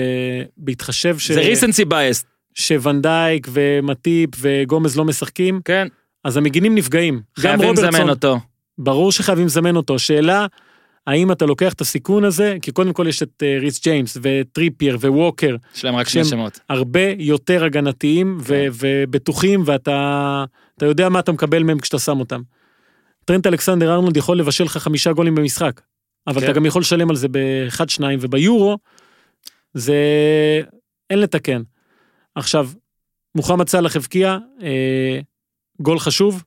בהתחשב 0.56 1.18
ש... 1.18 1.30
זה 1.30 1.40
recency 1.40 1.84
biased, 1.84 2.26
שוואן 2.54 3.11
דייק 3.11 3.48
ומטיפ 3.52 4.30
וגומז 4.40 4.96
לא 4.96 5.04
משחקים, 5.04 5.60
כן, 5.64 5.88
אז 6.24 6.36
המגינים 6.36 6.74
נפגעים. 6.74 7.20
חייבים 7.38 7.72
לזמן 7.72 8.08
אותו. 8.08 8.40
ברור 8.78 9.12
שחייבים 9.12 9.46
לזמן 9.46 9.76
אותו. 9.76 9.98
שאלה, 9.98 10.46
האם 11.06 11.32
אתה 11.32 11.46
לוקח 11.46 11.72
את 11.72 11.80
הסיכון 11.80 12.24
הזה? 12.24 12.56
כי 12.62 12.72
קודם 12.72 12.92
כל 12.92 13.06
יש 13.08 13.22
את 13.22 13.42
אה, 13.42 13.58
ריס 13.60 13.82
ג'יימס 13.82 14.18
וטריפייר 14.22 14.98
וווקר, 15.02 15.56
יש 15.76 15.84
להם 15.84 15.96
רק 15.96 16.08
שני 16.08 16.24
שמות. 16.24 16.60
הרבה 16.68 17.00
יותר 17.18 17.64
הגנתיים 17.64 18.38
ו- 18.40 18.44
כן. 18.46 18.68
ובטוחים, 18.80 19.62
ואתה 19.66 20.44
אתה 20.76 20.86
יודע 20.86 21.08
מה 21.08 21.18
אתה 21.18 21.32
מקבל 21.32 21.62
מהם 21.62 21.78
כשאתה 21.78 21.98
שם 21.98 22.20
אותם. 22.20 22.40
טרנט 23.24 23.46
אלכסנדר 23.46 23.94
ארנולד 23.94 24.16
יכול 24.16 24.38
לבשל 24.38 24.64
לך 24.64 24.76
חמישה 24.76 25.12
גולים 25.12 25.34
במשחק, 25.34 25.80
אבל 26.26 26.40
כן. 26.40 26.46
אתה 26.46 26.52
גם 26.52 26.66
יכול 26.66 26.80
לשלם 26.80 27.10
על 27.10 27.16
זה 27.16 27.28
באחד, 27.28 27.88
שניים, 27.88 28.18
וביורו, 28.22 28.78
זה... 29.74 29.94
אין 31.10 31.18
לתקן. 31.18 31.62
עכשיו, 32.34 32.68
מוחמד 33.34 33.68
סאלח 33.68 33.96
הבקיע, 33.96 34.38
אה, 34.62 35.20
גול 35.80 35.98
חשוב. 35.98 36.42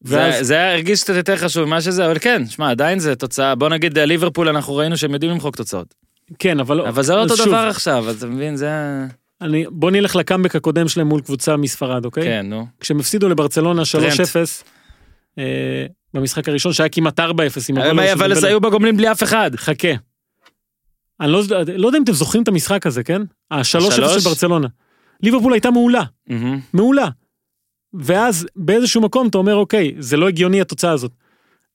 זה, 0.00 0.16
ואז, 0.16 0.46
זה 0.46 0.54
היה 0.54 0.72
הרגיש 0.72 1.02
קצת 1.02 1.14
יותר 1.14 1.36
חשוב 1.36 1.64
ממה 1.64 1.80
שזה, 1.80 2.06
אבל 2.06 2.18
כן, 2.18 2.46
שמע, 2.46 2.70
עדיין 2.70 2.98
זה 2.98 3.14
תוצאה, 3.14 3.54
בוא 3.54 3.68
נגיד 3.68 3.98
אה, 3.98 4.04
ליברפול, 4.04 4.48
אנחנו 4.48 4.76
ראינו 4.76 4.96
שהם 4.96 5.14
יודעים 5.14 5.32
למחוק 5.32 5.56
תוצאות. 5.56 5.94
כן, 6.38 6.60
אבל... 6.60 6.80
אבל 6.80 7.02
זה 7.02 7.14
לא 7.14 7.22
אותו 7.22 7.36
שוב, 7.36 7.46
דבר 7.46 7.56
עכשיו, 7.68 8.10
אתה 8.10 8.26
מבין, 8.26 8.56
זה... 8.56 8.68
אני, 9.40 9.64
בוא 9.70 9.90
נלך 9.90 10.16
לקאמבק 10.16 10.56
הקודם 10.56 10.88
שלהם 10.88 11.06
מול 11.06 11.20
קבוצה 11.20 11.56
מספרד, 11.56 12.04
אוקיי? 12.04 12.24
כן, 12.24 12.46
נו. 12.48 12.66
כשהם 12.80 13.00
הפסידו 13.00 13.28
לברצלונה 13.28 13.82
3-0, 13.82 13.84
אה, 15.38 15.86
במשחק 16.14 16.48
הראשון 16.48 16.72
שהיה 16.72 16.88
כמעט 16.88 17.20
4-0 17.20 17.22
עם 17.68 17.78
הגול 17.78 18.00
אבל 18.00 18.34
דמבלה. 18.34 18.48
היו 18.48 18.60
בגומלין 18.60 18.96
בלי 18.96 19.12
אף 19.12 19.22
אחד. 19.22 19.50
חכה. 19.56 19.88
אני 21.20 21.32
לא, 21.32 21.42
לא 21.76 21.86
יודע 21.86 21.98
אם 21.98 22.02
אתם 22.04 22.12
זוכרים 22.12 22.42
את 22.42 22.48
המשחק 22.48 22.86
הזה, 22.86 23.04
כן? 23.04 23.22
ה-3-0 23.50 23.60
השלוש? 23.60 23.94
של 23.94 24.28
ברצלונה. 24.28 24.68
ליברפול 25.22 25.52
הייתה 25.52 25.70
מעולה, 25.70 26.02
מהמם. 26.26 26.60
מעולה. 26.72 27.08
ואז 27.94 28.46
באיזשהו 28.56 29.00
מקום 29.00 29.28
אתה 29.28 29.38
אומר, 29.38 29.54
אוקיי, 29.54 29.94
זה 29.98 30.16
לא 30.16 30.28
הגיוני 30.28 30.60
התוצאה 30.60 30.90
הזאת. 30.90 31.12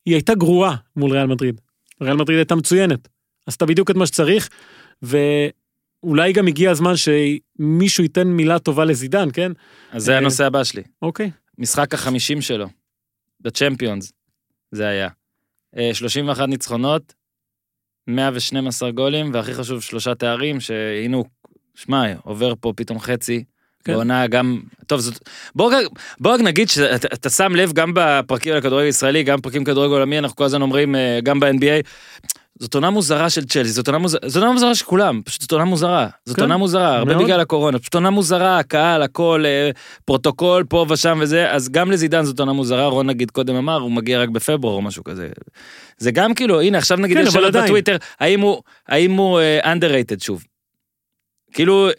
היא 0.05 0.15
הייתה 0.15 0.35
גרועה 0.35 0.75
מול 0.95 1.11
ריאל 1.11 1.27
מדריד. 1.27 1.61
ריאל 2.01 2.15
מדריד 2.15 2.37
הייתה 2.37 2.55
מצוינת. 2.55 3.07
עשתה 3.47 3.65
בדיוק 3.65 3.91
את 3.91 3.95
מה 3.95 4.05
שצריך, 4.05 4.49
ואולי 5.01 6.33
גם 6.33 6.47
הגיע 6.47 6.71
הזמן 6.71 6.93
שמישהו 6.95 8.03
ייתן 8.03 8.27
מילה 8.27 8.59
טובה 8.59 8.85
לזידן, 8.85 9.29
כן? 9.33 9.51
אז 9.91 10.03
זה 10.03 10.11
אה, 10.13 10.17
הנושא 10.17 10.45
הבא 10.45 10.63
שלי. 10.63 10.83
אוקיי. 11.01 11.31
משחק 11.57 11.93
החמישים 11.93 12.41
שלו, 12.41 12.67
בצ'מפיונס, 13.41 14.11
זה 14.71 14.87
היה. 14.87 15.07
אה, 15.77 15.89
31 15.93 16.47
ניצחונות, 16.49 17.13
112 18.07 18.91
גולים, 18.91 19.33
והכי 19.33 19.53
חשוב, 19.53 19.81
שלושה 19.81 20.15
תארים, 20.15 20.59
שהנה 20.59 21.17
הוא, 21.17 21.25
שמע, 21.75 22.03
עובר 22.23 22.53
פה 22.59 22.73
פתאום 22.75 22.99
חצי. 22.99 23.43
כן. 23.83 23.93
בעונה 23.93 24.27
גם, 24.27 24.61
טוב, 24.87 24.99
זאת, 24.99 25.29
בוא, 25.55 25.73
רק- 25.75 25.87
בוא 26.19 26.37
נגיד 26.37 26.69
שאתה 26.69 27.07
אתה 27.13 27.29
שם 27.29 27.55
לב 27.55 27.73
גם 27.73 27.91
בפרקים 27.95 28.51
על 28.51 28.57
הכדורגל 28.57 28.85
הישראלי, 28.85 29.23
גם 29.23 29.39
בפרקים 29.39 29.63
כדורגל 29.63 29.93
עולמי, 29.93 30.19
אנחנו 30.19 30.35
כל 30.35 30.43
הזמן 30.43 30.61
אומרים, 30.61 30.95
אה, 30.95 31.19
גם 31.23 31.39
ב-NBA, 31.39 31.87
זאת 32.59 32.75
עונה 32.75 32.89
מוזרה 32.89 33.29
של 33.29 33.45
צ'לסי, 33.45 33.69
זאת 33.69 33.87
עונה 33.87 33.97
מוזרה, 33.97 34.19
זאת 34.27 34.41
עונה 34.43 34.53
מוזרה 34.53 34.75
של 34.75 34.85
כולם, 34.85 35.21
פשוט 35.25 35.41
זאת 35.41 35.51
עונה 35.51 35.65
מוזרה, 35.65 36.07
זאת 36.25 36.35
כן, 36.35 36.41
עונה 36.41 36.57
מוזרה, 36.57 36.97
הרבה 36.97 37.13
מאוד. 37.13 37.25
בגלל 37.25 37.39
הקורונה, 37.39 37.79
פשוט 37.79 37.95
עונה 37.95 38.09
מוזרה, 38.09 38.59
הקהל, 38.59 39.01
הכל, 39.01 39.43
אה, 39.45 39.69
פרוטוקול 40.05 40.63
פה 40.63 40.85
ושם 40.89 41.19
וזה, 41.21 41.51
אז 41.51 41.69
גם 41.69 41.91
לזידן 41.91 42.23
זאת 42.23 42.39
עונה 42.39 42.53
מוזרה, 42.53 42.85
רון 42.87 43.07
נגיד 43.07 43.31
קודם 43.31 43.55
אמר, 43.55 43.79
הוא 43.79 43.91
מגיע 43.91 44.21
רק 44.21 44.29
בפברואר 44.29 44.73
או 44.75 44.81
משהו 44.81 45.03
כזה. 45.03 45.29
זה 45.97 46.11
גם 46.11 46.33
כאילו, 46.33 46.61
הנה 46.61 46.77
עכשיו 46.77 46.97
נגיד 46.97 47.17
כן, 47.17 47.23
יש 47.27 47.33
שאלות. 47.33 47.53
בטוויטר, 47.55 47.97
האם 48.19 48.39
הוא, 48.39 48.61
האם 48.87 49.11
הוא 49.11 49.39
אה, 49.39 49.73
underrated 49.73 50.23
שוב. 50.23 50.43
כאילו, 51.53 51.89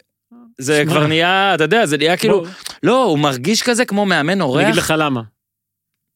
זה 0.57 0.81
שמע. 0.83 0.91
כבר 0.91 1.07
נהיה, 1.07 1.55
אתה 1.55 1.63
יודע, 1.63 1.85
זה 1.85 1.97
נהיה 1.97 2.17
כאילו, 2.17 2.41
בוא, 2.41 2.49
לא, 2.83 3.03
הוא 3.03 3.19
מרגיש 3.19 3.63
כזה 3.63 3.85
כמו 3.85 4.05
מאמן 4.05 4.33
אני 4.33 4.41
אורח. 4.41 4.63
אגיד 4.63 4.75
לך 4.75 4.93
למה. 4.97 5.21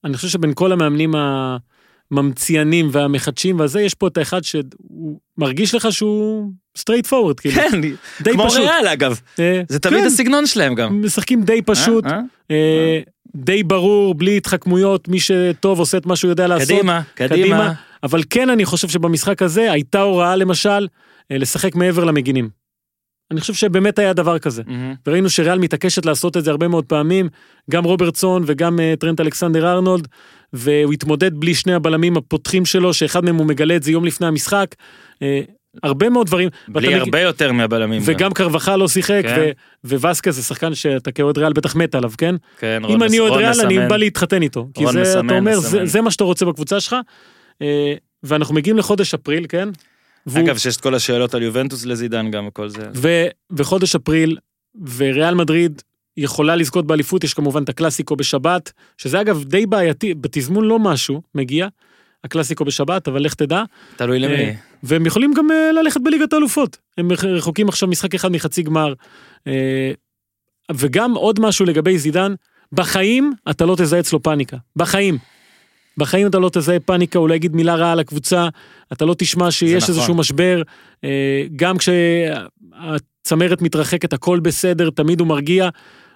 אני 0.03 0.15
חושב 0.15 0.27
שבין 0.27 0.51
כל 0.53 0.71
המאמנים 0.71 1.15
הממציינים 2.11 2.89
והמחדשים 2.91 3.59
והזה, 3.59 3.81
יש 3.81 3.93
פה 3.93 4.07
את 4.07 4.17
האחד 4.17 4.43
שהוא 4.43 5.19
מרגיש 5.37 5.75
לך 5.75 5.91
שהוא 5.91 6.51
straight 6.77 7.07
forward, 7.09 7.41
כאילו. 7.41 7.55
כן, 7.55 7.81
די 8.21 8.33
כמו 8.33 8.45
פשוט. 8.49 8.59
ריאל 8.59 8.87
אגב, 8.87 9.19
אה, 9.39 9.61
זה 9.69 9.79
תמיד 9.79 9.99
כן, 9.99 10.05
הסגנון 10.05 10.45
שלהם 10.45 10.75
גם. 10.75 11.01
משחקים 11.01 11.43
די 11.43 11.61
פשוט, 11.61 12.05
אה? 12.05 12.11
אה? 12.11 12.19
אה, 12.51 12.99
די 13.35 13.63
ברור, 13.63 14.15
בלי 14.15 14.37
התחכמויות, 14.37 15.07
מי 15.07 15.19
שטוב 15.19 15.79
עושה 15.79 15.97
את 15.97 16.05
מה 16.05 16.15
שהוא 16.15 16.29
יודע 16.29 16.47
לעשות. 16.47 16.69
קדימה, 16.69 17.01
קדימה. 17.13 17.35
קדימה. 17.35 17.73
אבל 18.03 18.23
כן, 18.29 18.49
אני 18.49 18.65
חושב 18.65 18.87
שבמשחק 18.87 19.41
הזה 19.41 19.71
הייתה 19.71 20.01
הוראה, 20.01 20.35
למשל, 20.35 20.87
אה, 21.31 21.37
לשחק 21.37 21.75
מעבר 21.75 22.03
למגינים. 22.03 22.49
אני 23.31 23.41
חושב 23.41 23.53
שבאמת 23.53 23.99
היה 23.99 24.13
דבר 24.13 24.39
כזה. 24.39 24.63
מהמם. 24.67 24.93
וראינו 25.07 25.29
שריאל 25.29 25.59
מתעקשת 25.59 26.05
לעשות 26.05 26.37
את 26.37 26.43
זה 26.43 26.51
הרבה 26.51 26.67
מאוד 26.67 26.85
פעמים, 26.85 27.29
גם 27.71 27.83
רוברטסון 27.83 28.43
וגם 28.45 28.79
uh, 28.79 28.99
טרנט 28.99 29.21
אלכסנדר 29.21 29.71
ארנולד, 29.71 30.07
והוא 30.55 30.93
התמודד 30.93 31.33
בלי 31.39 31.53
שני 31.55 31.73
הבלמים 31.73 32.17
הפותחים 32.17 32.65
שלו, 32.65 32.93
שאחד 32.93 33.25
מהם 33.25 33.35
הוא 33.35 33.45
מגלה 33.45 33.75
את 33.75 33.83
זה 33.83 33.91
יום 33.91 34.05
לפני 34.05 34.27
המשחק. 34.27 34.75
Uh, 35.13 35.17
הרבה 35.83 36.09
מאוד 36.09 36.27
דברים. 36.27 36.49
בלי 36.67 36.93
הרבה 36.95 37.19
יותר 37.21 37.51
מהבלמים. 37.51 38.01
וגם 38.05 38.33
קרבחה 38.33 38.75
לא 38.77 38.87
שיחק, 38.87 39.21
כן. 39.23 39.51
ו- 39.83 39.95
וווסקה 39.95 40.31
זה 40.31 40.43
שחקן 40.43 40.75
שאתה 40.75 41.11
כאוהד 41.11 41.37
ריאל 41.37 41.53
בטח 41.53 41.75
מת 41.75 41.95
עליו, 41.95 42.11
כן? 42.17 42.35
כן, 42.59 42.81
אם 42.83 42.89
רון 42.89 43.01
אני 43.03 43.11
מס- 43.15 43.19
אוהד 43.19 43.31
רון 43.31 43.39
ריאל, 43.39 43.61
אני 43.61 43.73
מסמן. 43.75 43.87
בא 43.87 43.97
להתחתן 43.97 44.41
איתו. 44.41 44.67
כי 44.73 44.83
זה, 44.91 45.01
מסמן, 45.01 45.25
אתה 45.25 45.35
אומר, 45.37 45.57
מסמן. 45.59 45.69
זה- 45.71 45.85
זה 45.85 46.01
מה 46.01 46.11
שאתה 46.11 46.23
רוצה 46.23 46.45
בקבוצה 46.45 46.79
שלך. 46.79 46.95
אה, 47.61 47.93
ואנחנו 48.23 48.55
מגיעים 48.55 48.77
לחודש 48.77 49.13
אפריל, 49.13 49.45
כן? 49.49 49.69
והוא- 50.25 50.45
אגב, 50.45 50.57
שיש 50.57 50.75
את 50.77 50.81
כל 50.81 50.95
השאלות 50.95 51.33
על 51.33 51.41
יובנטוס 51.43 51.85
לזידן 51.85 52.31
גם 52.31 52.47
וכל 52.47 52.69
זה. 52.69 52.87
ו- 52.95 53.27
וחודש 53.51 53.95
אפריל, 53.95 54.37
וריאל 54.97 55.33
מדריד 55.35 55.81
יכולה 56.17 56.55
לזכות 56.55 56.87
באליפות, 56.87 57.23
יש 57.23 57.33
כמובן 57.33 57.63
את 57.63 57.69
הקלאסיקו 57.69 58.15
בשבת, 58.15 58.71
שזה 58.97 59.21
אגב 59.21 59.43
די 59.43 59.65
בעייתי, 59.65 60.13
בתזמון 60.13 60.65
לא 60.65 60.79
משהו, 60.79 61.21
מגיע, 61.35 61.67
הקלאסיקו 62.23 62.65
בשבת, 62.65 63.07
אבל 63.07 63.21
לך 63.21 63.33
תדע, 63.33 63.63
תלוי 63.95 64.19
למי. 64.19 64.33
אה, 64.33 64.53
והם 64.83 65.05
יכולים 65.05 65.33
גם 65.33 65.51
אה, 65.51 65.71
ללכת 65.71 66.01
בליגת 66.03 66.33
האלופות. 66.33 66.77
הם 66.97 67.11
רחוקים 67.11 67.69
עכשיו 67.69 67.89
משחק 67.89 68.15
אחד 68.15 68.31
מחצי 68.31 68.63
גמר. 68.63 68.93
אה, 69.47 69.91
וגם 70.71 71.13
עוד 71.13 71.39
משהו 71.39 71.65
לגבי 71.65 71.97
זידן, 71.97 72.33
בחיים 72.71 73.33
אתה 73.49 73.65
לא 73.65 73.75
תזהה 73.75 73.99
אצלו 73.99 74.23
פאניקה. 74.23 74.57
בחיים. 74.75 75.17
בחיים 75.97 76.27
אתה 76.27 76.39
לא 76.39 76.49
תזהה 76.53 76.79
פאניקה, 76.79 77.19
הוא 77.19 77.29
לא 77.29 77.33
יגיד 77.33 77.55
מילה 77.55 77.75
רעה 77.75 77.91
על 77.91 77.99
הקבוצה, 77.99 78.47
אתה 78.93 79.05
לא 79.05 79.15
תשמע 79.17 79.51
שיש 79.51 79.83
נכון. 79.83 79.95
איזשהו 79.95 80.15
משבר, 80.15 80.61
אה, 81.03 81.43
גם 81.55 81.75
כשהצמרת 81.77 83.61
מתרחקת 83.61 84.13
הכל 84.13 84.39
בסדר, 84.39 84.89
תמיד 84.89 85.19
הוא 85.19 85.27
מרגיע. 85.27 85.69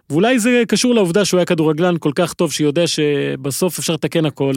ואולי 0.10 0.40
זה 0.40 0.64
קשור 0.68 0.96
לעובדה 0.96 1.26
שהוא 1.26 1.38
היה 1.38 1.46
כדורגלן 1.46 1.96
כל 2.00 2.12
כך 2.16 2.34
טוב 2.34 2.52
שיודע 2.52 2.88
שבסוף 2.88 3.80
אפשר 3.80 3.94
לתקן 3.94 4.26
הכל. 4.26 4.54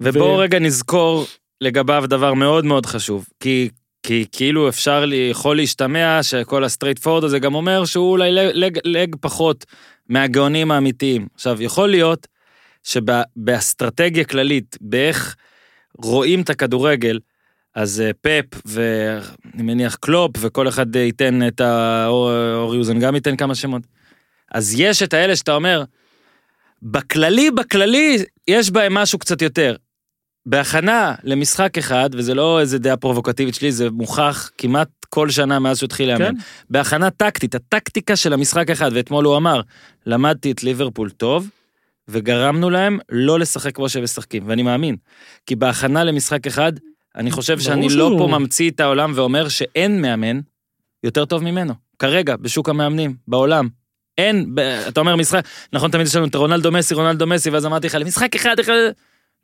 ובואו 0.00 0.34
ו- 0.34 0.36
רגע 0.36 0.58
נזכור 0.58 1.26
לגביו 1.60 2.04
דבר 2.06 2.34
מאוד 2.34 2.64
מאוד 2.64 2.86
חשוב, 2.86 3.26
כי, 3.40 3.68
כי 4.02 4.24
כאילו 4.32 4.68
אפשר, 4.68 5.04
לי, 5.04 5.28
יכול 5.30 5.56
להשתמע 5.56 6.22
שכל 6.22 6.64
ה 6.64 6.98
straightforward 6.98 7.24
הזה 7.24 7.38
גם 7.38 7.54
אומר 7.54 7.84
שהוא 7.84 8.10
אולי 8.10 8.32
לג, 8.32 8.78
לג 8.84 9.16
פחות 9.20 9.64
מהגאונים 10.08 10.70
האמיתיים. 10.70 11.26
עכשיו, 11.34 11.62
יכול 11.62 11.88
להיות 11.88 12.26
שבאסטרטגיה 12.82 14.24
כללית, 14.24 14.76
באיך 14.80 15.36
רואים 15.98 16.40
את 16.40 16.50
הכדורגל, 16.50 17.18
אז 17.74 18.00
אה, 18.00 18.10
פפ 18.20 18.60
ואני 18.64 19.62
מניח 19.62 19.94
קלופ 19.94 20.30
וכל 20.40 20.68
אחד 20.68 20.96
אה, 20.96 21.02
ייתן 21.02 21.46
את 21.46 21.60
ה... 21.60 22.04
או- 22.08 22.54
אורי 22.54 22.78
אוזן 22.78 22.98
גם 22.98 23.14
ייתן 23.14 23.36
כמה 23.36 23.54
שמות. 23.54 23.82
אז 24.54 24.74
יש 24.80 25.02
את 25.02 25.14
האלה 25.14 25.36
שאתה 25.36 25.54
אומר, 25.54 25.84
בכללי, 26.82 27.50
בכללי, 27.50 28.24
יש 28.48 28.70
בהם 28.70 28.94
משהו 28.94 29.18
קצת 29.18 29.42
יותר. 29.42 29.76
בהכנה 30.46 31.14
למשחק 31.24 31.78
אחד, 31.78 32.10
וזה 32.12 32.34
לא 32.34 32.60
איזה 32.60 32.78
דעה 32.78 32.96
פרובוקטיבית 32.96 33.54
שלי, 33.54 33.72
זה 33.72 33.90
מוכח 33.90 34.50
כמעט 34.58 34.88
כל 35.08 35.30
שנה 35.30 35.58
מאז 35.58 35.78
שהוא 35.78 35.86
התחיל 35.86 36.08
לאמן. 36.08 36.24
כן. 36.24 36.34
בהכנה 36.70 37.10
טקטית, 37.10 37.54
הטקטיקה 37.54 38.16
של 38.16 38.32
המשחק 38.32 38.70
אחד, 38.70 38.90
ואתמול 38.94 39.24
הוא 39.24 39.36
אמר, 39.36 39.60
למדתי 40.06 40.50
את 40.50 40.64
ליברפול 40.64 41.10
טוב, 41.10 41.48
וגרמנו 42.08 42.70
להם 42.70 42.98
לא 43.08 43.38
לשחק 43.38 43.74
כמו 43.74 43.88
שהם 43.88 44.04
משחקים, 44.04 44.42
ואני 44.46 44.62
מאמין. 44.62 44.96
כי 45.46 45.56
בהכנה 45.56 46.04
למשחק 46.04 46.46
אחד, 46.46 46.72
אני 47.16 47.30
חושב 47.30 47.60
שאני 47.60 47.88
לא 47.88 48.14
פה 48.18 48.26
ממציא 48.26 48.70
את 48.70 48.80
העולם 48.80 49.12
ואומר 49.14 49.48
שאין 49.48 50.02
מאמן 50.02 50.40
יותר 51.04 51.24
טוב 51.24 51.42
ממנו. 51.42 51.74
כרגע, 51.98 52.36
בשוק 52.36 52.68
המאמנים, 52.68 53.16
בעולם. 53.28 53.68
אין, 54.18 54.54
אתה 54.88 55.00
אומר 55.00 55.16
משחק, 55.16 55.44
נכון 55.72 55.90
תמיד 55.90 56.06
יש 56.06 56.16
לנו 56.16 56.26
את 56.26 56.34
רונלדו 56.34 56.72
מסי, 56.72 56.94
רונלדו 56.94 57.26
מסי, 57.26 57.50
ואז 57.50 57.66
אמרתי 57.66 57.86
לך, 57.86 57.94
למשחק 57.94 58.34
אחד, 58.34 58.60
אחד, 58.60 58.72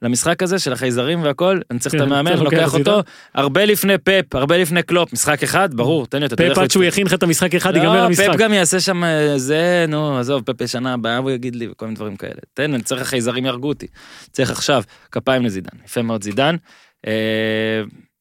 למשחק 0.03 0.43
הזה 0.43 0.59
של 0.59 0.73
החייזרים 0.73 1.23
והכל, 1.23 1.61
אני 1.71 1.79
צריך 1.79 1.95
את 1.95 2.01
כן, 2.01 2.07
המאמן, 2.07 2.39
לוקח. 2.39 2.75
אותו, 2.75 3.01
הרבה 3.35 3.65
לפני 3.65 3.99
פפ, 3.99 4.35
הרבה 4.35 4.59
לפני 4.59 4.83
קלופ, 4.83 5.13
משחק 5.13 5.43
אחד, 5.43 5.75
ברור, 5.75 6.07
תן 6.07 6.19
לי 6.19 6.25
אותו. 6.25 6.37
פפ 6.37 6.59
עד 6.59 6.71
שהוא 6.71 6.85
יכין 6.85 7.07
לך 7.07 7.15
את 7.15 7.23
המשחק 7.23 7.55
אחד, 7.55 7.75
ייגמר 7.75 7.95
לא, 7.95 8.05
המשחק. 8.05 8.27
פפ 8.31 8.37
גם 8.37 8.53
יעשה 8.53 8.81
שם 8.81 9.05
אה, 9.05 9.39
זה, 9.39 9.85
נו, 9.89 10.19
עזוב, 10.19 10.43
פפ 10.43 10.67
שנה 10.67 10.95
הבאה 10.95 11.17
הוא 11.17 11.31
יגיד 11.31 11.57
לי 11.57 11.69
וכל 11.69 11.87
מיני 11.87 11.97
דברים 11.97 12.17
כאלה. 12.17 12.41
תן, 12.55 12.75
אני 12.75 12.83
צריך 12.83 13.03
החייזרים 13.03 13.47
יהרגו 13.47 13.69
אותי. 13.69 13.87
צריך 14.31 14.51
עכשיו, 14.51 14.83
כפיים 15.13 15.45
לזידן, 15.45 15.79
יפה 15.85 16.03
מאוד 16.03 16.23
זידן. 16.25 16.57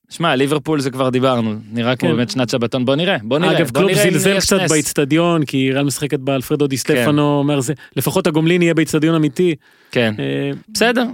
שמע, 0.10 0.36
ליברפול 0.36 0.80
זה 0.80 0.92
כבר 0.92 1.10
דיברנו, 1.10 1.56
נראה 1.72 1.96
כמו 1.96 2.10
כן. 2.10 2.16
באמת 2.16 2.30
שנת 2.30 2.50
שבתון, 2.50 2.86
בוא 2.86 2.96
נראה, 2.96 3.18
בוא 3.24 3.40
נראה, 3.40 3.58
אגב, 3.58 3.70
קלופ 3.70 3.92
אם 3.92 4.18
זלזל 4.18 4.40
קצת. 4.40 4.70
באיצטדיון, 4.70 5.46
כי 5.46 5.72
ריאל 5.72 5.86
משחקת 5.86 6.20
באלפרדו 6.20 6.68
די 6.68 6.78
כן. 6.78 6.82
סטפנו, 6.82 7.40
אומר 7.40 7.60
זה, 7.60 7.74
לפחות 7.96 8.28
הגומלין 8.28 8.62
יהיה 8.62 8.74
באיצטדיון 8.74 9.16
אמיתי. 9.16 9.56
כן, 9.92 10.14
אה, 10.20 10.52
בסדר, 10.74 11.06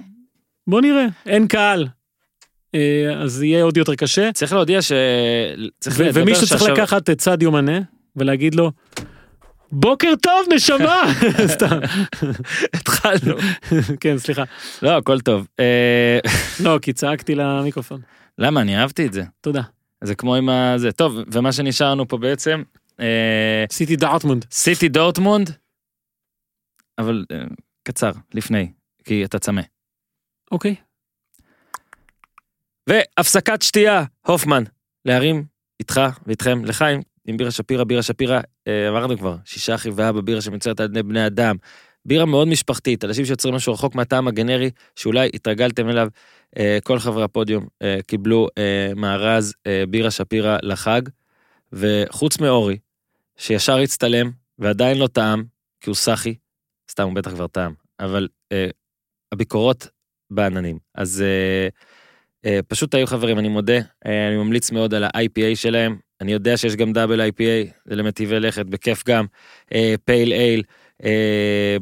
בוא 0.67 0.81
נראה, 0.81 1.05
אין 1.25 1.47
קהל. 1.47 1.87
אה, 2.75 3.13
אז 3.23 3.43
יהיה 3.43 3.63
עוד 3.63 3.77
יותר 3.77 3.95
קשה. 3.95 4.31
צריך 4.33 4.53
להודיע 4.53 4.81
ש... 4.81 4.91
ומישהו 5.87 6.47
צריך 6.47 6.61
לקחת 6.61 7.09
את 7.09 7.21
סעדיו 7.21 7.51
מנה 7.51 7.79
ולהגיד 8.15 8.55
לו, 8.55 8.71
בוקר 9.71 10.13
טוב 10.21 10.47
נשמה! 10.55 11.01
סתם, 11.55 11.79
התחלנו. 12.73 13.35
כן, 13.99 14.17
סליחה. 14.17 14.43
לא, 14.81 14.89
הכל 14.97 15.19
טוב. 15.19 15.47
אה, 15.59 16.19
לא, 16.63 16.79
כי 16.81 16.93
צעקתי 16.93 17.35
למיקרופון. 17.35 18.01
למה? 18.37 18.61
אני 18.61 18.77
אהבתי 18.77 19.05
את 19.07 19.13
זה. 19.13 19.23
תודה. 19.41 19.61
זה 20.03 20.15
כמו 20.15 20.35
עם 20.35 20.49
ה... 20.49 20.73
זה. 20.77 20.91
טוב, 20.91 21.15
ומה 21.31 21.51
שנשארנו 21.51 22.07
פה 22.07 22.17
בעצם, 22.17 22.63
אה, 22.99 23.65
סיטי 23.71 23.95
דארטמונד. 23.95 24.45
סיטי 24.51 24.89
דורטמונד, 24.89 25.49
אבל 26.97 27.25
אה, 27.31 27.37
קצר, 27.83 28.11
לפני, 28.33 28.71
כי 29.03 29.25
אתה 29.25 29.39
צמא. 29.39 29.61
אוקיי. 30.51 30.75
והפסקת 32.89 33.61
שתייה, 33.61 34.03
הופמן, 34.27 34.63
להרים 35.05 35.45
איתך 35.79 36.01
ואיתכם 36.25 36.65
לחיים 36.65 37.01
עם 37.25 37.37
בירה 37.37 37.51
שפירא, 37.51 37.83
בירה 37.83 38.01
שפירא, 38.01 38.41
אה, 38.67 38.89
אמרנו 38.89 39.17
כבר, 39.17 39.37
שישה 39.45 39.75
אחים 39.75 39.93
ואבא 39.95 40.21
בירה 40.21 40.41
שמיוצרת 40.41 40.79
על 40.79 40.85
ידי 40.85 41.03
בני 41.03 41.27
אדם. 41.27 41.55
בירה 42.05 42.25
מאוד 42.25 42.47
משפחתית, 42.47 43.05
אנשים 43.05 43.25
שיוצרים 43.25 43.55
משהו 43.55 43.73
רחוק 43.73 43.95
מהטעם 43.95 44.27
הגנרי, 44.27 44.69
שאולי 44.95 45.29
התרגלתם 45.33 45.89
אליו. 45.89 46.07
אה, 46.59 46.77
כל 46.83 46.99
חברי 46.99 47.23
הפודיום 47.23 47.67
אה, 47.81 47.97
קיבלו 48.07 48.47
אה, 48.57 48.91
מארז 48.95 49.53
בירה 49.89 50.11
שפירא 50.11 50.57
לחג, 50.61 51.01
וחוץ 51.73 52.39
מאורי, 52.39 52.77
שישר 53.37 53.77
הצטלם 53.77 54.31
ועדיין 54.59 54.97
לא 54.97 55.07
טעם, 55.07 55.43
כי 55.81 55.89
הוא 55.89 55.95
סאחי, 55.95 56.35
סתם 56.91 57.03
הוא 57.03 57.13
בטח 57.13 57.31
כבר 57.31 57.47
טעם, 57.47 57.73
אבל 57.99 58.27
הביקורות 59.31 59.87
בעננים. 60.29 60.77
אז 60.95 61.23
פשוט 62.67 62.95
היו 62.95 63.07
חברים, 63.07 63.39
אני 63.39 63.47
מודה, 63.47 63.77
אני 64.05 64.37
ממליץ 64.37 64.71
מאוד 64.71 64.93
על 64.93 65.03
ה-IPA 65.03 65.55
שלהם. 65.55 65.97
אני 66.21 66.31
יודע 66.31 66.57
שיש 66.57 66.75
גם 66.75 66.93
דאבל 66.93 67.21
IPA, 67.21 67.71
זה 67.85 67.95
למטיבי 67.95 68.39
לכת, 68.39 68.65
בכיף 68.65 69.03
גם. 69.07 69.25
פייל 70.05 70.33
אייל, 70.33 70.63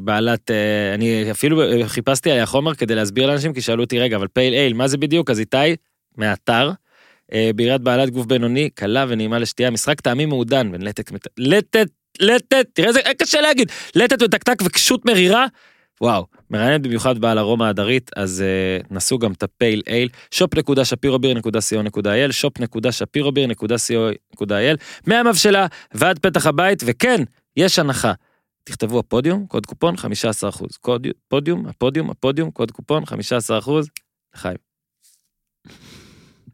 בעלת, 0.00 0.50
אה, 0.50 0.94
אני 0.94 1.30
אפילו 1.30 1.62
אה, 1.62 1.88
חיפשתי 1.88 2.30
עליה 2.30 2.46
חומר 2.46 2.74
כדי 2.74 2.94
להסביר 2.94 3.26
לאנשים, 3.26 3.52
כי 3.52 3.60
שאלו 3.60 3.82
אותי, 3.82 3.98
רגע, 3.98 4.16
אבל 4.16 4.28
פייל 4.28 4.54
אייל, 4.54 4.72
מה 4.72 4.88
זה 4.88 4.96
בדיוק? 4.96 5.30
אז 5.30 5.40
איתי, 5.40 5.76
מהאתר, 6.16 6.70
אה, 7.32 7.50
בירת 7.54 7.80
בעלת 7.80 8.10
גוף 8.10 8.26
בינוני, 8.26 8.70
קלה 8.70 9.04
ונעימה 9.08 9.38
לשתייה, 9.38 9.70
משחק 9.70 10.00
טעמים 10.00 10.28
מעודן 10.28 10.72
בין 10.72 10.82
לטט, 10.82 11.12
לטט, 12.20 12.66
תראה 12.72 12.88
איזה 12.88 13.00
אה, 13.00 13.14
קשה 13.14 13.40
להגיד, 13.40 13.68
לטט 13.94 14.22
ותקתק 14.22 14.62
וקשות 14.64 15.04
מרירה. 15.04 15.46
וואו, 16.00 16.26
מרעננת 16.50 16.82
במיוחד 16.82 17.18
בעל 17.18 17.38
ארומה 17.38 17.68
הדרית, 17.68 18.10
אז 18.16 18.44
uh, 18.82 18.86
נסו 18.90 19.18
גם 19.18 19.32
את 19.32 19.42
הפייל 19.42 19.82
אייל, 19.86 20.08
shop.shapirobeer.co.il, 20.34 22.32
shop.shapirobeer.co.il, 22.42 24.76
מהמבשלה 25.06 25.66
ועד 25.94 26.18
פתח 26.18 26.46
הבית, 26.46 26.82
וכן, 26.86 27.22
יש 27.56 27.78
הנחה. 27.78 28.12
תכתבו 28.64 28.98
הפודיום, 28.98 29.46
קוד 29.46 29.66
קופון 29.66 29.94
15%. 29.94 29.98
קוד 30.80 31.06
פודיום, 31.28 31.66
הפודיום, 31.66 32.10
הפודיום, 32.10 32.50
קוד 32.50 32.70
קופון 32.70 33.02
15%. 33.02 33.06
לחיים. 34.34 34.56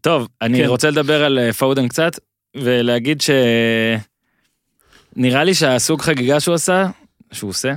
טוב, 0.01 0.29
אני 0.43 0.59
כן. 0.59 0.67
רוצה 0.69 0.91
לדבר 0.91 1.25
על 1.25 1.39
אה, 1.39 1.53
פאודן 1.53 1.89
קצת, 1.89 2.13
ולהגיד 2.57 3.21
ש... 3.21 3.31
נראה 5.17 5.45
לי 5.45 5.55
שהסוג 5.55 6.03
חגיגה 6.03 6.41
שהוא 6.41 6.55
עשה, 6.55 6.87
שהוא 7.33 7.51
עושה, 7.51 7.75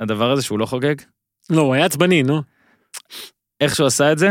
הדבר 0.00 0.30
הזה 0.30 0.42
שהוא 0.42 0.58
לא 0.58 0.66
חוגג, 0.66 0.94
לא, 1.50 1.60
הוא 1.60 1.74
היה 1.74 1.84
עצבני, 1.84 2.22
נו. 2.22 2.42
איך 3.60 3.74
שהוא 3.74 3.86
עשה 3.86 4.12
את 4.12 4.18
זה, 4.18 4.28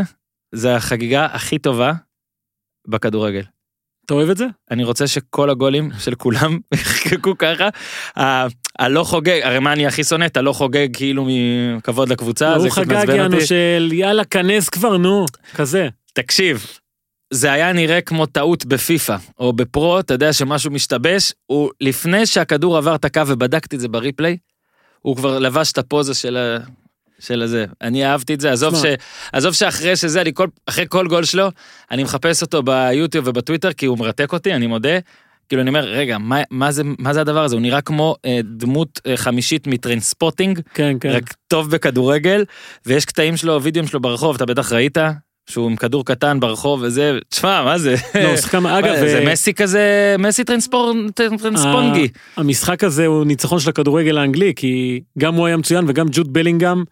זה 0.52 0.76
החגיגה 0.76 1.26
הכי 1.26 1.60
טובה 1.60 1.94
בכדורגל. 2.88 3.44
אתה 4.06 4.14
אוהב 4.14 4.30
את 4.30 4.38
זה? 4.38 4.46
אני 4.72 4.84
רוצה 4.84 5.08
שכל 5.08 5.50
הגולים 5.50 5.90
של 6.00 6.16
כולם 6.16 6.60
יחגגו 6.74 7.34
ככה. 7.38 7.70
הלא 8.80 9.04
חוגג, 9.04 9.40
הרי 9.44 9.60
מה 9.60 9.74
אני 9.74 9.88
הכי 9.88 10.04
שונא? 10.04 10.26
את 10.26 10.38
הלא 10.38 10.54
חוגג 10.54 10.88
כאילו 10.94 11.26
מכבוד 11.78 12.10
לקבוצה, 12.10 12.54
הוא 12.54 12.62
זה 12.62 12.70
קצת 12.70 12.82
חגג 12.82 12.94
מעצבן 12.94 13.16
יענו 13.16 13.36
אותי. 13.36 13.46
של 13.46 13.90
יאללה, 13.94 14.24
כנס 14.26 14.70
כבר, 14.70 14.98
נו. 14.98 15.26
כזה. 15.56 15.88
תקשיב, 16.14 16.66
זה 17.34 17.52
היה 17.52 17.74
נראה 17.74 18.02
כמו 18.02 18.26
טעות 18.26 18.66
בפיפא, 18.66 19.16
או 19.40 19.54
בפרו, 19.54 20.00
אתה 20.00 20.14
יודע 20.14 20.34
שמשהו 20.34 20.72
משתבש, 20.72 21.34
הוא 21.46 21.70
לפני 21.82 22.26
שהכדור 22.26 22.78
עבר 22.78 22.96
את 22.96 23.06
הקו 23.06 23.22
ובדקתי 23.28 23.76
את 23.76 23.82
זה 23.82 23.88
בריפליי, 23.88 24.38
הוא 25.02 25.16
כבר 25.16 25.40
לבש 25.40 25.72
את 25.72 25.78
הפוזה 25.78 26.14
של 26.14 26.38
ה... 26.38 26.58
של 27.20 27.42
הזה. 27.42 27.66
אני 27.82 28.06
אהבתי 28.06 28.34
את 28.34 28.42
זה, 28.42 28.52
עזוב, 28.52 28.76
ש... 28.76 28.84
עזוב 29.34 29.54
שאחרי 29.54 29.96
שזה, 29.96 30.22
אני 30.22 30.32
כל... 30.34 30.48
אחרי 30.66 30.86
כל 30.90 31.08
גול 31.08 31.24
שלו, 31.24 31.48
אני 31.92 32.04
מחפש 32.04 32.42
אותו 32.42 32.64
ביוטיוב 32.64 33.28
ובטוויטר, 33.28 33.74
כי 33.74 33.86
הוא 33.86 33.98
מרתק 33.98 34.34
אותי, 34.34 34.54
אני 34.54 34.68
מודה. 34.68 35.00
כאילו 35.50 35.62
אני 35.62 35.70
אומר, 35.70 35.86
רגע, 35.86 36.18
מה, 36.18 36.42
מה, 36.52 36.72
זה, 36.72 36.84
מה 37.00 37.14
זה 37.14 37.22
הדבר 37.22 37.44
הזה? 37.44 37.56
הוא 37.56 37.62
נראה 37.62 37.82
כמו 37.82 38.16
אה, 38.26 38.40
דמות 38.44 39.02
אה, 39.08 39.18
חמישית 39.18 39.68
מטרנספוטינג, 39.68 40.60
כן, 40.74 40.98
כן. 41.00 41.10
רק 41.10 41.34
טוב 41.48 41.72
בכדורגל, 41.72 42.46
ויש 42.86 43.06
קטעים 43.06 43.38
שלו, 43.38 43.62
וידאוים 43.62 43.88
שלו 43.88 44.00
ברחוב, 44.00 44.36
אתה 44.36 44.46
בטח 44.46 44.72
ראית, 44.72 44.98
שהוא 45.50 45.70
עם 45.70 45.76
כדור 45.76 46.06
קטן 46.06 46.40
ברחוב 46.40 46.82
וזה, 46.84 47.20
תשמע, 47.30 47.64
מה 47.64 47.78
זה? 47.78 47.96
לא, 48.16 48.28
הוא 48.30 48.38
שחקן, 48.38 48.66
אגב, 48.66 48.96
זה 48.96 49.20
אה, 49.20 49.32
מסי 49.32 49.54
כזה, 49.54 50.16
מסי 50.20 50.44
טרנספונגי. 50.44 52.08
המשחק 52.38 52.84
הזה 52.84 53.06
הוא 53.06 53.26
ניצחון 53.26 53.60
של 53.60 53.70
הכדורגל 53.70 54.18
האנגלי, 54.18 54.54
כי 54.56 55.02
גם 55.20 55.36
הוא 55.36 55.48
היה 55.48 55.58
מצוין 55.58 55.86
וגם 55.88 56.08
ג'וד 56.12 56.34
בלינגהם, 56.34 56.84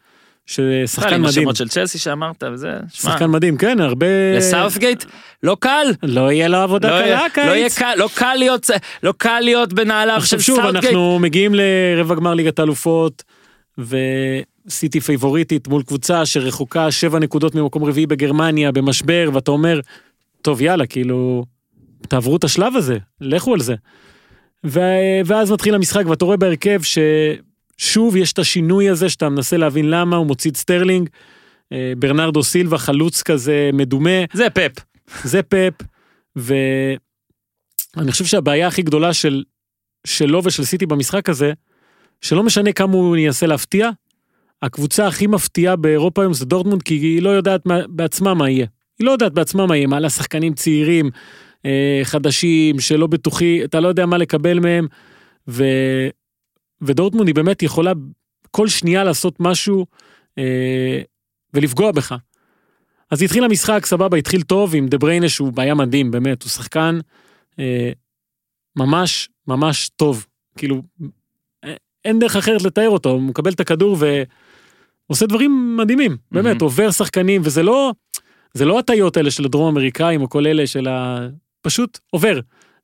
ששחקן 0.45 1.13
עם 1.13 1.21
מדהים. 1.21 1.55
של 1.55 1.67
צ'לסי 1.67 1.97
שאמרת 1.97 2.43
וזה, 2.53 2.71
שמע, 2.89 3.11
שחקן 3.11 3.25
מדהים, 3.25 3.57
כן, 3.57 3.79
הרבה... 3.79 4.07
לסאות'גייט, 4.37 5.03
לא 5.43 5.57
קל. 5.59 5.87
לא 6.03 6.31
יהיה 6.31 6.47
לו 6.47 6.57
עבודה 6.57 6.89
לא 6.89 6.97
קלה, 6.99 7.07
יהיה- 7.07 7.63
לא. 7.67 7.69
קל, 7.69 7.93
לא 7.97 8.09
קל 8.15 8.35
להיות, 8.35 8.69
לא 9.03 9.13
קל 9.17 9.39
להיות 9.39 9.73
בנעליו 9.73 10.15
של 10.17 10.21
עכשיו 10.23 10.39
שוב. 10.41 10.59
אנחנו 10.59 11.19
מגיעים 11.19 11.51
לרבע 11.55 12.15
גמר 12.15 12.33
ליגת 12.33 12.59
האלופות, 12.59 13.23
וסיטי 13.77 14.99
פייבוריטית 14.99 15.67
מול 15.67 15.83
קבוצה 15.83 16.25
שרחוקה 16.25 16.91
שבע 16.91 17.19
נקודות 17.19 17.55
ממקום 17.55 17.83
רביעי 17.83 18.05
בגרמניה, 18.07 18.71
במשבר, 18.71 19.29
ואתה 19.33 19.51
אומר, 19.51 19.79
טוב, 20.41 20.61
יאללה, 20.61 20.85
כאילו, 20.85 21.45
תעברו 22.07 22.35
את 22.35 22.43
השלב 22.43 22.75
הזה, 22.75 22.97
לכו 23.21 23.53
על 23.53 23.59
זה. 23.59 23.75
ו... 24.65 24.79
ואז 25.25 25.51
מתחיל 25.51 25.75
המשחק, 25.75 26.03
ואתה 26.07 26.25
רואה 26.25 26.37
בהרכב 26.37 26.81
ששוב 27.77 28.15
יש 28.15 28.33
את 28.33 28.39
השינוי 28.39 28.89
הזה, 28.89 29.09
שאתה 29.09 29.29
מנסה 29.29 29.57
להבין 29.57 29.89
למה, 29.89 30.15
הוא 30.15 30.27
מוציא 30.27 30.51
את 30.51 30.57
סטרלינג, 30.57 31.09
אה, 31.71 31.93
ברנרדו 31.97 32.43
סילבה, 32.43 32.77
חלוץ 32.77 33.21
כזה 33.21 33.69
מדומה, 33.73 34.25
זה 34.33 34.49
פפ. 34.49 34.71
זה 35.23 35.43
פפ, 35.43 35.73
ואני 36.35 38.11
חושב 38.11 38.25
שהבעיה 38.25 38.67
הכי 38.67 38.81
גדולה 38.81 39.13
של, 39.13 39.43
שלו 40.07 40.41
ושל 40.43 40.63
סיטי 40.63 40.85
במשחק 40.85 41.29
הזה, 41.29 41.53
שלא 42.21 42.43
משנה 42.43 42.71
כמה 42.71 42.93
הוא 42.93 43.17
ינסה 43.17 43.47
להפתיע, 43.47 43.89
הקבוצה 44.61 45.07
הכי 45.07 45.27
מפתיעה 45.27 45.75
באירופה 45.75 46.21
היום 46.21 46.33
זה 46.33 46.45
דורטמונד, 46.45 46.83
כי 46.83 46.93
היא 46.93 47.21
לא 47.21 47.29
יודעת 47.29 47.65
מה, 47.65 47.79
בעצמה 47.87 48.33
מה 48.33 48.49
יהיה. 48.49 48.67
היא 48.99 49.05
לא 49.05 49.11
יודעת 49.11 49.33
בעצמה 49.33 49.65
מה 49.65 49.77
יהיה, 49.77 49.87
מעלה 49.87 50.09
שחקנים 50.09 50.53
צעירים, 50.53 51.09
אה, 51.65 52.01
חדשים, 52.03 52.79
שלא 52.79 53.07
בטוחי, 53.07 53.63
אתה 53.63 53.79
לא 53.79 53.87
יודע 53.87 54.05
מה 54.05 54.17
לקבל 54.17 54.59
מהם, 54.59 54.87
ו, 55.47 55.63
ודורטמונד 56.85 57.27
היא 57.27 57.35
באמת 57.35 57.63
יכולה 57.63 57.91
כל 58.51 58.67
שנייה 58.67 59.03
לעשות 59.03 59.39
משהו 59.39 59.85
אה, 60.37 61.01
ולפגוע 61.53 61.91
בך. 61.91 62.15
אז 63.11 63.21
התחיל 63.21 63.43
המשחק, 63.43 63.85
סבבה, 63.85 64.17
התחיל 64.17 64.41
טוב 64.41 64.75
עם 64.75 64.87
דה 64.87 64.97
בריינה 64.97 65.29
שהוא 65.29 65.53
בעיה 65.53 65.75
מדהים, 65.75 66.11
באמת, 66.11 66.43
הוא 66.43 66.49
שחקן 66.49 66.99
אה, 67.59 67.91
ממש 68.75 69.29
ממש 69.47 69.89
טוב. 69.95 70.25
כאילו, 70.57 70.81
אה, 71.63 71.75
אין 72.05 72.19
דרך 72.19 72.35
אחרת 72.35 72.61
לתאר 72.61 72.89
אותו, 72.89 73.09
הוא 73.09 73.21
מקבל 73.21 73.51
את 73.51 73.59
הכדור 73.59 73.97
ועושה 75.09 75.25
דברים 75.25 75.77
מדהימים, 75.77 76.17
באמת, 76.31 76.45
מהמם. 76.45 76.61
עובר 76.61 76.91
שחקנים, 76.91 77.41
וזה 77.45 77.63
לא, 77.63 77.91
זה 78.53 78.65
לא 78.65 78.79
הטעיות 78.79 79.17
האלה 79.17 79.31
של 79.31 79.45
הדרום 79.45 79.67
אמריקאים 79.67 80.21
או 80.21 80.29
כל 80.29 80.47
אלה 80.47 80.67
של 80.67 80.87
ה... 80.87 81.27
פשוט 81.61 81.99
עובר, 82.09 82.39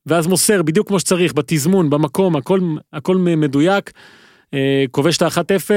ואז 0.10 0.28
מוסר 0.28 0.62
בדיוק 0.64 0.88
כמו 0.88 1.00
שצריך, 1.00 1.34
בתזמון, 1.34 1.90
במקום, 1.90 2.36
הכל, 2.36 2.60
הכל 2.94 3.18
מדויק, 3.18 3.92
אה, 4.54 4.86
כובש 4.92 5.18
את 5.18 5.22
ה-1-0. 5.22 5.72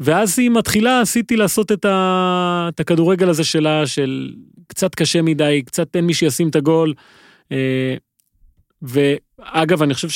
ואז 0.00 0.38
היא 0.38 0.50
מתחילה, 0.50 1.00
עשיתי 1.00 1.36
לעשות 1.36 1.72
את, 1.72 1.84
ה... 1.84 2.68
את 2.74 2.80
הכדורגל 2.80 3.28
הזה 3.28 3.44
שלה, 3.44 3.86
של 3.86 4.34
קצת 4.66 4.94
קשה 4.94 5.22
מדי, 5.22 5.62
קצת 5.66 5.96
אין 5.96 6.06
מי 6.06 6.14
שישים 6.14 6.48
את 6.48 6.56
הגול. 6.56 6.94
אה, 7.52 7.94
ואגב, 8.82 9.82
אני 9.82 9.94
חושב 9.94 10.08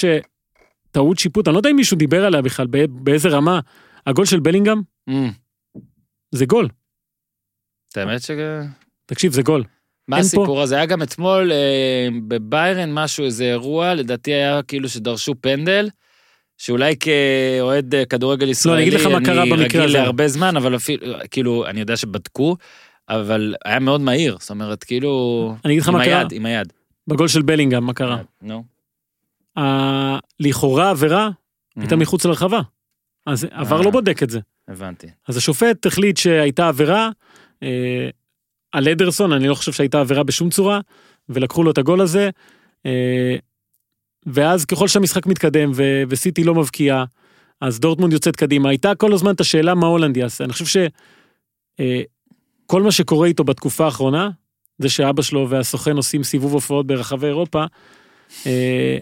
שטעות 0.90 1.18
שיפוט, 1.18 1.48
אני 1.48 1.54
לא 1.54 1.58
יודע 1.58 1.70
אם 1.70 1.76
מישהו 1.76 1.96
דיבר 1.96 2.24
עליה 2.24 2.42
בכלל, 2.42 2.66
בא- 2.66 2.86
באיזה 2.86 3.28
רמה. 3.28 3.60
הגול 4.06 4.24
של 4.26 4.40
בלינגהם 4.40 4.82
אמ, 5.08 5.30
זה 6.34 6.46
גול. 6.46 6.68
את 7.88 7.96
האמת 7.96 8.22
ש... 8.22 8.30
תקשיב, 9.06 9.32
זה 9.32 9.42
גול. 9.42 9.64
מה 10.08 10.16
הסיפור 10.16 10.62
הזה? 10.62 10.76
היה 10.76 10.86
גם 10.86 11.02
אתמול 11.02 11.52
אה, 11.52 12.08
בביירן 12.28 12.92
משהו, 12.92 13.24
איזה 13.24 13.44
אירוע, 13.44 13.94
לדעתי 13.94 14.34
היה 14.34 14.62
כאילו 14.62 14.88
שדרשו 14.88 15.34
פנדל, 15.40 15.88
שאולי 16.58 16.94
כאוהד 17.00 17.94
אה, 17.94 18.04
כדורגל 18.04 18.48
ישראלי, 18.48 18.96
אני 18.96 19.12
מה 19.12 19.20
קרה 19.24 19.44
במקרה 19.44 19.64
רגיל 19.64 19.82
הזה. 19.82 19.92
להרבה 19.92 20.28
זמן, 20.28 20.56
אבל 20.56 20.76
אפילו, 20.76 21.16
כאילו, 21.30 21.66
אני 21.66 21.80
יודע 21.80 21.96
שבדקו, 21.96 22.56
אבל 23.08 23.54
היה 23.64 23.78
מאוד 23.78 24.00
מהיר, 24.00 24.36
זאת 24.40 24.50
אומרת, 24.50 24.84
כאילו... 24.84 25.54
אני 25.64 25.72
אגיד 25.72 25.82
לך 25.82 25.88
מה 25.88 26.04
קרה. 26.04 26.18
היד, 26.18 26.32
עם 26.32 26.46
היד. 26.46 26.72
בגול 27.08 27.28
של 27.28 27.42
בלינגהם, 27.42 27.84
מה 27.84 27.92
קרה? 27.92 28.18
נו. 28.42 28.64
ה- 29.58 30.18
לכאורה 30.40 30.90
עבירה 30.90 31.30
הייתה 31.76 31.94
מהמם, 31.94 32.02
מחוץ 32.02 32.24
לרחבה. 32.24 32.60
אז 33.26 33.46
עבר 33.50 33.78
אה. 33.78 33.84
לא 33.84 33.90
בודק 33.90 34.22
את 34.22 34.30
זה. 34.30 34.40
הבנתי. 34.68 35.06
אז 35.28 35.36
השופט 35.36 35.86
החליט 35.86 36.16
שהייתה 36.16 36.68
עבירה 36.68 37.10
אה, 37.62 38.08
על 38.74 38.88
אדרסון, 38.88 39.32
אני 39.32 39.48
לא 39.48 39.54
חושב 39.54 39.72
שהייתה 39.72 40.00
עבירה 40.00 40.22
בשום 40.22 40.50
צורה, 40.50 40.80
ולקחו 41.28 41.62
לו 41.62 41.70
את 41.70 41.78
הגול 41.78 42.00
הזה. 42.00 42.30
אה, 42.86 43.36
ואז 44.26 44.64
ככל 44.64 44.88
שהמשחק 44.88 45.26
מתקדם 45.26 45.70
ו- 45.74 46.02
וסיטי 46.08 46.44
לא 46.44 46.54
מבקיעה, 46.54 47.04
אז 47.60 47.80
דורטמונד 47.80 48.12
יוצאת 48.12 48.36
קדימה. 48.36 48.68
הייתה 48.68 48.94
כל 48.94 49.12
הזמן 49.12 49.34
את 49.34 49.40
השאלה 49.40 49.74
מה 49.74 49.86
הולנד 49.86 50.16
יעשה. 50.16 50.44
אני 50.44 50.52
חושב 50.52 50.82
שכל 52.66 52.82
מה 52.82 52.92
שקורה 52.92 53.26
איתו 53.28 53.44
בתקופה 53.44 53.84
האחרונה, 53.84 54.30
זה 54.78 54.88
שאבא 54.88 55.22
שלו 55.22 55.50
והסוכן 55.50 55.96
עושים 55.96 56.24
סיבוב 56.24 56.52
הופעות 56.52 56.86
ברחבי 56.86 57.26
אירופה. 57.26 57.64
אה, 58.46 58.98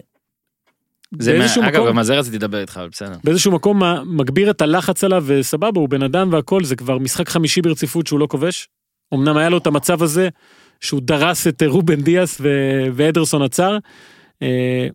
זה 1.19 1.31
באיזשהו 1.31 1.61
מה, 1.61 1.67
אגב, 1.67 1.77
מקום- 1.77 1.87
גם 1.89 1.97
על 1.97 2.03
זה 2.03 2.15
רציתי 2.19 2.35
לדבר 2.35 2.59
איתך, 2.61 2.77
אבל 2.77 2.89
בסדר. 2.89 3.15
באיזשהו 3.23 3.51
מקום 3.51 3.81
מגביר 4.05 4.49
את 4.51 4.61
הלחץ 4.61 5.03
עליו 5.03 5.23
וסבבה 5.27 5.79
הוא 5.79 5.89
בן 5.89 6.03
אדם 6.03 6.29
והכל 6.33 6.63
זה 6.63 6.75
כבר 6.75 6.97
משחק 6.97 7.29
חמישי 7.29 7.61
ברציפות 7.61 8.07
שהוא 8.07 8.19
לא 8.19 8.27
כובש. 8.29 8.69
אמנם 9.13 9.37
היה 9.37 9.49
לו 9.49 9.57
את 9.57 9.67
המצב 9.67 10.03
הזה 10.03 10.29
שהוא 10.81 11.01
דרס 11.03 11.47
את 11.47 11.61
אה, 11.61 11.67
רובן 11.67 12.01
דיאס 12.01 12.37
ו- 12.41 12.85
ואדרסון 12.93 13.41
עצר. 13.41 13.77
אה, 14.41 14.87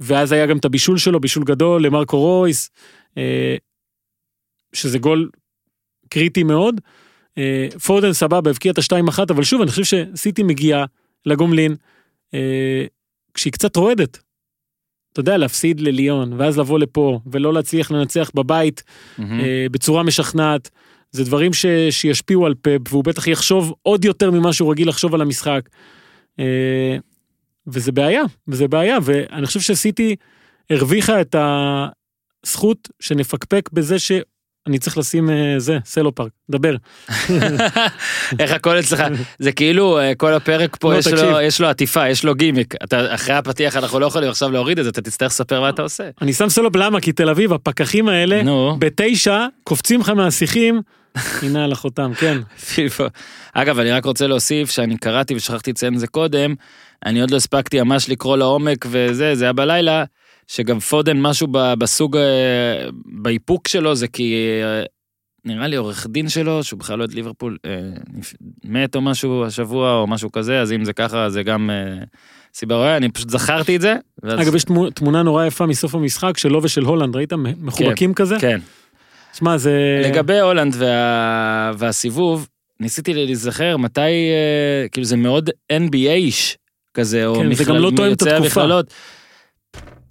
ואז 0.00 0.32
היה 0.32 0.46
גם 0.46 0.58
את 0.58 0.64
הבישול 0.64 0.98
שלו 0.98 1.20
בישול 1.20 1.44
גדול 1.44 1.86
למרקו 1.86 2.18
רויס. 2.18 2.70
אה, 3.18 3.56
שזה 4.72 4.98
גול 4.98 5.30
קריטי 6.08 6.42
מאוד. 6.42 6.80
פורדן 7.84 8.12
סבבה 8.12 8.50
הבקיע 8.50 8.72
את 8.72 8.78
השתיים 8.78 9.08
אחת 9.08 9.30
אבל 9.30 9.42
שוב 9.42 9.60
אני 9.60 9.70
חושב 9.70 9.84
שסיטי 9.84 10.42
מגיעה 10.42 10.84
לגומלין 11.26 11.76
כשהיא 13.34 13.52
קצת 13.52 13.76
רועדת. 13.76 14.18
אתה 15.16 15.20
יודע 15.20 15.36
להפסיד 15.36 15.80
לליון 15.80 16.32
ואז 16.32 16.58
לבוא 16.58 16.78
לפה 16.78 17.20
ולא 17.26 17.54
להצליח 17.54 17.90
לנצח 17.90 18.30
בבית. 18.34 18.82
אה, 19.18 19.66
בצורה 19.70 20.02
משכנעת. 20.02 20.70
זה 21.16 21.24
דברים 21.24 21.52
ש, 21.52 21.66
שישפיעו 21.90 22.46
על 22.46 22.54
פאפ 22.62 22.80
והוא 22.90 23.04
בטח 23.04 23.26
יחשוב 23.26 23.74
עוד 23.82 24.04
יותר 24.04 24.30
ממה 24.30 24.52
שהוא 24.52 24.70
רגיל 24.70 24.88
לחשוב 24.88 25.14
על 25.14 25.20
המשחק. 25.20 25.60
אה, 26.40 26.96
וזה 27.66 27.92
בעיה 27.92 28.22
וזה 28.48 28.68
בעיה 28.68 28.98
ואני 29.02 29.46
חושב 29.46 29.60
שסיטי 29.60 30.16
הרוויחה 30.70 31.20
את 31.20 31.36
הזכות 32.44 32.88
שנפקפק 33.00 33.70
בזה 33.72 33.98
שאני 33.98 34.78
צריך 34.80 34.98
לשים 34.98 35.30
אה, 35.30 35.54
זה 35.58 35.78
סלו 35.84 36.14
פארק 36.14 36.30
דבר 36.50 36.76
איך 38.40 38.52
הכל 38.52 38.78
אצלך, 38.78 39.02
זה 39.38 39.52
כאילו 39.52 39.98
אה, 39.98 40.14
כל 40.14 40.34
הפרק 40.34 40.76
פה 40.80 40.92
לא, 40.92 40.98
יש. 40.98 41.06
לו, 41.06 41.40
יש 41.40 41.60
לו 41.60 41.68
עטיפה, 41.68 42.08
יש 42.08 42.24
לו 42.24 42.34
גימיק. 42.34 42.74
אתה 42.84 43.14
אחרי 43.14 43.34
הפתיח 43.34 43.76
אנחנו 43.76 44.00
לא 44.00 44.06
יכולים 44.06 44.30
עכשיו 44.30 44.50
להוריד 44.50 44.78
את 44.78 44.84
זה, 44.84 44.90
אתה 44.90 45.00
תצטרך 45.02 45.30
לספר 45.30 45.60
מה 45.60 45.68
אתה 45.68 45.82
עושה. 45.82 46.04
אני 46.22 46.32
שם 46.32 46.48
סלו 46.48 46.70
למה 46.74 47.00
כי 47.00 47.12
תל 47.12 47.28
אביב 47.28 47.52
הפקחים 47.52 48.08
האלה 48.08 48.42
בתשע 48.78 49.46
קופצים 49.64 50.00
לך 50.00 50.08
מהשיחים. 50.08 50.82
הנה 51.42 51.64
על 51.64 51.72
החותם 51.72 52.10
כן 52.14 52.38
פיפו. 52.74 53.04
אגב, 53.54 53.78
אני 53.78 53.90
רק 53.92 54.04
רוצה 54.04 54.26
להוסיף 54.26 54.70
שאני 54.70 54.96
קראתי 54.96 55.34
ושכחתי 55.34 55.70
לציין 55.70 55.94
את 55.94 55.98
זה 55.98 56.06
קודם, 56.06 56.54
אני 57.06 57.20
עוד 57.20 57.30
לא 57.30 57.36
הספקתי 57.36 57.80
ממש 57.82 58.08
לקרוא 58.08 58.36
לעומק 58.36 58.86
וזה, 58.90 59.34
זה 59.34 59.44
היה 59.44 59.52
בלילה, 59.52 60.04
שגם 60.46 60.80
פודן 60.80 61.20
משהו 61.20 61.48
בסוג, 61.52 62.16
אה, 62.16 62.22
באיפוק 63.06 63.68
שלו 63.68 63.94
זה 63.94 64.08
כי 64.08 64.34
אה, 64.62 64.82
נראה 65.44 65.66
לי 65.66 65.76
עורך 65.76 66.06
דין 66.10 66.28
שלו, 66.28 66.64
שהוא 66.64 66.78
בכלל 66.80 66.98
לא 66.98 67.04
את 67.04 67.14
ליברפול, 67.14 67.56
אה, 67.66 67.70
מת 68.64 68.96
או 68.96 69.00
משהו 69.00 69.44
השבוע 69.44 69.92
או 70.00 70.06
משהו 70.06 70.32
כזה, 70.32 70.60
אז 70.60 70.72
אם 70.72 70.84
זה 70.84 70.92
ככה 70.92 71.30
זה 71.30 71.42
גם 71.42 71.70
אה, 71.70 72.04
סיבה 72.54 72.74
רואה, 72.76 72.96
אני 72.96 73.08
פשוט 73.08 73.30
זכרתי 73.30 73.76
את 73.76 73.80
זה. 73.80 73.94
ואז- 74.22 74.40
אגב 74.42 74.54
יש 74.54 74.64
תמו- 74.64 74.90
תמונה 74.90 75.22
נורא 75.22 75.46
יפה 75.46 75.66
מסוף 75.66 75.94
המשחק 75.94 76.38
שלו 76.38 76.62
ושל 76.62 76.82
הולנד 76.84 77.16
ראית 77.16 77.32
מחובקים 77.60 78.14
כזה 78.14 78.36
כן. 78.40 78.60
שמע 79.38 79.56
זה 79.56 79.72
לגבי 80.04 80.38
הולנד 80.40 80.74
וה... 80.78 81.72
והסיבוב, 81.78 82.48
ניסיתי 82.80 83.14
להיזכר 83.14 83.76
מתי, 83.76 84.00
אה, 84.00 84.88
כאילו 84.92 85.04
זה 85.04 85.16
מאוד 85.16 85.50
NBA 85.72 85.96
איש 86.10 86.58
כזה, 86.94 87.26
או 87.26 87.34
כן, 87.34 87.54
זה 87.54 87.62
מכלל- 87.62 87.76
גם 87.76 87.82
לא 87.82 87.90
תואם 87.96 88.12
את 88.12 88.22
התקופה. 88.22 88.36
המכללות. 88.36 88.94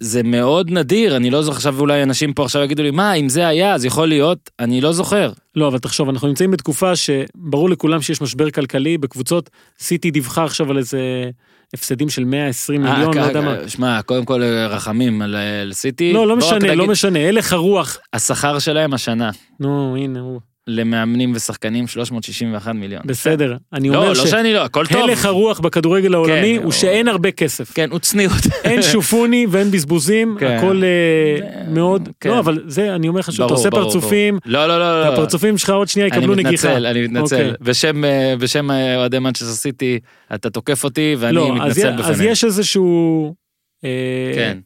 זה 0.00 0.22
מאוד 0.22 0.70
נדיר, 0.70 1.16
אני 1.16 1.30
לא 1.30 1.42
זוכר, 1.42 1.56
עכשיו 1.56 1.80
אולי 1.80 2.02
אנשים 2.02 2.32
פה 2.32 2.44
עכשיו 2.44 2.62
יגידו 2.62 2.82
לי, 2.82 2.90
מה, 2.90 3.14
אם 3.14 3.28
זה 3.28 3.46
היה, 3.48 3.74
אז 3.74 3.84
יכול 3.84 4.08
להיות, 4.08 4.50
אני 4.60 4.80
לא 4.80 4.92
זוכר. 4.92 5.32
לא, 5.56 5.68
אבל 5.68 5.78
תחשוב, 5.78 6.08
אנחנו 6.08 6.28
נמצאים 6.28 6.50
בתקופה 6.50 6.96
שברור 6.96 7.70
לכולם 7.70 8.02
שיש 8.02 8.20
משבר 8.22 8.50
כלכלי 8.50 8.98
בקבוצות. 8.98 9.50
סיטי 9.78 10.10
דיווחה 10.10 10.44
עכשיו 10.44 10.70
על 10.70 10.78
איזה 10.78 11.00
הפסדים 11.74 12.08
של 12.08 12.24
120 12.24 12.86
אה, 12.86 12.92
מיליון, 12.92 13.16
לא 13.16 13.22
יודע 13.22 13.40
מה. 13.40 13.68
שמע, 13.68 14.02
קודם 14.02 14.24
כל 14.24 14.42
רחמים 14.68 15.22
על 15.22 15.36
סיטי. 15.72 16.12
לא, 16.12 16.26
לא 16.26 16.32
רק 16.32 16.38
משנה, 16.38 16.74
לא 16.74 16.86
משנה, 16.86 17.18
הלך 17.18 17.52
הרוח. 17.52 17.98
השכר 18.12 18.58
שלהם 18.58 18.94
השנה, 18.94 19.30
נו, 19.60 19.96
הנה 19.96 20.20
הוא. 20.20 20.40
למאמנים 20.66 21.32
ושחקנים 21.34 21.86
361 21.86 22.74
מיליון. 22.74 23.02
בסדר. 23.06 23.56
אני 23.72 23.88
לא, 23.90 23.96
אומר 23.96 24.08
לא 24.08 24.14
שאני 24.26 24.52
לא, 24.54 24.64
הכל 24.64 24.86
טוב. 24.86 25.06
שהלך 25.06 25.24
הרוח 25.24 25.60
בכדורגל 25.60 26.14
העולמי 26.14 26.52
כן, 26.56 26.62
הוא 26.62 26.64
או- 26.66 26.72
שאין 26.72 27.08
הרבה 27.08 27.30
כסף. 27.30 27.72
כן, 27.74 27.90
הוא 27.90 27.98
צניעות. 27.98 28.34
אין 28.64 28.82
שופוני 28.92 29.46
ואין 29.50 29.70
בזבוזים, 29.70 30.36
כן. 30.40 30.46
הכל 30.56 30.82
אה, 30.84 31.38
זה- 31.40 31.70
מאוד, 31.74 32.08
כן. 32.20 32.28
לא, 32.28 32.38
אבל 32.38 32.62
זה, 32.66 32.94
אני 32.94 33.08
אומר 33.08 33.20
לך 33.20 33.32
שוב, 33.32 33.34
אתה 33.34 33.44
ברור, 33.46 33.58
עושה 33.58 33.70
ברור, 33.70 33.84
פרצופים, 33.84 34.38
לא, 34.46 34.66
לא, 34.66 34.78
לא, 34.78 35.04
לא. 35.04 35.10
והפרצופים 35.10 35.58
שלך 35.58 35.70
עוד 35.70 35.88
שנייה 35.88 36.06
יקבלו 36.06 36.34
אני 36.34 36.42
נגיחה. 36.44 36.68
מתנצל, 36.68 36.86
אני 36.86 37.02
מתנצל. 37.04 37.36
אוקיי. 37.36 37.52
בשם, 37.60 38.04
אה, 38.04 38.34
בשם 38.38 38.70
אה, 38.70 38.96
אוהדי 38.96 39.18
מנצ'סטר 39.18 39.46
סיטי, 39.52 39.98
אתה 40.34 40.50
תוקף 40.50 40.84
אותי 40.84 41.16
ואני 41.18 41.36
לא, 41.36 41.48
אז 41.62 41.78
מתנצל 41.78 41.88
אז 42.02 42.10
בפניהם. 42.10 42.32
יש 42.32 42.44
איזשהו... 42.44 43.34
אה, 43.84 43.90
כן. 44.34 44.58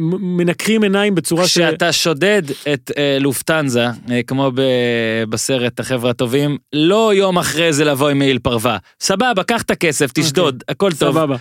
מנקרים 0.00 0.82
עיניים 0.82 1.14
בצורה 1.14 1.48
ש... 1.48 1.50
כשאתה 1.50 1.92
שודד 1.92 2.42
את 2.72 2.90
אה, 2.96 3.18
לופטנזה, 3.20 3.86
אה, 4.10 4.22
כמו 4.26 4.50
ב- 4.54 5.24
בסרט 5.28 5.80
החבר'ה 5.80 6.10
הטובים, 6.10 6.58
לא 6.72 7.14
יום 7.14 7.38
אחרי 7.38 7.72
זה 7.72 7.84
לבוא 7.84 8.08
עם 8.08 8.18
מעיל 8.18 8.38
פרווה. 8.38 8.78
סבבה, 9.00 9.42
קח 9.46 9.62
את 9.62 9.70
הכסף, 9.70 10.10
תשדוד, 10.14 10.64
הכל 10.68 10.90
טוב. 10.92 11.16
אוקיי. 11.16 11.22
סבבה. 11.22 11.36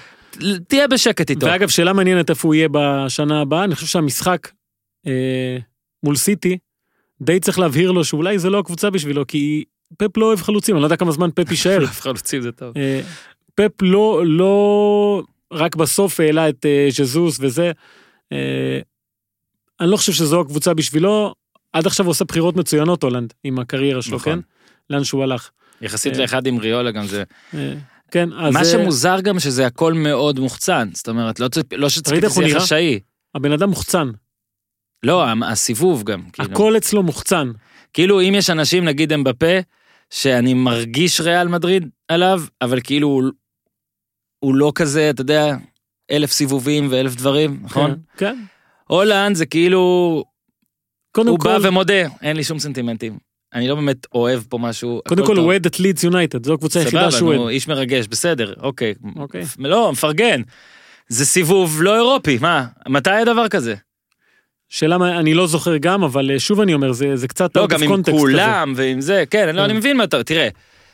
תהיה 0.67 0.87
בשקט 0.87 1.29
איתו. 1.29 1.45
ואגב, 1.45 1.69
שאלה 1.69 1.93
מעניינת 1.93 2.29
איפה 2.29 2.47
הוא 2.47 2.55
יהיה 2.55 2.67
בשנה 2.71 3.41
הבאה, 3.41 3.63
אני 3.63 3.75
חושב 3.75 3.87
שהמשחק 3.87 4.51
אה, 5.07 5.57
מול 6.03 6.15
סיטי, 6.15 6.57
די 7.21 7.39
צריך 7.39 7.59
להבהיר 7.59 7.91
לו 7.91 8.03
שאולי 8.03 8.39
זה 8.39 8.49
לא 8.49 8.59
הקבוצה 8.59 8.89
בשבילו, 8.89 9.27
כי 9.27 9.63
פפ 9.97 10.17
לא 10.17 10.25
אוהב 10.25 10.41
חלוצים, 10.41 10.75
אני 10.75 10.81
לא 10.81 10.85
יודע 10.85 10.95
כמה 10.95 11.11
זמן 11.11 11.29
פפ 11.35 11.51
יישאר. 11.51 11.85
חלוצים 12.03 12.41
זה 12.41 12.51
טוב. 12.51 12.77
אה, 12.77 13.01
פפ 13.55 13.81
לא, 13.81 14.23
לא 14.25 15.23
רק 15.51 15.75
בסוף 15.75 16.19
העלה 16.19 16.49
את 16.49 16.65
אה, 16.65 16.87
ז'זוס 16.91 17.37
וזה. 17.41 17.71
אה, 18.31 18.79
אני 19.79 19.89
לא 19.89 19.97
חושב 19.97 20.13
שזו 20.13 20.41
הקבוצה 20.41 20.73
בשבילו. 20.73 21.33
עד 21.73 21.87
עכשיו 21.87 22.05
הוא 22.05 22.11
עושה 22.11 22.25
בחירות 22.25 22.55
מצוינות 22.55 23.03
הולנד 23.03 23.33
עם 23.43 23.59
הקריירה 23.59 24.01
שלו, 24.01 24.17
נכון. 24.17 24.33
כן? 24.33 24.39
לאן 24.89 25.03
שהוא 25.03 25.23
הלך. 25.23 25.49
יחסית 25.81 26.13
אה. 26.13 26.19
לאחד 26.21 26.47
עם 26.47 26.57
ריולה 26.57 26.91
גם 26.91 27.07
זה. 27.07 27.23
אה, 27.53 27.73
כן, 28.11 28.33
אז 28.33 28.53
מה 28.53 28.59
אה, 28.59 28.65
שמוזר 28.65 29.21
גם 29.21 29.39
שזה 29.39 29.65
הכל 29.65 29.93
מאוד 29.93 30.39
מוחצן. 30.39 30.89
זאת 30.93 31.09
אומרת, 31.09 31.39
לא 31.39 31.47
לא 31.71 31.85
איך 31.85 31.93
שזה 31.93 32.15
יהיה? 32.41 32.59
חשאי. 32.59 32.99
הבן 33.35 33.51
אדם 33.51 33.69
מוחצן, 33.69 34.11
לא, 35.03 35.25
הסיבוב 35.45 36.03
גם. 36.03 36.23
כאילו. 36.33 36.51
הכל 36.51 36.77
אצלו 36.77 37.03
מוחצן. 37.03 37.51
כאילו 37.93 38.21
אם 38.21 38.33
יש 38.35 38.49
אנשים 38.49 38.85
נגיד 38.85 39.13
אמבפה 39.13 39.59
שאני 40.09 40.53
מרגיש 40.53 41.21
ריאל 41.21 41.47
מדריד 41.47 41.89
עליו 42.07 42.41
אבל 42.61 42.79
כאילו 42.83 43.07
הוא, 43.07 43.23
הוא 44.39 44.55
לא 44.55 44.71
כזה 44.75 45.09
אתה 45.09 45.21
יודע 45.21 45.55
אלף 46.11 46.31
סיבובים 46.31 46.87
ואלף 46.91 47.15
דברים 47.15 47.59
נכון? 47.63 47.91
כן, 47.91 47.97
כן. 48.17 48.39
הולנד 48.87 49.35
זה 49.35 49.45
כאילו 49.45 50.23
קודם 51.11 51.29
הוא 51.29 51.39
בא 51.39 51.59
כל, 51.59 51.67
ומודה 51.67 52.07
אין 52.21 52.37
לי 52.37 52.43
שום 52.43 52.59
סנטימנטים. 52.59 53.17
אני 53.53 53.67
לא 53.67 53.75
באמת 53.75 54.07
אוהב 54.13 54.41
פה 54.49 54.57
משהו. 54.57 55.01
קודם 55.07 55.25
כל. 55.25 55.37
הוא 55.37 55.45
אוהד 55.45 55.65
את 55.65 55.79
לידס 55.79 56.03
יונייטד, 56.03 56.45
זו 56.45 56.53
הקבוצה 56.53 56.79
היחידה 56.79 57.11
שהוא 57.11 57.19
סבבה, 57.19 57.37
אוהד. 57.37 57.53
איש 57.53 57.67
מרגש 57.67 58.07
בסדר 58.07 58.53
אוקיי. 58.61 58.93
אוקיי. 59.15 59.41
לא 59.59 59.91
מפרגן. 59.91 60.41
זה 61.07 61.25
סיבוב 61.25 61.81
לא 61.81 61.95
אירופי 61.95 62.37
מה 62.41 62.65
מתי 62.87 63.11
היה 63.11 63.25
דבר 63.25 63.47
כזה? 63.47 63.75
שאלה 64.69 64.97
מה, 64.97 65.19
אני 65.19 65.33
לא 65.33 65.47
זוכר 65.47 65.77
גם, 65.77 66.03
אבל 66.03 66.31
אה, 66.31 66.39
שוב 66.39 66.61
אני 66.61 66.73
אומר, 66.73 66.91
זה 66.91 67.15
זה 67.15 67.27
קצת 67.27 67.55
לא 67.55 67.67
גם 67.67 67.83
עם. 67.83 68.03
כולם 68.03 68.73
ועם 68.75 69.01
זה 69.01 69.23
כן 69.29 69.47
אני 69.47 69.57
לא, 69.57 69.61
כן. 69.61 69.69
אני 69.69 69.73
מבין 69.73 69.97
מה 69.97 70.03
אתה 70.03 70.23
תראה. 70.23 70.49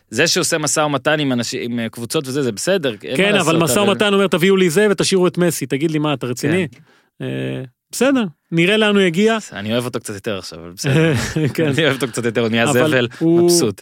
זה 0.10 0.28
שעושה 0.28 0.58
משא 0.58 0.80
ומתן 0.80 1.20
עם 1.20 1.32
אנשים 1.32 1.72
עם 1.72 1.80
אה, 1.80 1.90
קבוצות 1.90 2.28
וזה 2.28 2.42
זה 2.42 2.52
בסדר. 2.52 2.96
כן, 2.98 3.36
אבל 3.36 3.58
משא 3.58 3.80
ומתן 3.80 4.14
אומר 4.14 4.28
תביאו 4.28 4.56
לי 4.56 4.70
זה 4.70 4.88
ותשאירו 4.92 5.28
את 5.28 5.38
מסי, 5.38 5.66
תגיד 5.66 5.92
לי 5.92 6.00
מה, 6.00 6.14
אתה 6.14 6.28
רציני? 6.28 6.68
כן. 6.72 6.80
אה, 7.26 7.64
בסדר, 7.92 8.24
נראה 8.52 8.78
לאן 8.78 8.96
הוא 8.96 9.02
יגיע. 9.04 9.38
אני 9.54 9.74
אוהב 9.74 9.86
אותו 9.86 10.00
קצת 10.00 10.14
יותר 10.14 10.38
עכשיו, 10.38 10.60
אבל 10.60 10.72
בסדר. 10.72 11.14
כן. 11.54 11.68
אני 11.68 11.84
אוהב 11.84 11.96
אותו 11.96 12.08
קצת 12.08 12.26
יותר, 12.26 12.42
הוא 12.42 12.50
נהיה 12.50 12.64
אבל 12.64 12.74
זבל, 12.90 13.08
הוא- 13.20 13.44
מבסוט. 13.44 13.82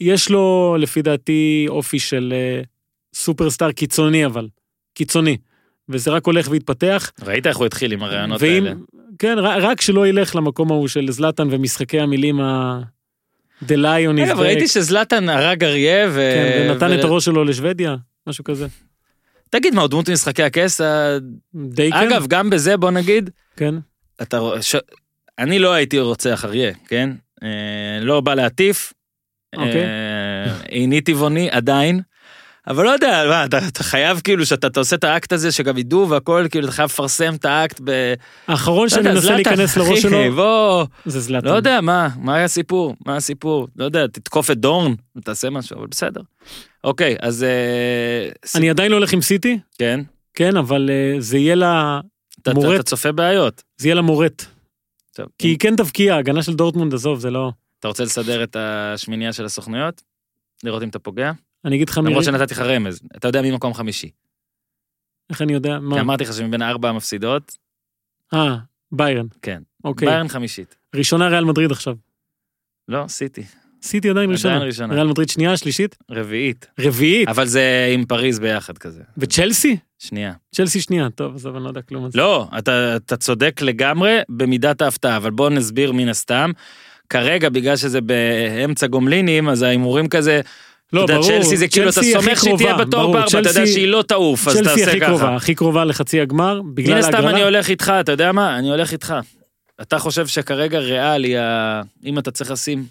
יש 0.00 0.30
לו 0.30 0.76
לפי 0.78 1.02
דעתי 1.02 1.66
אופי 1.68 1.98
של 1.98 2.32
אה, 2.36 2.62
סופרסטאר 3.14 3.72
קיצוני 3.72 4.26
אבל, 4.26 4.48
קיצוני. 4.94 5.36
וזה 5.88 6.10
רק 6.10 6.26
הולך 6.26 6.48
והתפתח. 6.50 7.10
ראית 7.22 7.46
איך 7.46 7.56
הוא 7.56 7.66
התחיל 7.66 7.92
עם 7.92 8.02
הרעיונות 8.02 8.42
ואם, 8.42 8.64
האלה? 8.64 8.74
כן, 9.18 9.38
רק 9.38 9.80
שלא 9.80 10.06
ילך 10.06 10.36
למקום 10.36 10.70
ההוא 10.72 10.88
של 10.88 11.10
זלאטן 11.10 11.48
ומשחקי 11.50 12.00
המילים 12.00 12.40
ה... 12.40 12.80
The 13.64 13.76
Lion 13.76 14.18
is 14.18 14.22
אגב, 14.24 14.36
back. 14.38 14.40
ראיתי 14.42 14.68
שזלאטן 14.68 15.28
הרג 15.28 15.64
אריה 15.64 16.08
ו... 16.10 16.32
כן, 16.34 16.68
ונתן 16.70 16.98
את 16.98 17.04
הראש 17.04 17.24
שלו 17.24 17.44
לשוודיה, 17.44 17.96
משהו 18.26 18.44
כזה. 18.44 18.66
תגיד, 19.50 19.74
מה, 19.74 19.80
הוא 19.80 19.88
דמות 19.90 20.08
משחקי 20.10 20.42
הכס? 20.42 20.80
ה- 20.80 21.18
די 21.54 21.90
כן. 21.92 21.96
אגב, 21.96 22.26
גם 22.26 22.50
בזה 22.50 22.76
בוא 22.76 22.90
נגיד, 22.90 23.30
כן. 23.56 23.74
אתה 24.22 24.40
ש- 24.60 24.76
אני 25.38 25.58
לא 25.58 25.72
הייתי 25.72 25.98
רוצח 25.98 26.44
אריה, 26.44 26.72
כן? 26.88 27.10
אה, 27.42 27.48
לא 28.00 28.20
בא 28.20 28.34
להטיף. 28.34 28.92
אוקיי. 29.56 29.84
אה, 29.84 30.60
איני 30.68 31.00
טבעוני 31.00 31.48
עדיין. 31.50 32.00
אבל 32.66 32.84
לא 32.84 32.90
יודע, 32.90 33.24
מה, 33.28 33.44
אתה, 33.44 33.58
אתה 33.68 33.82
חייב 33.82 34.20
כאילו 34.24 34.46
שאתה 34.46 34.66
אתה 34.66 34.80
עושה 34.80 34.96
את 34.96 35.04
האקט 35.04 35.32
הזה 35.32 35.52
שגם 35.52 35.78
ידעו 35.78 36.08
והכל, 36.08 36.46
כאילו 36.50 36.64
אתה 36.64 36.72
חייב 36.72 36.86
לפרסם 36.90 37.34
את 37.34 37.44
האקט 37.44 37.80
ב... 37.84 38.14
האחרון 38.46 38.82
לא 38.82 38.88
שאני 38.88 39.08
יודע, 39.08 39.14
מנסה 39.20 39.34
להיכנס 39.34 39.76
לראש 39.76 40.02
שלו 40.02 40.34
בוא, 40.34 40.84
זה 41.06 41.20
זלאטן. 41.20 41.46
לא 41.46 41.52
יודע, 41.52 41.80
מה, 41.80 42.08
מה 42.18 42.34
היה 42.34 42.44
הסיפור? 42.44 42.96
מה 43.06 43.16
הסיפור? 43.16 43.68
לא 43.76 43.84
יודע, 43.84 44.06
תתקוף 44.06 44.50
את 44.50 44.58
דורן, 44.58 44.92
תעשה 45.24 45.50
משהו, 45.50 45.78
אבל 45.78 45.86
בסדר. 45.86 46.20
אוקיי, 46.84 47.16
אז... 47.20 47.42
אה, 47.42 48.28
ס- 48.44 48.56
אני 48.56 48.70
עדיין 48.70 48.90
לא 48.90 48.96
הולך 48.96 49.12
עם 49.12 49.20
סיטי, 49.22 49.58
כן, 49.78 50.00
כן, 50.34 50.56
אבל 50.56 50.90
אה, 50.92 51.20
זה 51.20 51.38
יהיה 51.38 51.54
לה, 51.54 52.00
אתה 52.42 52.54
מורט. 52.54 52.74
אתה 52.74 52.82
צופה 52.82 53.12
בעיות. 53.12 53.62
זה 53.76 53.88
יהיה 53.88 53.94
לה 53.94 54.02
מורט. 54.02 54.44
טוב, 55.14 55.26
כי 55.38 55.48
היא 55.48 55.56
כן 55.58 55.76
תבקיע, 55.76 56.16
הגנה 56.16 56.42
של 56.42 56.54
דורטמונד, 56.54 56.94
עזוב, 56.94 57.20
זה 57.20 57.30
לא... 57.30 57.50
אתה 57.80 57.88
רוצה 57.88 58.04
לסדר 58.04 58.42
את 58.42 58.56
השמינייה 58.58 59.32
של 59.32 59.44
הסוכנויות? 59.44 60.02
לראות 60.64 60.82
אם 60.82 60.88
אתה 60.88 60.98
פוגע? 60.98 61.32
אני 61.64 61.76
אגיד 61.76 61.88
לך 61.88 61.98
מי... 61.98 62.10
למרות 62.10 62.24
שנתתי 62.24 62.54
לך 62.54 62.60
רמז, 62.60 63.00
אתה 63.16 63.28
יודע 63.28 63.42
מי 63.42 63.50
מקום 63.50 63.74
חמישי. 63.74 64.10
איך 65.30 65.42
אני 65.42 65.52
יודע? 65.52 65.76
כי 65.78 65.84
מה? 65.84 66.00
אמרתי 66.00 66.24
לך 66.24 66.32
שמבין 66.32 66.62
ארבע 66.62 66.88
המפסידות, 66.88 67.58
אה, 68.34 68.56
ביירן. 68.92 69.26
כן. 69.42 69.62
אוקיי. 69.84 70.08
ביירן 70.08 70.28
חמישית. 70.28 70.76
ראשונה 70.94 71.28
ריאל 71.28 71.44
מדריד 71.44 71.70
עכשיו. 71.70 71.94
לא, 72.88 73.04
סיטי. 73.08 73.42
סיטי 73.82 74.10
עדיין 74.10 74.30
ראשונה. 74.30 74.54
עדיין 74.54 74.66
ראשונה. 74.68 74.94
ריאל 74.94 75.06
מדריד 75.06 75.28
שנייה, 75.28 75.56
שלישית, 75.56 75.96
רביעית. 76.10 76.66
רביעית. 76.80 77.28
אבל 77.28 77.46
זה 77.46 77.90
עם 77.94 78.04
פריז 78.04 78.38
ביחד 78.38 78.78
כזה. 78.78 79.02
וצ'לסי? 79.18 79.76
שנייה. 79.98 80.32
צ'לסי 80.54 80.80
שנייה, 80.80 81.10
טוב, 81.10 81.34
עזוב, 81.34 81.56
אני 81.56 81.64
לא 81.64 81.68
יודע 81.68 81.82
כלום 81.82 82.04
על 82.04 82.10
זה. 82.10 82.18
לא, 82.18 82.48
אתה, 82.58 82.96
אתה 82.96 83.16
צודק 83.16 83.60
לגמרי 83.62 84.18
במידת 84.28 84.82
ההפתעה, 84.82 85.16
אבל 85.16 85.30
בוא 85.30 85.50
נסביר 85.50 85.92
מן 85.92 86.08
הסתם. 86.08 86.50
כרגע, 87.08 87.48
בגלל 87.48 87.76
שזה 87.76 88.00
באמצע 88.00 88.86
גומלינים, 88.86 89.48
אז 89.48 89.62
ההימורים 89.62 90.08
כזה, 90.08 90.40
לא, 90.92 91.06
ברור. 91.06 91.22
צ'לסי 91.22 91.56
זה 91.56 91.68
כאילו, 91.68 91.88
אתה 91.88 91.94
צ'לסי 91.94 92.12
סומך 92.12 92.40
שהיא 92.42 92.56
תהיה 92.56 92.76
בתור 92.76 93.12
בארבע, 93.12 93.28
אתה 93.28 93.38
יודע 93.38 93.50
צ'לסי- 93.50 93.66
שהיא 93.72 93.88
לא 93.88 94.02
תעוף, 94.02 94.48
אז 94.48 94.56
צ'לסי 94.56 94.68
תעשה 94.68 94.90
הכי 94.90 95.00
קרובה, 95.00 95.24
ככה. 95.24 95.36
הכי 95.36 95.54
קרובה 95.54 95.84
לחצי 95.84 96.20
הגמר, 96.20 96.60
בגלל 96.74 96.94
מן 96.94 97.00
הסתם 97.00 97.14
ההגרלה. 97.14 97.30
אני 97.34 97.42
הולך 97.42 97.68
איתך, 97.70 97.92
אתה 98.00 98.12
יודע 98.12 98.32
מה? 98.32 98.58
אני 98.58 98.70
הולך 98.70 98.92
איתך. 98.92 99.14
אתה 99.82 99.98
חושב 99.98 100.26
שכרגע 100.26 100.78
ריאל 100.78 101.24
היא 101.24 101.38
ה... 101.38 101.80
אם 102.04 102.18
אתה 102.18 102.30
צריך 102.30 102.50
לשים... 102.50 102.86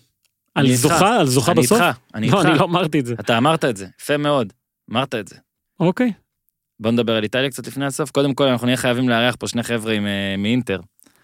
על 0.55 0.65
אני. 0.65 0.75
זוכה? 0.75 1.19
על 1.19 1.27
זוכה 1.27 1.51
אני 1.51 1.61
בסוף? 1.61 1.81
איתך, 1.81 1.97
אני 2.15 2.29
לא, 2.29 2.41
אני 2.41 2.49
איתך. 2.51 2.59
לא 2.61 2.65
אמרתי 2.65 2.99
את 2.99 3.05
זה. 3.05 3.15
אתה 3.19 3.37
אמרת 3.37 3.65
את 3.65 3.77
זה, 3.77 3.85
יפה 4.01 4.17
מאוד. 4.17 4.53
אמרת 4.91 5.15
את 5.15 5.27
זה. 5.27 5.35
אוקיי. 5.79 6.11
בוא 6.79 6.91
נדבר 6.91 7.15
על 7.15 7.23
איטליה 7.23 7.49
קצת 7.49 7.67
לפני 7.67 7.85
הסוף. 7.85 8.11
קודם 8.11 8.33
כל, 8.33 8.43
אנחנו 8.47 8.65
נהיה 8.65 8.77
חייבים 8.77 9.09
לארח 9.09 9.35
פה 9.39 9.47
שני 9.47 9.63
חבר'ה 9.63 9.93
אה, 9.93 9.99
מאינטר. 10.37 10.79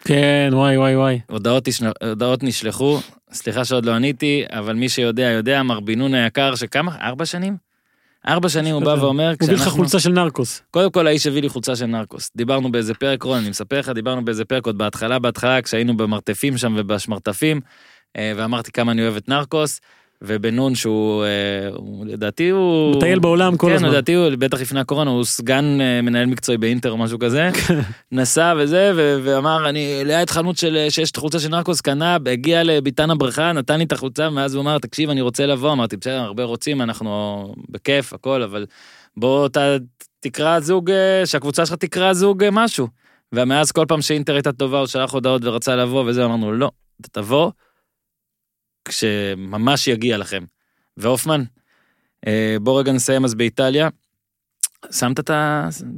כן, 0.07 0.49
וואי, 0.53 0.77
וואי, 0.77 0.95
וואי. 0.95 1.19
הודעות, 1.29 1.63
תשל... 1.65 1.85
הודעות 2.03 2.43
נשלחו, 2.43 2.99
סליחה 3.31 3.65
שעוד 3.65 3.85
לא 3.85 3.91
עניתי, 3.91 4.43
אבל 4.49 4.73
מי 4.73 4.89
שיודע, 4.89 5.23
יודע, 5.23 5.63
מר 5.63 5.79
בן 5.79 6.13
היקר, 6.13 6.55
שכמה? 6.55 6.95
ארבע 7.01 7.25
שנים? 7.25 7.57
ארבע 8.27 8.49
שנים 8.49 8.75
הוא 8.75 8.83
בא 8.83 8.95
ואומר, 8.99 9.27
הוא 9.27 9.47
הביא 9.49 9.55
לך 9.55 9.67
חולצה 9.67 9.99
של 9.99 10.09
נרקוס. 10.09 10.61
קודם 10.71 10.91
כל 10.91 11.07
האיש 11.07 11.27
הביא 11.27 11.41
לי 11.41 11.49
חולצה 11.49 11.75
של 11.75 11.85
נרקוס. 11.85 12.31
דיברנו 12.35 12.71
באיזה 12.71 12.93
פרק, 12.93 13.23
רון, 13.23 13.37
אני 13.37 13.49
מספר 13.49 13.79
לך, 13.79 13.89
דיברנו 13.89 14.25
באיזה 14.25 14.45
פרק 14.45 14.65
עוד 14.65 14.77
בהתחלה, 14.77 15.19
בהתחלה, 15.19 15.61
כשהיינו 15.61 15.97
במרתפים 15.97 16.57
שם 16.57 16.73
ובשמרטפים, 16.77 17.61
אה, 18.17 18.33
ואמרתי 18.35 18.71
כמה 18.71 18.91
אני 18.91 19.01
אוהב 19.01 19.15
את 19.15 19.29
נרקוס, 19.29 19.81
ובן 20.21 20.55
נון 20.55 20.75
שהוא, 20.75 21.23
אה, 21.23 21.69
לדעתי 22.05 22.49
הוא... 22.49 22.95
מטייל 22.95 23.19
בעולם 23.19 23.57
כל 23.57 23.67
כן, 23.67 23.75
הזמן. 23.75 23.89
לדעתי 23.89 24.13
הוא, 24.13 24.29
בטח 24.39 24.61
לפני 24.61 24.79
הקורונה, 24.79 25.11
הוא 25.11 25.23
סגן 25.23 25.81
אה, 25.81 26.01
מנהל 26.01 26.25
מקצועי 26.25 26.57
באינטר 26.57 26.91
או 26.91 26.97
משהו 26.97 27.19
כזה, 27.19 27.49
נסע 28.11 28.53
וזה, 28.57 28.91
ו- 28.95 29.19
ואמר, 29.23 29.69
אני 29.69 30.01
ליד 30.05 30.29
חנות 30.29 30.57
של, 30.57 30.85
שיש 30.89 31.11
את 31.11 31.17
החולצה 31.17 31.39
של 31.39 31.49
נרקוס, 31.49 31.81
קנה, 31.81 32.17
הגיע 32.31 32.63
לביתן 32.63 33.11
הבריכה, 33.11 33.51
נתן 33.51 33.77
לי 33.77 33.83
את 33.83 33.91
החולצה, 33.91 34.29
ואז 34.35 34.55
הוא 34.55 34.61
אמר, 34.61 34.77
תקשיב, 34.77 35.09
אני 35.09 35.21
רוצה 35.21 35.45
לבוא, 35.45 35.71
אמרתי, 35.71 35.97
בסדר, 35.97 36.19
הרבה 36.19 36.43
רוצים, 36.43 36.81
אנחנו 36.81 37.53
בכיף, 37.69 38.13
הכל, 38.13 38.43
אבל 38.43 38.65
בוא 39.17 39.47
ת, 39.47 39.57
תקרא 40.19 40.59
זוג, 40.59 40.91
אה, 40.91 41.25
שהקבוצה 41.25 41.65
שלך 41.65 41.75
תקרא 41.75 42.13
זוג 42.13 42.43
אה, 42.43 42.49
משהו. 42.51 42.87
ומאז 43.33 43.71
כל 43.71 43.85
פעם 43.87 44.01
שאינטר 44.01 44.33
הייתה 44.33 44.51
טובה, 44.51 44.79
הוא 44.79 44.87
שלח 44.87 45.13
הודעות 45.13 45.45
ורצה 45.45 45.75
לבוא 45.75 46.03
וזה, 46.07 46.25
אמרנו, 46.25 46.53
לא, 46.53 46.71
אתה 47.01 47.09
תבוא 47.21 47.51
כשממש 48.85 49.87
יגיע 49.87 50.17
לכם. 50.17 50.43
והופמן, 50.97 51.43
אה, 52.27 52.57
בוא 52.61 52.79
רגע 52.79 52.91
נסיים 52.91 53.25
אז 53.25 53.35
באיטליה. 53.35 53.89
שמת 54.91 55.19
את 55.19 55.31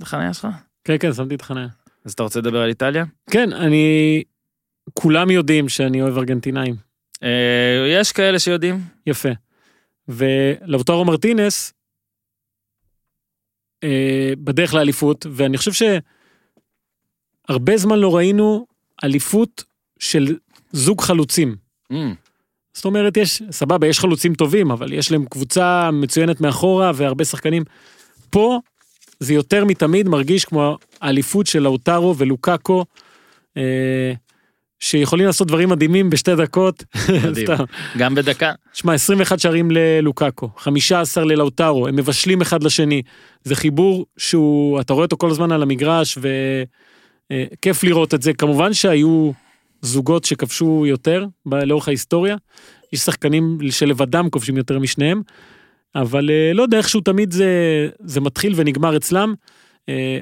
החניה 0.02 0.34
שלך? 0.34 0.48
כן, 0.84 0.98
כן, 1.00 1.14
שמתי 1.14 1.36
את 1.36 1.42
החניה. 1.42 1.68
אז 2.06 2.14
אתה 2.14 2.24
רוצה 2.24 2.40
לדבר 2.40 2.62
על 2.62 2.70
איטליה? 2.70 3.06
כן, 3.30 3.54
אני... 3.54 4.24
כולם 4.94 5.32
יודעים 5.32 5.70
שאני 5.70 6.02
אוהב 6.02 6.18
ארגנטינאים. 6.18 6.76
אה, 7.24 7.88
יש 7.90 8.12
כאלה 8.12 8.40
שיודעים. 8.40 8.82
יפה. 9.06 9.30
ולאוטרו 10.08 11.06
מרטינס, 11.06 11.74
אה, 13.84 14.34
בדרך 14.38 14.74
לאליפות, 14.74 15.26
ואני 15.32 15.58
חושב 15.58 15.72
שהרבה 17.48 17.78
זמן 17.78 18.00
לא 18.00 18.16
ראינו 18.16 18.68
אליפות 19.04 19.64
של 20.00 20.38
זוג 20.72 21.02
חלוצים. 21.02 21.56
Mm, 21.94 21.96
זאת 22.78 22.86
אומרת, 22.86 23.18
יש, 23.18 23.42
סבבה, 23.52 23.88
יש 23.88 24.00
חלוצים 24.00 24.34
טובים, 24.34 24.72
אבל 24.72 24.94
יש 24.94 25.12
להם 25.12 25.26
קבוצה 25.26 25.92
מצוינת 25.92 26.42
מאחורה 26.42 26.92
והרבה 26.96 27.26
שחקנים. 27.26 27.64
פה 28.30 28.60
זה 29.20 29.34
יותר 29.34 29.66
מתמיד 29.66 30.08
מרגיש 30.10 30.46
כמו 30.46 30.78
האליפות 31.02 31.48
של 31.48 31.60
לאוטרו 31.60 32.18
ולוקאקו, 32.18 32.86
אה, 33.58 34.14
שיכולים 34.80 35.26
לעשות 35.26 35.48
דברים 35.48 35.70
מדהימים 35.70 36.10
בשתי 36.10 36.36
דקות. 36.36 36.84
מדהים. 37.28 37.48
גם 37.98 38.16
בדקה. 38.16 38.52
שמע, 38.74 38.94
21 38.94 39.40
שערים 39.40 39.72
ללוקאקו, 39.72 40.50
15 40.58 41.26
ללאוטרו, 41.26 41.88
הם 41.88 41.96
מבשלים 41.96 42.42
אחד 42.42 42.64
לשני. 42.64 43.02
זה 43.44 43.56
חיבור 43.56 44.06
שהוא, 44.18 44.82
אתה 44.82 44.94
רואה 44.94 45.06
אותו 45.06 45.18
כל 45.18 45.30
הזמן 45.30 45.52
על 45.52 45.64
המגרש, 45.64 46.18
וכיף 47.32 47.84
לראות 47.84 48.14
את 48.14 48.22
זה. 48.22 48.34
כמובן 48.34 48.74
שהיו 48.74 49.32
זוגות 49.82 50.26
שכבשו 50.26 50.86
יותר 50.88 51.26
לאורך 51.46 51.88
ההיסטוריה. 51.88 52.36
יש 52.94 53.00
שחקנים 53.00 53.58
שלבדם 53.70 54.30
כובשים 54.30 54.58
יותר 54.58 54.80
משניהם, 54.80 55.22
אבל 55.96 56.30
אה, 56.30 56.54
לא 56.54 56.64
יודע, 56.64 56.78
איכשהו 56.78 57.02
תמיד 57.02 57.32
זה, 57.32 57.50
זה 58.00 58.22
מתחיל 58.22 58.54
ונגמר 58.56 58.98
אצלם. 58.98 59.34
אה, 59.90 60.20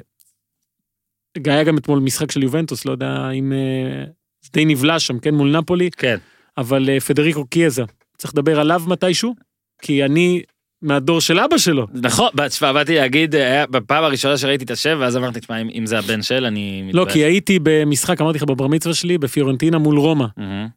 היה 1.44 1.64
גם 1.64 1.78
אתמול 1.78 1.98
משחק 1.98 2.30
של 2.30 2.42
יובנטוס, 2.42 2.84
לא 2.84 2.92
יודע 2.92 3.30
אם... 3.30 3.52
אה, 3.52 4.04
זה 4.42 4.50
די 4.52 4.64
נבלע 4.64 4.98
שם, 4.98 5.18
כן, 5.18 5.34
מול 5.34 5.58
נפולי. 5.58 5.90
כן. 5.90 6.16
אבל 6.58 7.00
פדריקו 7.00 7.46
קיאזה, 7.46 7.82
צריך 8.18 8.34
לדבר 8.34 8.60
עליו 8.60 8.82
מתישהו, 8.86 9.34
כי 9.82 10.04
אני 10.04 10.42
מהדור 10.82 11.20
של 11.20 11.38
אבא 11.38 11.58
שלו. 11.58 11.86
נכון, 11.94 12.28
תשמע, 12.48 12.72
באתי 12.72 12.94
להגיד, 12.94 13.34
בפעם 13.70 14.04
הראשונה 14.04 14.36
שראיתי 14.36 14.64
את 14.64 14.70
השם, 14.70 14.96
ואז 15.00 15.16
אמרתי, 15.16 15.40
תשמע, 15.40 15.60
אם 15.60 15.68
אם 15.74 15.86
זה 15.86 15.98
הבן 15.98 16.22
של, 16.22 16.44
אני 16.44 16.90
לא, 16.92 17.02
מתבאס. 17.02 17.14
כי 17.14 17.24
הייתי 17.24 17.58
במשחק, 17.62 18.20
אמרתי 18.20 18.38
לך, 18.38 18.44
בבר 18.44 18.66
מצווה 18.66 18.94
שלי, 18.94 19.18
בפיורנטינה 19.18 19.78
מול 19.78 19.98
רומא, 19.98 20.26
מהמם. 20.36 20.68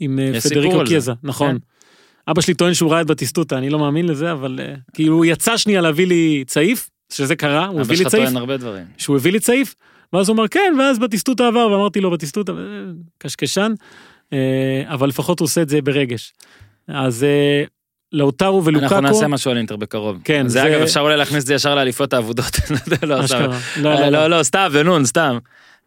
עם 0.00 0.18
אה, 0.18 0.40
פדריקו 0.40 0.80
על 0.80 0.86
זה. 0.86 0.90
קיאזה, 0.90 1.12
נכון. 1.22 1.50
כן. 1.50 2.30
אבא 2.30 2.40
שלי 2.40 2.54
טוען 2.54 2.74
שהוא 2.74 2.92
ראה 2.92 3.00
את 3.00 3.06
בטיסטוטה, 3.06 3.58
אני 3.58 3.70
לא 3.70 3.78
מאמין 3.78 4.06
לזה, 4.06 4.32
אבל 4.32 4.60
כאילו 4.94 5.14
הוא 5.14 5.24
יצא 5.24 5.56
שנייה 5.56 5.80
להביא 5.80 6.06
לי 6.06 6.44
צעיף, 6.46 6.90
שזה 7.12 7.36
קרה, 7.36 7.66
הוא 7.66 7.74
אבא 7.74 7.80
הביא 7.80 7.96
לי 7.96 8.02
שלך 8.02 8.08
צעיף, 8.08 8.24
טוען 8.24 8.36
הרבה 8.36 8.56
דברים. 8.56 8.84
שהוא 8.98 9.16
הביא 9.16 9.32
לי 9.32 9.40
צעיף, 9.40 9.74
ואז 10.12 10.28
הוא 10.28 10.34
אמר 10.34 10.48
כן, 10.48 10.74
ואז 10.78 10.98
בטיסטוטה 10.98 11.46
עבר, 11.46 11.68
ואמרתי 11.72 12.00
לו 12.00 12.10
בטיסטוטה, 12.10 12.52
אה, 12.52 12.56
קשקשן, 13.18 13.72
אבל 14.86 15.08
לפחות 15.08 15.40
הוא 15.40 15.46
עושה 15.46 15.62
את 15.62 15.68
זה 15.68 15.82
ברגש. 15.82 16.32
אז 16.88 17.26
לאוטרו 18.14 18.64
ולוקאקו, 18.64 18.94
אנחנו 18.94 19.08
נעשה 19.08 19.28
משהו 19.28 19.50
על 19.50 19.56
אינטר 19.56 19.76
בקרוב. 19.76 20.18
כן, 20.24 20.48
זה 20.48 20.66
אגב, 20.66 20.80
אפשר 20.80 21.00
אולי 21.00 21.16
להכניס 21.16 21.42
את 21.42 21.46
זה 21.46 21.54
ישר 21.54 21.74
לאליפות 21.74 22.12
האבודות. 22.12 22.56
לא. 23.02 23.24
אשכרה. 23.24 23.58
לא, 23.80 23.88
אה, 23.88 24.00
לא, 24.00 24.08
לא, 24.08 24.10
לא. 24.10 24.38
לא, 24.38 24.42
סתם, 24.42 24.68
בנון, 24.72 25.04
סתם. 25.04 25.38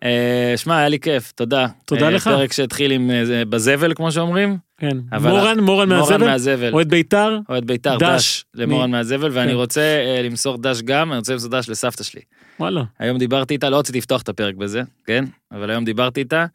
אה, 0.04 0.54
שמע, 0.56 0.78
היה 0.78 0.90
לי 0.90 1.00
כיף, 1.00 1.32
תודה. 1.32 1.68
תודה 1.86 2.06
אה, 2.06 2.10
לך. 2.10 2.28
פרק 2.28 2.54
שהתחיל 2.54 2.92
עם 2.92 3.12
בזבל, 3.50 3.94
כמו 3.94 4.12
שאומרים. 4.12 4.58
כן. 4.78 4.98
מורן, 5.22 5.60
מורן 5.60 5.94
מורן 5.94 6.22
מהזבל. 6.22 6.74
אוהד 6.74 6.90
בית"ר, 6.90 7.40
אוהד 7.50 7.66
בית"ר, 7.66 7.98
דש. 7.98 8.46
למורן 8.56 8.92
מהזבל, 8.92 9.30
ואני 9.34 9.52
כן. 9.52 9.56
רוצה 9.56 9.82
למסור 10.24 10.58
דש 10.58 10.82
גם, 10.82 11.12
אני 11.12 11.18
רוצה 11.18 11.34
למסור 11.34 11.50
דש 11.50 11.70
לסבתא 11.70 12.04
שלי. 12.04 12.22
וואלה. 12.60 12.84
היום 13.00 13.18
דיברתי 13.18 13.54
איתה, 13.54 13.70
לא 13.70 13.80
רציתי 13.80 13.98
לפתוח 13.98 14.22
את 14.22 14.30
הפרק 14.30 14.56
בזה, 14.56 14.82
כן? 15.06 15.26
אבל 15.52 15.70
היום 15.70 15.86
דיברתי 15.86 16.20
איתה, 16.20 16.46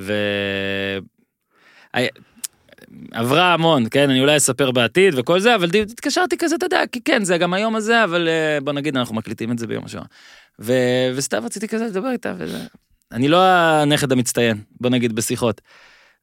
ו... 0.00 0.12
עברה 3.12 3.54
המון, 3.54 3.84
כן? 3.90 4.10
אני 4.10 4.20
אולי 4.20 4.36
אספר 4.36 4.70
בעתיד 4.70 5.14
וכל 5.16 5.40
זה, 5.40 5.54
אבל 5.54 5.68
התקשרתי 5.82 6.38
כזה, 6.38 6.54
אתה 6.54 6.66
יודע, 6.66 6.82
כי 6.92 7.00
כן, 7.00 7.24
זה 7.24 7.38
גם 7.38 7.54
היום 7.54 7.76
הזה, 7.76 8.04
אבל 8.04 8.28
אה, 8.28 8.60
בוא 8.60 8.72
נגיד, 8.72 8.96
אנחנו 8.96 9.14
מקליטים 9.14 9.52
את 9.52 9.58
זה 9.58 9.66
ביום 9.66 9.84
השואה. 9.84 10.04
ו... 10.60 10.72
וסתם 11.14 11.44
רציתי 11.44 11.68
כזה 11.68 11.86
לדבר 11.86 12.10
איתה, 12.10 12.34
וזה... 12.38 12.58
אני 13.12 13.28
לא 13.28 13.42
הנכד 13.44 14.12
המצטיין, 14.12 14.60
בוא 14.80 14.90
נגיד, 14.90 15.12
בשיחות. 15.12 15.60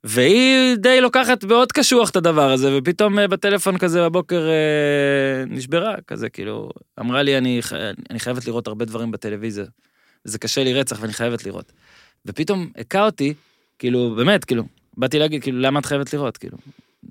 והיא 0.04 0.76
די 0.76 1.02
לוקחת 1.02 1.44
מאוד 1.44 1.72
קשוח 1.72 2.10
את 2.10 2.16
הדבר 2.16 2.52
הזה, 2.52 2.78
ופתאום 2.78 3.20
אה, 3.20 3.28
בטלפון 3.28 3.78
כזה 3.78 4.02
בבוקר 4.02 4.48
אה, 4.50 5.46
נשברה, 5.48 5.96
כזה 6.08 6.30
כאילו, 6.30 6.70
אמרה 7.00 7.24
לי, 7.24 7.38
אני, 7.38 7.62
אני 8.10 8.20
חייבת 8.20 8.46
לראות 8.48 8.68
הרבה 8.68 8.86
דברים 8.86 9.12
בטלוויזיה. 9.12 9.66
זה 10.24 10.40
קשה 10.40 10.64
לי 10.64 10.74
רצח 10.74 10.98
ואני 11.02 11.14
חייבת 11.14 11.46
לראות. 11.46 11.72
ופתאום 12.26 12.70
הכה 12.78 13.06
אותי, 13.06 13.34
כאילו, 13.80 14.16
באמת, 14.16 14.46
כאילו, 14.46 14.64
באתי 15.00 15.20
להגיד, 15.20 15.44
כאילו, 15.44 15.60
למה 15.60 15.80
את 15.80 15.86
חייבת 15.86 16.14
לראות? 16.14 16.38
כאילו, 16.38 16.58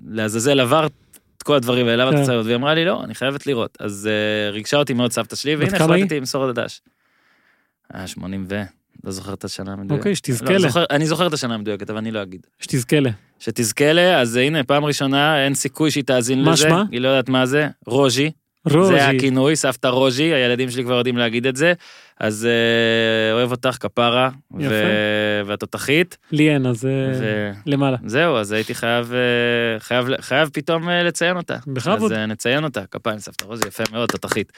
לעזאזל 0.07 0.59
עברת 0.59 0.91
את 1.37 1.43
כל 1.43 1.55
הדברים 1.55 1.87
האלה, 1.87 2.05
למה 2.05 2.11
את 2.11 2.15
כן. 2.15 2.25
חייבת? 2.25 2.45
והיא 2.45 2.55
אמרה 2.55 2.73
לי, 2.73 2.85
לא, 2.85 3.03
אני 3.03 3.15
חייבת 3.15 3.47
לראות. 3.47 3.77
אז 3.79 4.09
אה, 4.11 4.51
ריגשה 4.51 4.77
אותי 4.77 4.93
מאוד 4.93 5.11
סבתא 5.11 5.35
שלי, 5.35 5.55
והנה? 5.55 5.77
החלטתי 5.77 6.19
למסור 6.19 6.49
את 6.49 6.57
הדש. 6.57 6.81
אה, 7.95 8.07
80 8.07 8.45
ו... 8.49 8.61
לא 9.03 9.11
זוכר 9.11 9.33
את 9.33 9.43
השנה 9.43 9.73
המדויקת. 9.73 9.99
אוקיי, 9.99 10.15
שתזכה 10.15 10.53
לא, 10.53 10.57
לה. 10.57 10.83
אני 10.89 11.07
זוכר 11.07 11.27
את 11.27 11.33
השנה 11.33 11.53
המדויקת, 11.53 11.89
אבל 11.89 11.97
אני 11.97 12.11
לא 12.11 12.21
אגיד. 12.21 12.47
שתזכה 12.59 12.99
לה. 12.99 13.09
שתזכה 13.39 13.93
לה, 13.93 14.21
אז 14.21 14.35
הנה, 14.35 14.63
פעם 14.63 14.85
ראשונה, 14.85 15.45
אין 15.45 15.53
סיכוי 15.53 15.91
שהיא 15.91 16.03
תאזין 16.03 16.43
מה 16.43 16.51
לזה. 16.51 16.61
שמה? 16.61 16.83
היא 16.91 17.01
לא 17.01 17.07
יודעת 17.07 17.29
מה 17.29 17.45
זה. 17.45 17.67
רוז'י. 17.85 18.31
רוז'י. 18.65 18.93
זה 18.93 19.07
הכינוי, 19.07 19.55
סבתא 19.55 19.87
רוז'י, 19.87 20.23
הילדים 20.33 20.69
שלי 20.69 20.83
כבר 20.83 20.93
יודעים 20.97 21.17
להגיד 21.17 21.47
את 21.47 21.55
זה. 21.55 21.73
אז 22.19 22.47
אה, 22.49 23.33
אוהב 23.33 23.51
אותך, 23.51 23.77
כפרה. 23.79 24.29
יפה. 24.59 24.69
ו- 24.69 25.41
והתותחית. 25.45 26.17
ליאן, 26.31 26.65
אז 26.65 26.85
אה, 26.85 26.91
ו- 27.19 27.51
למעלה. 27.65 27.97
זהו, 28.05 28.37
אז 28.37 28.51
הייתי 28.51 28.75
חייב, 28.75 29.13
אה, 29.13 29.79
חייב, 29.79 30.21
חייב 30.21 30.49
פתאום 30.53 30.89
לציין 30.89 31.37
אותה. 31.37 31.57
בכבוד. 31.67 32.11
אז 32.11 32.17
נציין 32.17 32.63
אותה, 32.63 32.81
כפיים 32.91 33.19
סבתא 33.19 33.45
רוזי, 33.45 33.67
יפה 33.67 33.83
מאוד, 33.91 34.09
תותחית. 34.09 34.51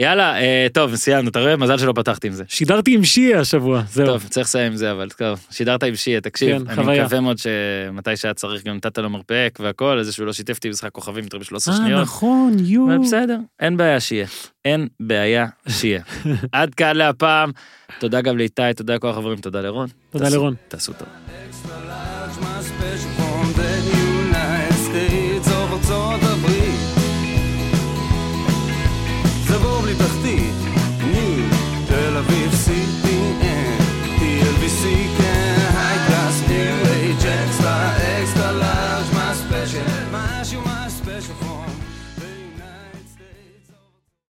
יאללה, 0.00 0.40
אה, 0.40 0.66
טוב, 0.72 0.94
סיימנו, 0.96 1.28
אתה 1.30 1.40
רואה? 1.40 1.56
מזל 1.56 1.78
שלא 1.78 1.92
פתחתי 1.96 2.26
עם 2.26 2.32
זה. 2.32 2.44
שידרתי 2.48 2.94
עם 2.94 3.04
שיה 3.04 3.40
השבוע, 3.40 3.82
זהו. 3.92 4.06
טוב, 4.06 4.26
צריך 4.30 4.46
לסיים 4.46 4.66
עם 4.72 4.76
זה, 4.76 4.92
אבל 4.92 5.08
טוב, 5.10 5.46
שידרת 5.50 5.82
עם 5.82 5.94
שיה, 5.96 6.20
תקשיב, 6.20 6.58
כן, 6.58 6.66
אני 6.70 6.74
חוויה. 6.82 7.04
מקווה 7.04 7.20
מאוד 7.20 7.36
שמתי 7.38 8.16
שהיה 8.16 8.34
צריך 8.34 8.64
גם 8.64 8.76
נתת 8.76 8.98
לו 8.98 9.10
מרפק 9.10 9.58
והכל, 9.62 9.98
איזה 9.98 10.12
שהוא 10.12 10.26
לא 10.26 10.32
שיתף 10.32 10.54
אותי 10.56 10.68
במשחק 10.68 10.92
כוכבים 10.92 11.24
יותר 11.24 11.38
ב-13 11.38 11.52
אה, 11.54 11.76
שניות. 11.76 12.02
נכון, 12.02 12.56
יו. 12.64 12.86
אבל 12.86 12.98
בסדר, 12.98 13.36
אין 13.60 13.76
בעיה 13.76 14.00
שיהיה. 14.00 14.26
אין 14.64 14.88
בעיה 15.00 15.46
שיהיה. 15.68 16.02
עד 16.52 16.74
כאן 16.74 16.96
להפעם. 16.96 17.50
תודה 17.98 18.20
גם 18.20 18.38
לאיתי, 18.38 18.62
תודה 18.76 18.94
לכל 18.94 19.08
החברים, 19.08 19.36
תודה 19.38 19.60
לרון. 19.60 19.88
תודה 20.10 20.24
תעשו- 20.24 20.36
לרון. 20.36 20.54
תעשו 20.68 20.92
טוב. 20.92 21.08